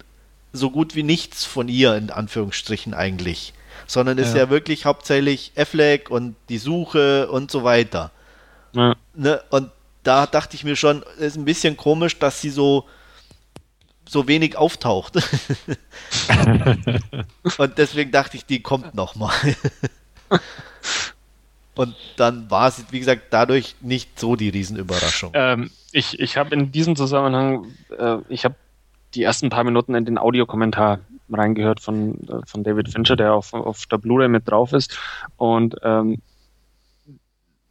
[0.52, 3.52] so gut wie nichts von ihr, in Anführungsstrichen eigentlich
[3.88, 8.12] sondern ist ja, ja wirklich hauptsächlich Affleck und die Suche und so weiter.
[8.72, 8.94] Ja.
[9.14, 9.42] Ne?
[9.50, 9.70] Und
[10.02, 12.86] da dachte ich mir schon, ist ein bisschen komisch, dass sie so
[14.06, 15.16] so wenig auftaucht.
[17.58, 19.34] und deswegen dachte ich, die kommt noch mal.
[21.78, 25.30] und dann war es, wie gesagt, dadurch nicht so die Riesenüberraschung.
[25.34, 28.56] Ähm, ich ich habe in diesem Zusammenhang, äh, ich habe
[29.14, 30.98] die ersten paar Minuten in den Audiokommentar
[31.30, 34.98] reingehört von, äh, von David Fincher, der auf, auf der Blu-ray mit drauf ist.
[35.36, 36.18] Und ähm,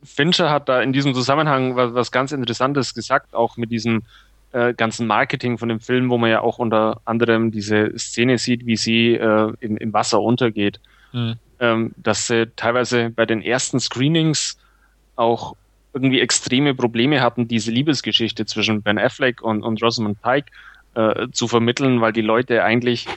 [0.03, 4.03] Fincher hat da in diesem Zusammenhang was, was ganz Interessantes gesagt, auch mit diesem
[4.53, 8.65] äh, ganzen Marketing von dem Film, wo man ja auch unter anderem diese Szene sieht,
[8.65, 10.79] wie sie äh, im, im Wasser untergeht.
[11.11, 11.35] Mhm.
[11.59, 14.57] Ähm, dass sie teilweise bei den ersten Screenings
[15.15, 15.55] auch
[15.93, 20.51] irgendwie extreme Probleme hatten, diese Liebesgeschichte zwischen Ben Affleck und, und Rosamund Pike
[20.93, 23.07] äh, zu vermitteln, weil die Leute eigentlich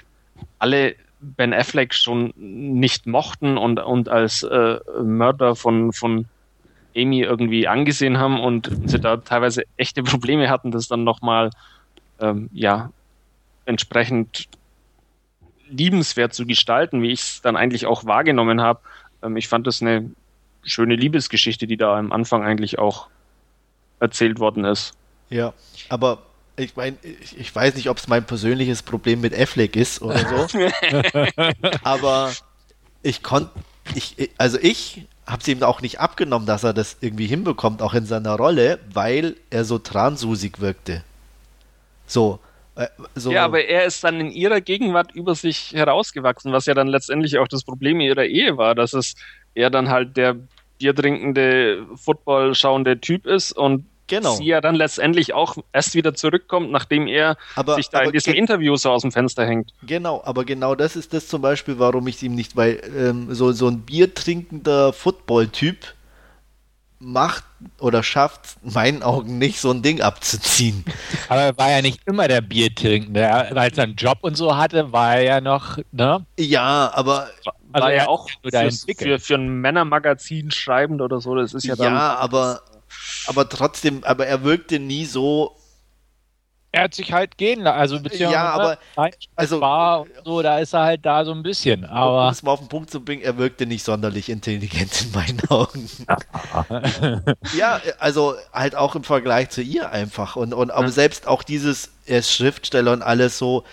[0.58, 6.26] alle Ben Affleck schon nicht mochten und, und als äh, Mörder von, von
[6.96, 11.50] Amy irgendwie angesehen haben und sie da teilweise echte Probleme hatten, das dann nochmal
[12.20, 12.90] ähm, ja,
[13.66, 14.48] entsprechend
[15.70, 18.80] liebenswert zu gestalten, wie ich es dann eigentlich auch wahrgenommen habe.
[19.22, 20.10] Ähm, ich fand das eine
[20.62, 23.08] schöne Liebesgeschichte, die da am Anfang eigentlich auch
[23.98, 24.92] erzählt worden ist.
[25.30, 25.54] Ja,
[25.88, 26.18] aber
[26.56, 30.18] ich meine, ich, ich, weiß nicht, ob es mein persönliches Problem mit Affleck ist oder
[30.48, 30.60] so,
[31.82, 32.32] aber
[33.02, 33.50] ich konnte,
[33.94, 37.94] ich, also ich habe es ihm auch nicht abgenommen, dass er das irgendwie hinbekommt, auch
[37.94, 41.04] in seiner Rolle, weil er so transusig wirkte.
[42.06, 42.40] So,
[43.14, 43.30] so.
[43.30, 47.38] Ja, aber er ist dann in ihrer Gegenwart über sich herausgewachsen, was ja dann letztendlich
[47.38, 49.14] auch das Problem ihrer Ehe war, dass es
[49.54, 50.36] er dann halt der
[50.78, 54.34] biertrinkende, Football schauende Typ ist und genau.
[54.34, 58.34] sie ja dann letztendlich auch erst wieder zurückkommt, nachdem er aber, sich da in diesem
[58.34, 59.72] Interview so aus dem Fenster hängt.
[59.86, 63.32] Genau, aber genau das ist das zum Beispiel, warum ich es ihm nicht, weil ähm,
[63.34, 65.76] so, so ein biertrinkender Football-Typ
[67.00, 67.44] macht
[67.80, 70.84] oder schafft in meinen Augen nicht, so ein Ding abzuziehen.
[71.28, 73.28] Aber er war ja nicht immer der Biertrinkende.
[73.30, 76.24] Als er einen Job und so hatte, war er ja noch, ne?
[76.38, 77.28] Ja, aber
[77.72, 81.34] also war ja auch für, für, für, ein Männermagazin schreibend oder so.
[81.34, 81.94] Das ist ja dann.
[81.94, 82.62] Ja, aber
[83.26, 85.56] aber trotzdem, aber er wirkte nie so.
[86.72, 88.78] Er hat sich halt gehen lassen, also beziehungsweise ja, aber
[89.34, 92.52] also war so, da ist er halt da so ein bisschen, aber um es mal
[92.52, 95.88] auf den Punkt zu bringen, er wirkte nicht sonderlich intelligent in meinen Augen.
[97.56, 101.90] ja, also halt auch im Vergleich zu ihr einfach und und aber selbst auch dieses
[102.06, 103.64] er ist Schriftsteller und alles so,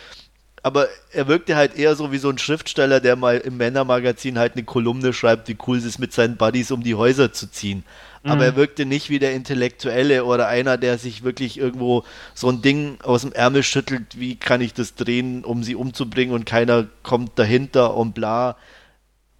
[0.64, 4.54] aber er wirkte halt eher so wie so ein Schriftsteller, der mal im Männermagazin halt
[4.54, 7.84] eine Kolumne schreibt, wie cool es ist, mit seinen Buddies um die Häuser zu ziehen
[8.24, 8.58] aber er mhm.
[8.58, 12.04] wirkte nicht wie der Intellektuelle oder einer, der sich wirklich irgendwo
[12.34, 16.34] so ein Ding aus dem Ärmel schüttelt, wie kann ich das drehen, um sie umzubringen
[16.34, 18.56] und keiner kommt dahinter und bla.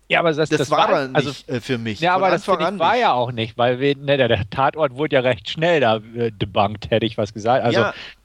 [0.10, 2.00] Ja, aber das, das, das war, war also, nicht äh, für mich.
[2.00, 5.22] Ja, aber das war ja auch nicht, weil wir, ne, der, der, Tatort wurde ja
[5.22, 7.66] recht schnell da äh, debunked, hätte ich was gesagt.
[7.66, 7.82] Also,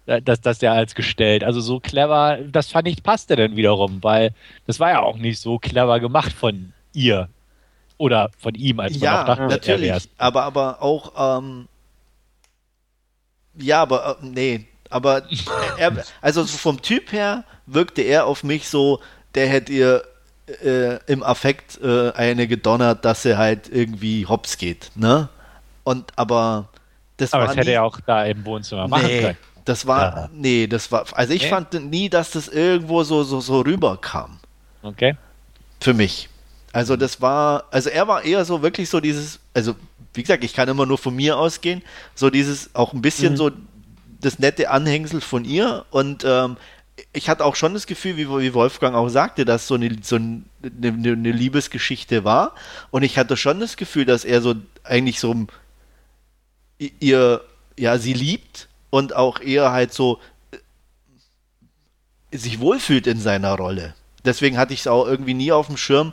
[0.07, 0.21] ja.
[0.21, 1.43] dass das der als gestellt.
[1.43, 4.33] Also so clever, das fand ich passte dann wiederum, weil
[4.67, 7.29] das war ja auch nicht so clever gemacht von ihr.
[8.03, 9.89] Oder von ihm, als man ja, noch dachte, natürlich.
[9.89, 11.69] Er aber, aber auch, ähm,
[13.57, 15.23] ja, aber, äh, nee, aber
[15.79, 18.99] er, also vom Typ her wirkte er auf mich so,
[19.37, 20.03] der hätte ihr
[20.65, 25.29] äh, im Affekt äh, eine gedonnert, dass er halt irgendwie hops geht, ne?
[25.85, 26.71] Und aber
[27.19, 27.49] das aber war.
[27.51, 29.39] das hätte er auch da im Wohnzimmer machen nee, können.
[29.65, 30.29] Das war, ja.
[30.33, 31.51] nee, das war, also ich okay.
[31.51, 34.41] fand nie, dass das irgendwo so, so, so rüberkam.
[34.83, 35.15] Okay.
[35.79, 36.29] Für mich.
[36.73, 39.75] Also das war, also er war eher so wirklich so dieses, also
[40.15, 41.83] wie gesagt, ich kann immer nur von mir ausgehen,
[42.15, 43.37] so dieses auch ein bisschen mhm.
[43.37, 43.51] so
[44.21, 46.57] das nette Anhängsel von ihr und ähm,
[47.13, 50.17] ich hatte auch schon das Gefühl, wie, wie Wolfgang auch sagte, dass so, eine, so
[50.17, 52.55] eine, eine, Liebesgeschichte war
[52.91, 54.55] und ich hatte schon das Gefühl, dass er so
[54.85, 55.47] eigentlich so
[56.79, 57.43] ihr,
[57.79, 60.21] ja, sie liebt und auch eher halt so
[62.31, 63.95] äh, sich wohlfühlt in seiner Rolle.
[64.25, 66.13] Deswegen hatte ich es auch irgendwie nie auf dem Schirm,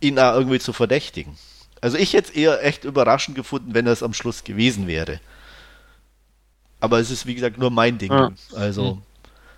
[0.00, 1.36] ihn da irgendwie zu verdächtigen.
[1.80, 5.20] Also ich hätte es eher echt überraschend gefunden, wenn das am Schluss gewesen wäre.
[6.80, 8.12] Aber es ist, wie gesagt, nur mein Ding.
[8.12, 8.30] Ja.
[8.54, 9.02] Also, hm.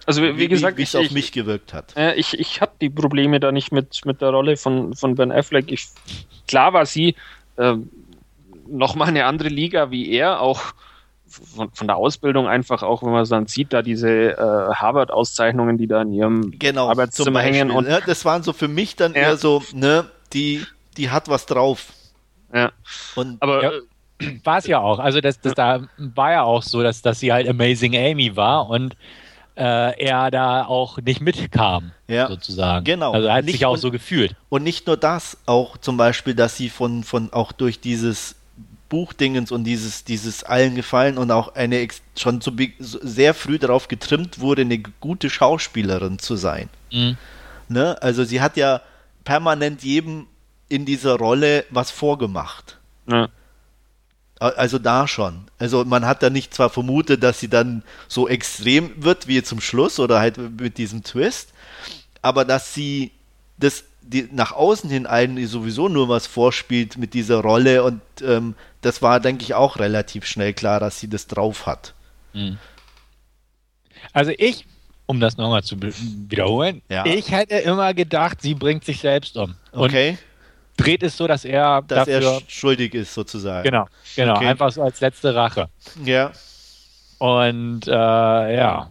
[0.07, 1.95] also wie, wie gesagt, wie es auf mich gewirkt hat.
[1.97, 5.33] Äh, ich ich hatte die Probleme da nicht mit, mit der Rolle von, von Ben
[5.33, 5.71] Affleck.
[5.71, 5.89] Ich,
[6.49, 7.15] klar war sie
[7.57, 7.75] äh,
[8.69, 10.75] nochmal eine andere Liga wie er, auch
[11.31, 14.37] von, von der Ausbildung einfach, auch wenn man dann sieht, da diese äh,
[14.75, 17.71] Harvard-Auszeichnungen, die da in ihrem genau, Arbeitszimmer hängen.
[17.71, 19.21] Und, ne, das waren so für mich dann ja.
[19.21, 20.65] eher so, ne, die,
[20.97, 21.87] die hat was drauf.
[22.53, 22.73] Ja.
[23.15, 23.71] Und, aber ja,
[24.45, 24.99] war es ja auch.
[24.99, 28.69] Also das, das da war ja auch so, dass, dass sie halt Amazing Amy war
[28.69, 28.97] und
[29.57, 32.85] äh, er da auch nicht mitkam, ja, sozusagen.
[32.85, 33.13] Genau.
[33.13, 34.35] Also er hat nicht, sich auch und, so gefühlt.
[34.49, 38.37] Und nicht nur das, auch zum Beispiel, dass sie von, von auch durch dieses
[38.89, 41.87] Buchdingens und dieses, dieses allen gefallen und auch eine
[42.19, 46.69] schon zu, sehr früh darauf getrimmt wurde, eine gute Schauspielerin zu sein.
[46.93, 47.17] Mhm.
[47.69, 47.97] Ne?
[48.03, 48.81] Also sie hat ja
[49.25, 50.27] permanent jedem
[50.69, 52.79] in dieser Rolle was vorgemacht.
[53.07, 53.29] Ja.
[54.39, 55.49] Also da schon.
[55.59, 59.61] Also man hat da nicht zwar vermutet, dass sie dann so extrem wird wie zum
[59.61, 61.53] Schluss oder halt mit diesem Twist,
[62.23, 63.11] aber dass sie
[63.59, 68.55] das die nach außen hin allen sowieso nur was vorspielt mit dieser Rolle und ähm,
[68.81, 71.95] das war, denke ich, auch relativ schnell klar, dass sie das drauf hat.
[72.33, 72.59] Hm.
[74.13, 74.65] Also ich,
[75.11, 77.05] um das nochmal zu wiederholen, ja.
[77.05, 79.57] ich hätte immer gedacht, sie bringt sich selbst um.
[79.73, 80.17] Okay.
[80.77, 83.65] dreht es so, dass er dass dafür, er schuldig ist sozusagen.
[83.65, 84.47] Genau, genau, okay.
[84.47, 85.69] einfach so als letzte Rache.
[86.05, 86.31] Ja.
[87.19, 88.91] Und äh, ja,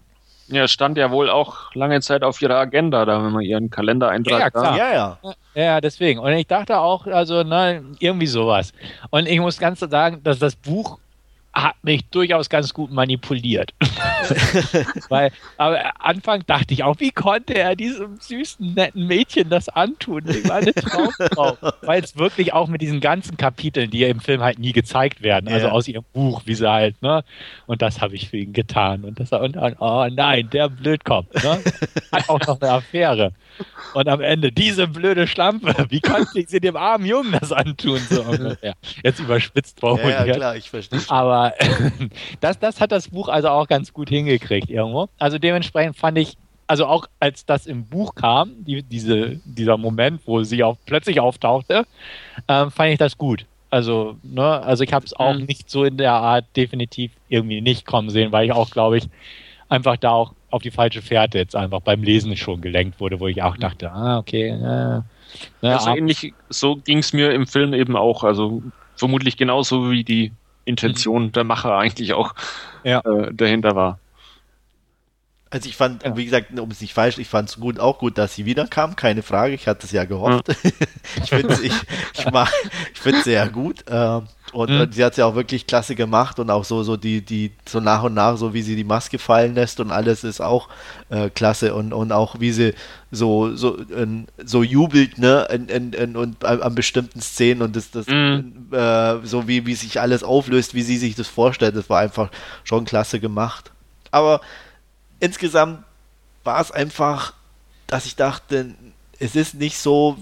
[0.49, 4.09] ja, stand ja wohl auch lange Zeit auf ihrer Agenda, da wenn man ihren Kalender
[4.09, 4.55] eintragt.
[4.55, 5.33] Ja, ja, ja.
[5.55, 6.19] Ja, deswegen.
[6.19, 8.73] Und ich dachte auch, also, ne, irgendwie sowas.
[9.09, 10.99] Und ich muss ganz sagen, dass das Buch
[11.64, 13.73] hat mich durchaus ganz gut manipuliert.
[15.10, 20.26] Weil, aber Anfang dachte ich auch, wie konnte er diesem süßen, netten Mädchen das antun?
[20.48, 21.57] War eine Traumfrau.
[21.81, 25.22] Weil es wirklich auch mit diesen ganzen Kapiteln, die ja im Film halt nie gezeigt
[25.22, 25.72] werden, also ja.
[25.72, 27.23] aus ihrem Buch, wie sie halt, ne?
[27.65, 29.03] Und das habe ich für ihn getan.
[29.03, 31.60] Und das und, und oh nein, der Blödkopf, ne?
[32.11, 33.34] Hat auch noch eine Affäre.
[33.94, 37.99] Und am Ende, diese blöde Schlampe, wie konnte ich sie dem armen Jungen das antun?
[38.10, 38.76] So ungefähr.
[39.03, 40.19] Jetzt überspitzt formuliert.
[40.19, 40.99] Ja, ja, klar, ich verstehe.
[41.07, 41.48] Aber
[42.39, 45.09] das, das hat das Buch also auch ganz gut hingekriegt irgendwo.
[45.17, 50.21] Also dementsprechend fand ich, also auch als das im Buch kam, die, diese, dieser Moment,
[50.26, 51.85] wo sie auch plötzlich auftauchte,
[52.47, 53.45] ähm, fand ich das gut.
[53.71, 55.45] Also, ne, also ich habe es auch mhm.
[55.45, 59.07] nicht so in der Art definitiv irgendwie nicht kommen sehen, weil ich auch, glaube ich,
[59.67, 63.27] einfach da auch auf die falsche Fährte jetzt einfach beim Lesen schon gelenkt wurde, wo
[63.27, 64.49] ich auch dachte, ah, okay.
[64.49, 65.03] Äh, ne,
[65.61, 68.23] also ähnlich, so ging es mir im Film eben auch.
[68.23, 68.63] Also
[68.95, 70.31] vermutlich genauso wie die
[70.69, 71.31] Intention mhm.
[71.33, 72.33] der Macher eigentlich auch
[72.83, 72.99] ja.
[72.99, 73.99] äh, dahinter war.
[75.51, 76.15] Also ich fand, ja.
[76.15, 78.95] wie gesagt, um es nicht falsch, ich fand es gut, auch gut, dass sie wiederkam,
[78.95, 80.47] keine Frage, ich hatte es ja gehofft.
[80.47, 80.71] Ja.
[81.23, 81.73] ich finde es ich,
[82.13, 82.26] ich
[82.93, 83.88] ich find's sehr gut.
[83.88, 84.21] Äh,
[84.51, 84.81] und, mhm.
[84.81, 87.51] und, sie hat es ja auch wirklich klasse gemacht und auch so, so die, die,
[87.67, 90.69] so nach und nach, so wie sie die Maske fallen lässt und alles ist auch
[91.09, 92.73] äh, klasse und, und auch wie sie
[93.11, 97.89] so, so, in, so jubelt, ne, in, in, in, und an bestimmten Szenen und das,
[97.91, 98.67] das mhm.
[98.71, 102.30] äh, so wie, wie sich alles auflöst, wie sie sich das vorstellt, das war einfach
[102.63, 103.71] schon klasse gemacht.
[104.11, 104.41] Aber
[105.19, 105.83] insgesamt
[106.43, 107.33] war es einfach,
[107.87, 108.73] dass ich dachte,
[109.19, 110.17] es ist nicht so,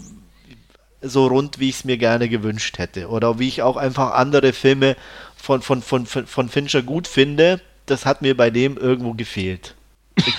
[1.01, 3.09] so rund, wie ich es mir gerne gewünscht hätte.
[3.09, 4.95] Oder wie ich auch einfach andere Filme
[5.35, 7.61] von, von, von, von Fincher gut finde.
[7.85, 9.75] Das hat mir bei dem irgendwo gefehlt.
[10.15, 10.35] Ich,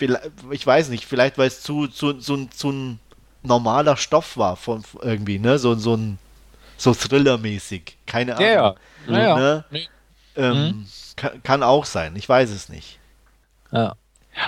[0.50, 3.00] ich weiß nicht, vielleicht weil es zu, zu, zu, zu ein
[3.42, 5.58] normaler Stoff war von irgendwie, ne?
[5.58, 6.18] So, so ein
[6.76, 7.96] so Thriller-mäßig.
[8.06, 8.48] Keine Ahnung.
[8.48, 8.76] Ja,
[9.06, 9.18] ja.
[9.18, 9.64] ja, ne?
[9.70, 9.88] nee.
[10.36, 10.86] ähm, mhm.
[11.16, 12.97] kann, kann auch sein, ich weiß es nicht.
[13.72, 13.94] Ja.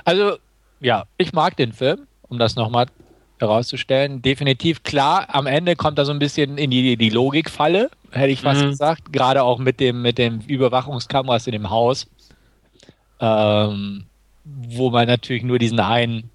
[0.05, 0.37] Also,
[0.81, 2.87] ja, ich mag den Film, um das nochmal
[3.39, 4.23] herauszustellen.
[4.23, 8.41] Definitiv klar, am Ende kommt er so ein bisschen in die, die Logikfalle, hätte ich
[8.41, 8.71] fast mhm.
[8.71, 9.13] gesagt.
[9.13, 12.07] Gerade auch mit dem, mit den Überwachungskameras in dem Haus.
[13.21, 14.07] Ähm,
[14.45, 16.31] wo man natürlich nur diesen einen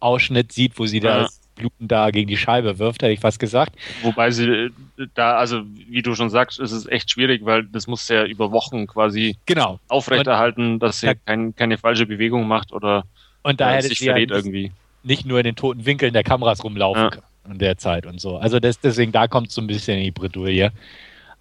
[0.00, 1.20] Ausschnitt sieht, wo sie ja.
[1.20, 3.74] das Bluten da gegen die Scheibe wirft, hätte ich fast gesagt.
[4.02, 4.70] Wobei sie äh,
[5.14, 8.52] da, also wie du schon sagst, ist es echt schwierig, weil das muss ja über
[8.52, 9.78] Wochen quasi genau.
[9.88, 13.04] aufrechterhalten, dass sie da, kein, keine falsche Bewegung macht oder
[13.42, 14.72] und da äh, sich verrät ja irgendwie
[15.02, 17.10] nicht nur in den toten Winkeln der Kameras rumlaufen ja.
[17.10, 18.38] können in der Zeit und so.
[18.38, 20.72] Also das, deswegen, da kommt es so ein bisschen in die Bredouille.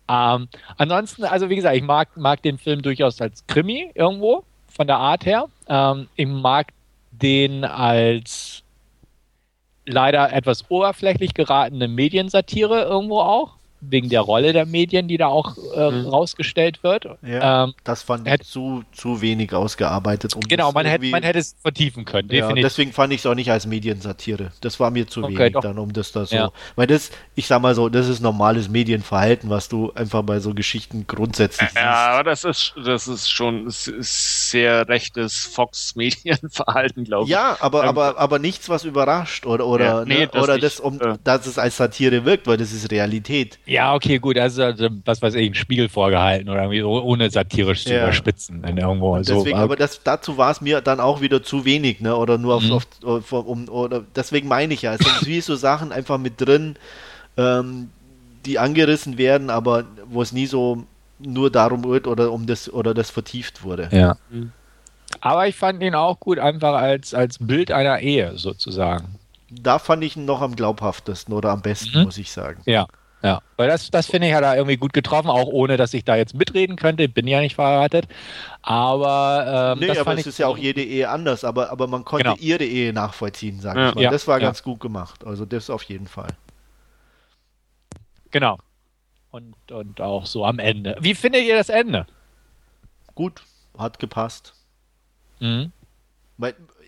[0.10, 4.88] Ähm, ansonsten, also wie gesagt, ich mag, mag den Film durchaus als Krimi irgendwo, von
[4.88, 5.46] der Art her.
[5.68, 6.68] Ähm, ich mag
[7.12, 8.63] den als
[9.86, 13.58] leider etwas oberflächlich geratene Mediensatire irgendwo auch
[13.90, 16.08] wegen der Rolle der Medien, die da auch äh, mhm.
[16.08, 17.08] rausgestellt wird.
[17.22, 20.36] Ja, ähm, das fand ich zu, zu wenig ausgearbeitet.
[20.36, 22.58] Um genau, man hätte, man hätte es vertiefen können, definitiv.
[22.58, 24.52] Ja, deswegen fand ich es auch nicht als Mediensatire.
[24.62, 25.62] Das war mir zu okay, wenig doch.
[25.62, 26.36] dann, um das da so.
[26.36, 26.52] Ja.
[26.76, 30.54] Weil das, ich sag mal so, das ist normales Medienverhalten, was du einfach bei so
[30.54, 31.82] Geschichten grundsätzlich siehst.
[31.82, 37.30] Ja, aber das ist, das ist schon sehr rechtes Fox-Medienverhalten, glaube ich.
[37.30, 40.54] Ja, aber, ähm, aber, aber nichts, was überrascht oder, oder, ja, nee, ne, das oder
[40.54, 43.60] nicht, das, um, äh, dass es als Satire wirkt, weil das ist Realität.
[43.66, 44.38] Ja, okay, gut.
[44.38, 48.04] Also, also was weiß ich, ein Spiegel vorgehalten oder irgendwie ohne satirisch zu ja.
[48.04, 48.64] überspitzen.
[48.64, 49.18] Irgendwo.
[49.18, 49.64] Deswegen, so.
[49.64, 52.16] aber das, dazu war es mir dann auch wieder zu wenig, ne?
[52.16, 52.72] Oder nur auf, mhm.
[52.74, 56.42] auf, auf um, oder deswegen meine ich ja, es sind wie so Sachen einfach mit
[56.42, 56.76] drin,
[57.38, 57.90] ähm,
[58.46, 60.84] die angerissen werden, aber wo es nie so
[61.20, 63.90] nur darum geht oder um das oder das vertieft wurde.
[63.92, 64.18] Ja.
[64.30, 64.52] Mhm.
[65.22, 69.20] Aber ich fand ihn auch gut, einfach als, als Bild einer Ehe sozusagen.
[69.50, 72.06] Da fand ich ihn noch am glaubhaftesten oder am besten, mhm.
[72.06, 72.62] muss ich sagen.
[72.66, 72.88] Ja,
[73.24, 76.04] Ja, weil das, das finde ich hat er irgendwie gut getroffen, auch ohne, dass ich
[76.04, 77.08] da jetzt mitreden könnte.
[77.08, 78.06] Bin ja nicht verheiratet.
[78.62, 82.26] Aber, ähm, nee, aber es ist ja auch jede Ehe anders, aber, aber man konnte
[82.26, 82.36] genau.
[82.38, 83.90] ihre Ehe nachvollziehen, sag ja.
[83.90, 84.02] ich mal.
[84.02, 84.48] Ja, das war ja.
[84.48, 85.26] ganz gut gemacht.
[85.26, 86.28] Also das auf jeden Fall.
[88.32, 88.58] Genau.
[89.32, 90.98] Und, und auch so am Ende.
[91.00, 92.06] Wie findet ihr das Ende?
[93.16, 93.42] Gut,
[93.78, 94.54] hat gepasst.
[95.40, 95.72] Mhm.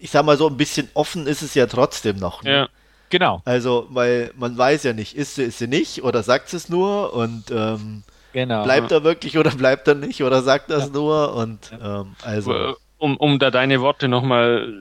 [0.01, 2.43] Ich sag mal so, ein bisschen offen ist es ja trotzdem noch.
[2.43, 2.51] Ne?
[2.51, 2.69] Ja.
[3.09, 3.41] Genau.
[3.45, 6.69] Also, weil man weiß ja nicht, ist sie, ist sie nicht oder sagt sie es
[6.69, 8.03] nur und ähm,
[8.33, 8.63] genau.
[8.63, 10.93] bleibt er wirklich oder bleibt er nicht oder sagt er es ja.
[10.93, 12.75] nur und ähm, also.
[12.97, 14.73] Um, um da deine Worte nochmal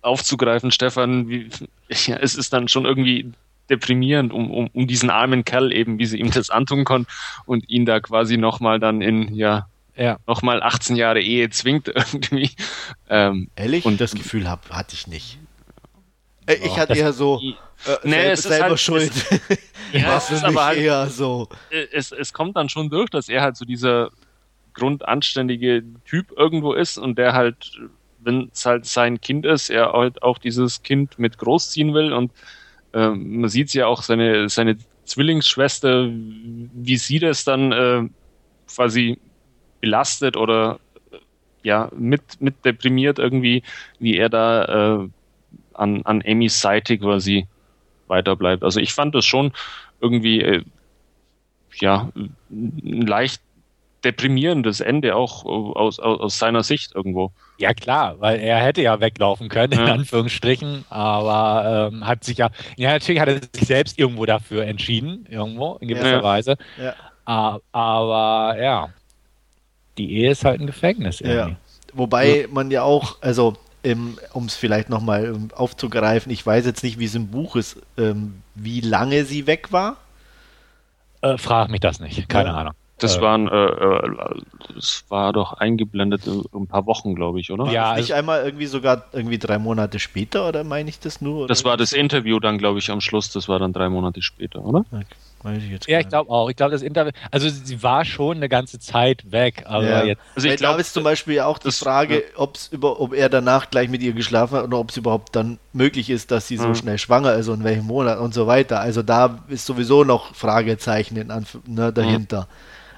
[0.00, 1.50] aufzugreifen, Stefan, wie,
[2.06, 3.32] ja, es ist dann schon irgendwie
[3.70, 7.10] deprimierend, um, um, um diesen armen Kerl eben, wie sie ihm das antun konnten
[7.46, 10.18] und ihn da quasi nochmal dann in, ja, ja.
[10.26, 12.50] nochmal 18 Jahre Ehe zwingt irgendwie.
[13.08, 13.84] Ähm, Ehrlich?
[13.84, 15.38] Und das Gefühl hab, hatte ich nicht.
[16.46, 17.40] Äh, ich hatte eher so
[17.86, 19.12] äh, nee, selber, es ist selber halt, schuld.
[19.12, 19.58] Es,
[19.92, 21.48] ja, es ist aber halt, eher so.
[21.70, 24.10] Äh, es, es kommt dann schon durch, dass er halt so dieser
[24.74, 27.78] grundanständige Typ irgendwo ist und der halt,
[28.20, 32.32] wenn es halt sein Kind ist, er halt auch dieses Kind mit großziehen will und
[32.92, 38.02] äh, man sieht ja auch seine, seine Zwillingsschwester, wie sie das dann äh,
[38.66, 39.18] quasi
[39.80, 40.80] belastet oder
[41.62, 43.62] ja, mit, mit deprimiert irgendwie,
[43.98, 45.08] wie er da äh,
[45.74, 47.46] an, an Amy's Seite quasi
[48.06, 48.62] weiterbleibt.
[48.62, 49.52] Also ich fand das schon
[50.00, 50.62] irgendwie äh,
[51.80, 53.40] ja ein leicht
[54.04, 57.32] deprimierendes Ende auch aus, aus, aus seiner Sicht irgendwo.
[57.58, 59.94] Ja klar, weil er hätte ja weglaufen können, in ja.
[59.94, 65.26] Anführungsstrichen, aber ähm, hat sich ja, ja natürlich hat er sich selbst irgendwo dafür entschieden,
[65.30, 66.22] irgendwo, in gewisser ja.
[66.22, 66.56] Weise.
[66.78, 67.60] Ja.
[67.72, 68.90] aber ja,
[69.96, 71.52] die Ehe ist halt ein Gefängnis irgendwie.
[71.52, 71.56] Ja.
[71.94, 73.54] Wobei man ja auch, also
[74.32, 77.76] um es vielleicht nochmal ähm, aufzugreifen, ich weiß jetzt nicht, wie es im Buch ist,
[77.98, 79.96] ähm, wie lange sie weg war.
[81.20, 82.56] Äh, frag mich das nicht, keine ja.
[82.56, 82.74] Ahnung.
[82.98, 84.40] Das äh, waren, äh, äh,
[84.74, 87.70] das war doch eingeblendet ein paar Wochen, glaube ich, oder?
[87.70, 91.48] Ja, nicht also, einmal irgendwie sogar irgendwie drei Monate später oder meine ich das nur?
[91.48, 93.30] Das war das Interview dann, glaube ich, am Schluss.
[93.30, 94.84] Das war dann drei Monate später, oder?
[94.92, 95.04] Okay.
[95.44, 96.48] Weiß ich jetzt ja, ich glaube auch.
[96.48, 100.04] Ich glaube, das Interview, also sie war schon eine ganze Zeit weg, aber ja.
[100.04, 100.22] jetzt.
[100.34, 103.90] Also ich glaube, ist zum Beispiel auch die Frage, ob's über, ob er danach gleich
[103.90, 106.74] mit ihr geschlafen hat oder ob es überhaupt dann möglich ist, dass sie so mhm.
[106.74, 108.80] schnell schwanger ist und in welchem Monat und so weiter.
[108.80, 112.40] Also da ist sowieso noch Fragezeichen in Anf ne, dahinter.
[112.40, 112.46] Mhm.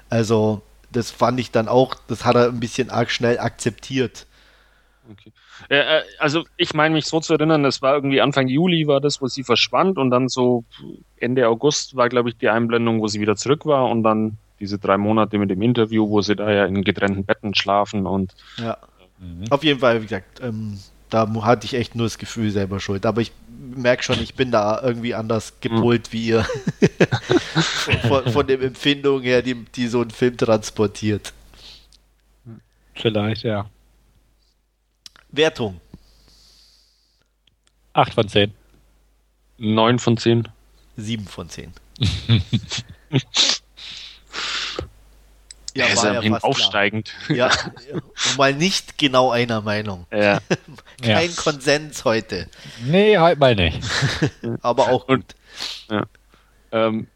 [0.09, 4.25] Also das fand ich dann auch, das hat er ein bisschen arg schnell akzeptiert.
[5.11, 5.33] Okay.
[5.69, 9.21] Äh, also ich meine mich so zu erinnern, es war irgendwie Anfang Juli war das,
[9.21, 10.63] wo sie verschwand und dann so
[11.17, 14.79] Ende August war, glaube ich, die Einblendung, wo sie wieder zurück war und dann diese
[14.79, 18.77] drei Monate mit dem Interview, wo sie da ja in getrennten Betten schlafen und ja.
[19.19, 19.45] Mhm.
[19.49, 20.79] Auf jeden Fall, wie gesagt, ähm,
[21.09, 23.05] da hatte ich echt nur das Gefühl selber schuld.
[23.05, 23.31] Aber ich
[23.75, 26.13] merke schon, ich bin da irgendwie anders gepolt mhm.
[26.13, 26.45] wie ihr.
[28.07, 31.33] von, von den Empfindungen her, die, die so ein Film transportiert.
[32.93, 33.69] Vielleicht, ja.
[35.37, 35.79] Wertung.
[37.93, 38.53] 8 von 10.
[39.57, 40.47] 9 von 10.
[40.97, 41.73] 7 von 10.
[45.73, 47.13] ja, er ist ja aufsteigend.
[47.29, 47.49] Ja,
[48.37, 50.05] mal nicht genau einer Meinung.
[50.11, 50.39] Ja.
[51.01, 51.35] Kein ja.
[51.35, 52.47] Konsens heute.
[52.83, 53.79] Nee, halt mal nicht.
[54.61, 55.17] Aber auch gut.
[55.17, 55.35] Und,
[55.89, 56.05] ja.
[56.71, 57.07] ähm,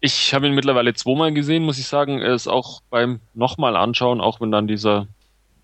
[0.00, 2.20] ich habe ihn mittlerweile zweimal gesehen, muss ich sagen.
[2.20, 5.08] Er ist auch beim nochmal anschauen, auch wenn dann dieser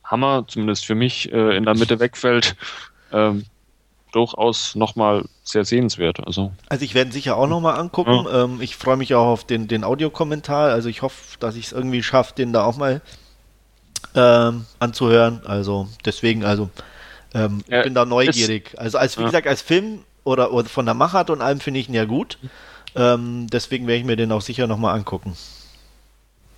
[0.04, 2.56] Hammer, zumindest für mich, äh, in der Mitte wegfällt,
[3.12, 3.44] ähm,
[4.12, 6.24] durchaus nochmal sehr sehenswert.
[6.26, 8.26] Also, also ich werde sicher auch nochmal angucken.
[8.26, 8.44] Ja.
[8.44, 10.70] Ähm, ich freue mich auch auf den, den Audiokommentar.
[10.70, 13.00] Also ich hoffe, dass ich es irgendwie schaffe, den da auch mal
[14.14, 15.40] ähm, anzuhören.
[15.46, 16.70] Also deswegen, also
[17.34, 18.78] ähm, ja, ich bin da neugierig.
[18.78, 19.28] also als wie ja.
[19.28, 22.38] gesagt, als Film oder, oder von der Machart und allem finde ich ihn ja gut.
[22.94, 25.34] Ähm, deswegen werde ich mir den auch sicher nochmal angucken.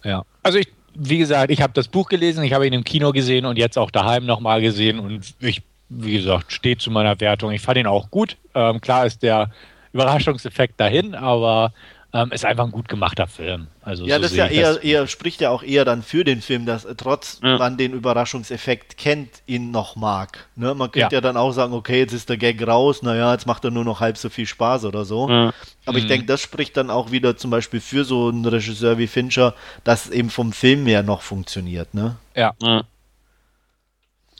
[0.03, 3.13] Ja, also ich wie gesagt, ich habe das Buch gelesen, ich habe ihn im Kino
[3.13, 7.53] gesehen und jetzt auch daheim nochmal gesehen und ich, wie gesagt, steht zu meiner Wertung.
[7.53, 8.37] Ich fand ihn auch gut.
[8.55, 9.51] Ähm, klar ist der
[9.93, 11.73] Überraschungseffekt dahin, aber
[12.15, 13.67] ähm, ist einfach ein gut gemachter Film.
[13.83, 14.85] Also ja, so das ist ja eher, das.
[14.85, 17.59] eher, spricht ja auch eher dann für den Film, dass äh, trotz ja.
[17.59, 20.47] man den Überraschungseffekt kennt, ihn noch mag.
[20.55, 20.77] Ne?
[20.77, 21.19] Man könnte ja.
[21.19, 21.21] ja.
[21.21, 23.99] dann auch sagen, okay, jetzt ist der Gag raus, naja, jetzt macht er nur noch
[23.99, 25.29] halb so viel Spaß oder so.
[25.29, 25.53] Ja.
[25.87, 26.05] Aber mhm.
[26.05, 29.55] ich denke, das spricht dann auch wieder zum Beispiel für so einen Regisseur wie Fincher,
[29.83, 31.95] dass es eben vom Film her noch funktioniert.
[31.95, 32.15] Ne?
[32.37, 32.55] Ja.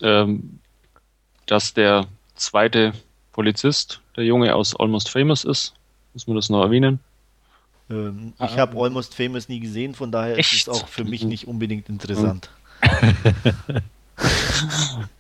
[0.01, 0.61] Ähm,
[1.47, 2.07] dass der
[2.37, 2.93] zweite
[3.33, 5.75] Polizist, der Junge aus Almost Famous ist,
[6.13, 7.01] muss man das noch erwähnen.
[7.95, 10.53] Ähm, ah, ich habe Almost Famous nie gesehen, von daher echt?
[10.53, 12.51] ist es auch für mich nicht unbedingt interessant.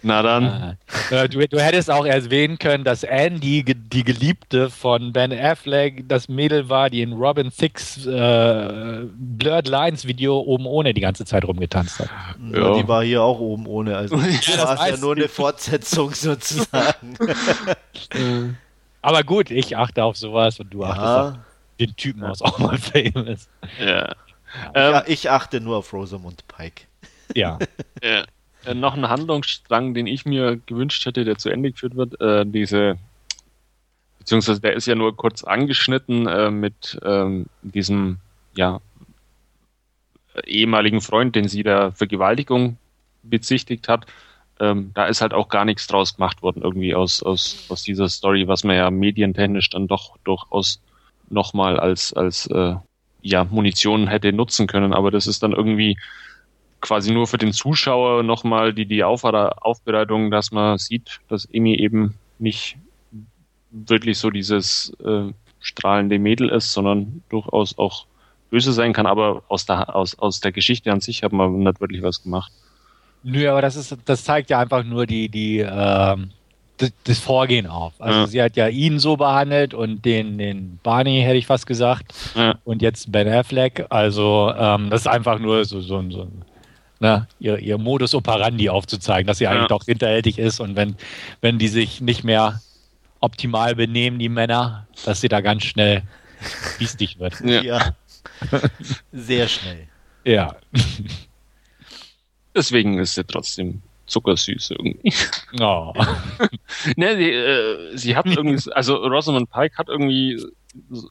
[0.02, 0.76] Na dann.
[1.10, 6.28] Äh, du, du, hättest auch erwähnen können, dass Andy, die Geliebte von Ben Affleck, das
[6.28, 11.44] Mädel war, die in Robin Thicks äh, Blurred Lines Video oben ohne die ganze Zeit
[11.44, 12.10] rumgetanzt hat.
[12.52, 12.74] Ja.
[12.74, 13.96] Die war hier auch oben ohne.
[13.96, 14.16] Also
[14.56, 17.16] das war ja nur eine Fortsetzung sozusagen.
[19.02, 20.90] Aber gut, ich achte auf sowas und du ja.
[20.90, 21.43] achtest auf
[21.80, 23.48] den Typen aus auch mal famous.
[23.78, 24.14] Ja.
[24.74, 24.98] ja.
[24.98, 26.84] Ähm, ich achte nur auf Rosamund Pike.
[27.34, 27.58] Ja.
[28.02, 28.24] ja.
[28.64, 32.20] Äh, noch ein Handlungsstrang, den ich mir gewünscht hätte, der zu Ende geführt wird.
[32.20, 32.96] Äh, diese,
[34.18, 38.18] beziehungsweise der ist ja nur kurz angeschnitten äh, mit ähm, diesem,
[38.56, 38.80] ja,
[40.46, 42.76] ehemaligen Freund, den sie der Vergewaltigung
[43.22, 44.06] bezichtigt hat.
[44.60, 48.08] Ähm, da ist halt auch gar nichts draus gemacht worden, irgendwie aus, aus, aus dieser
[48.08, 50.80] Story, was man ja medientechnisch dann doch durchaus
[51.28, 52.74] nochmal als, als äh,
[53.22, 54.92] ja, Munition hätte nutzen können.
[54.92, 55.96] Aber das ist dann irgendwie
[56.80, 62.14] quasi nur für den Zuschauer nochmal die, die Aufbereitung, dass man sieht, dass Amy eben
[62.38, 62.76] nicht
[63.70, 68.06] wirklich so dieses äh, strahlende Mädel ist, sondern durchaus auch
[68.50, 71.80] böse sein kann, aber aus der, aus, aus der Geschichte an sich hat man nicht
[71.80, 72.52] wirklich was gemacht.
[73.22, 76.16] Nö, aber das ist, das zeigt ja einfach nur die, die, äh,
[76.78, 77.94] das, das, Vorgehen auf.
[77.98, 78.26] Also ja.
[78.26, 82.56] sie hat ja ihn so behandelt und den, den Barney hätte ich fast gesagt ja.
[82.64, 83.86] und jetzt Ben Affleck.
[83.90, 86.28] Also ähm, das ist einfach nur so, so, so
[87.00, 90.96] ne, ihr, ihr Modus operandi aufzuzeigen, dass sie eigentlich doch hinterhältig ist und wenn,
[91.40, 92.60] wenn die sich nicht mehr
[93.20, 96.02] optimal benehmen, die Männer, dass sie da ganz schnell
[96.78, 97.40] biestig wird.
[97.40, 97.62] Ja.
[97.62, 97.92] ja.
[99.12, 99.88] Sehr schnell.
[100.24, 100.56] Ja.
[102.54, 105.12] Deswegen ist sie trotzdem zuckersüß irgendwie.
[105.60, 105.92] Oh.
[106.96, 110.42] ne, sie, äh, sie hat irgendwie, also Rosamund Pike hat irgendwie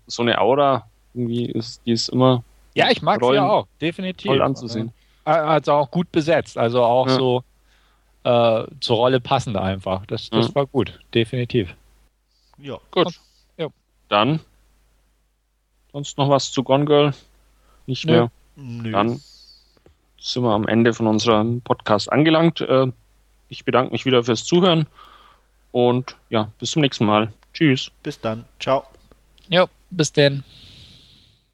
[0.06, 2.44] so eine Aura, irgendwie ist, die ist immer.
[2.76, 4.28] Ja, ich mag Rollen sie ja auch, definitiv.
[4.28, 4.92] Toll anzusehen.
[5.24, 7.16] Also auch gut besetzt, also auch ja.
[7.16, 7.44] so
[8.24, 10.06] äh, zur Rolle passend einfach.
[10.08, 10.56] Das, das ja.
[10.56, 11.74] war gut, definitiv.
[12.58, 13.06] Ja, gut.
[13.06, 13.20] Und,
[13.58, 13.68] ja.
[14.10, 14.42] Dann
[15.94, 17.14] sonst noch was zu Gone Girl?
[17.86, 18.30] Nicht mehr.
[18.56, 18.92] Nö.
[18.92, 19.22] Dann
[20.24, 22.62] sind wir am Ende von unserem Podcast angelangt.
[22.62, 22.88] Äh,
[23.50, 24.88] ich bedanke mich wieder fürs Zuhören
[25.72, 27.32] und ja, bis zum nächsten Mal.
[27.54, 27.92] Tschüss.
[28.02, 28.46] Bis dann.
[28.60, 28.86] Ciao.
[29.50, 30.44] Ja, bis denn.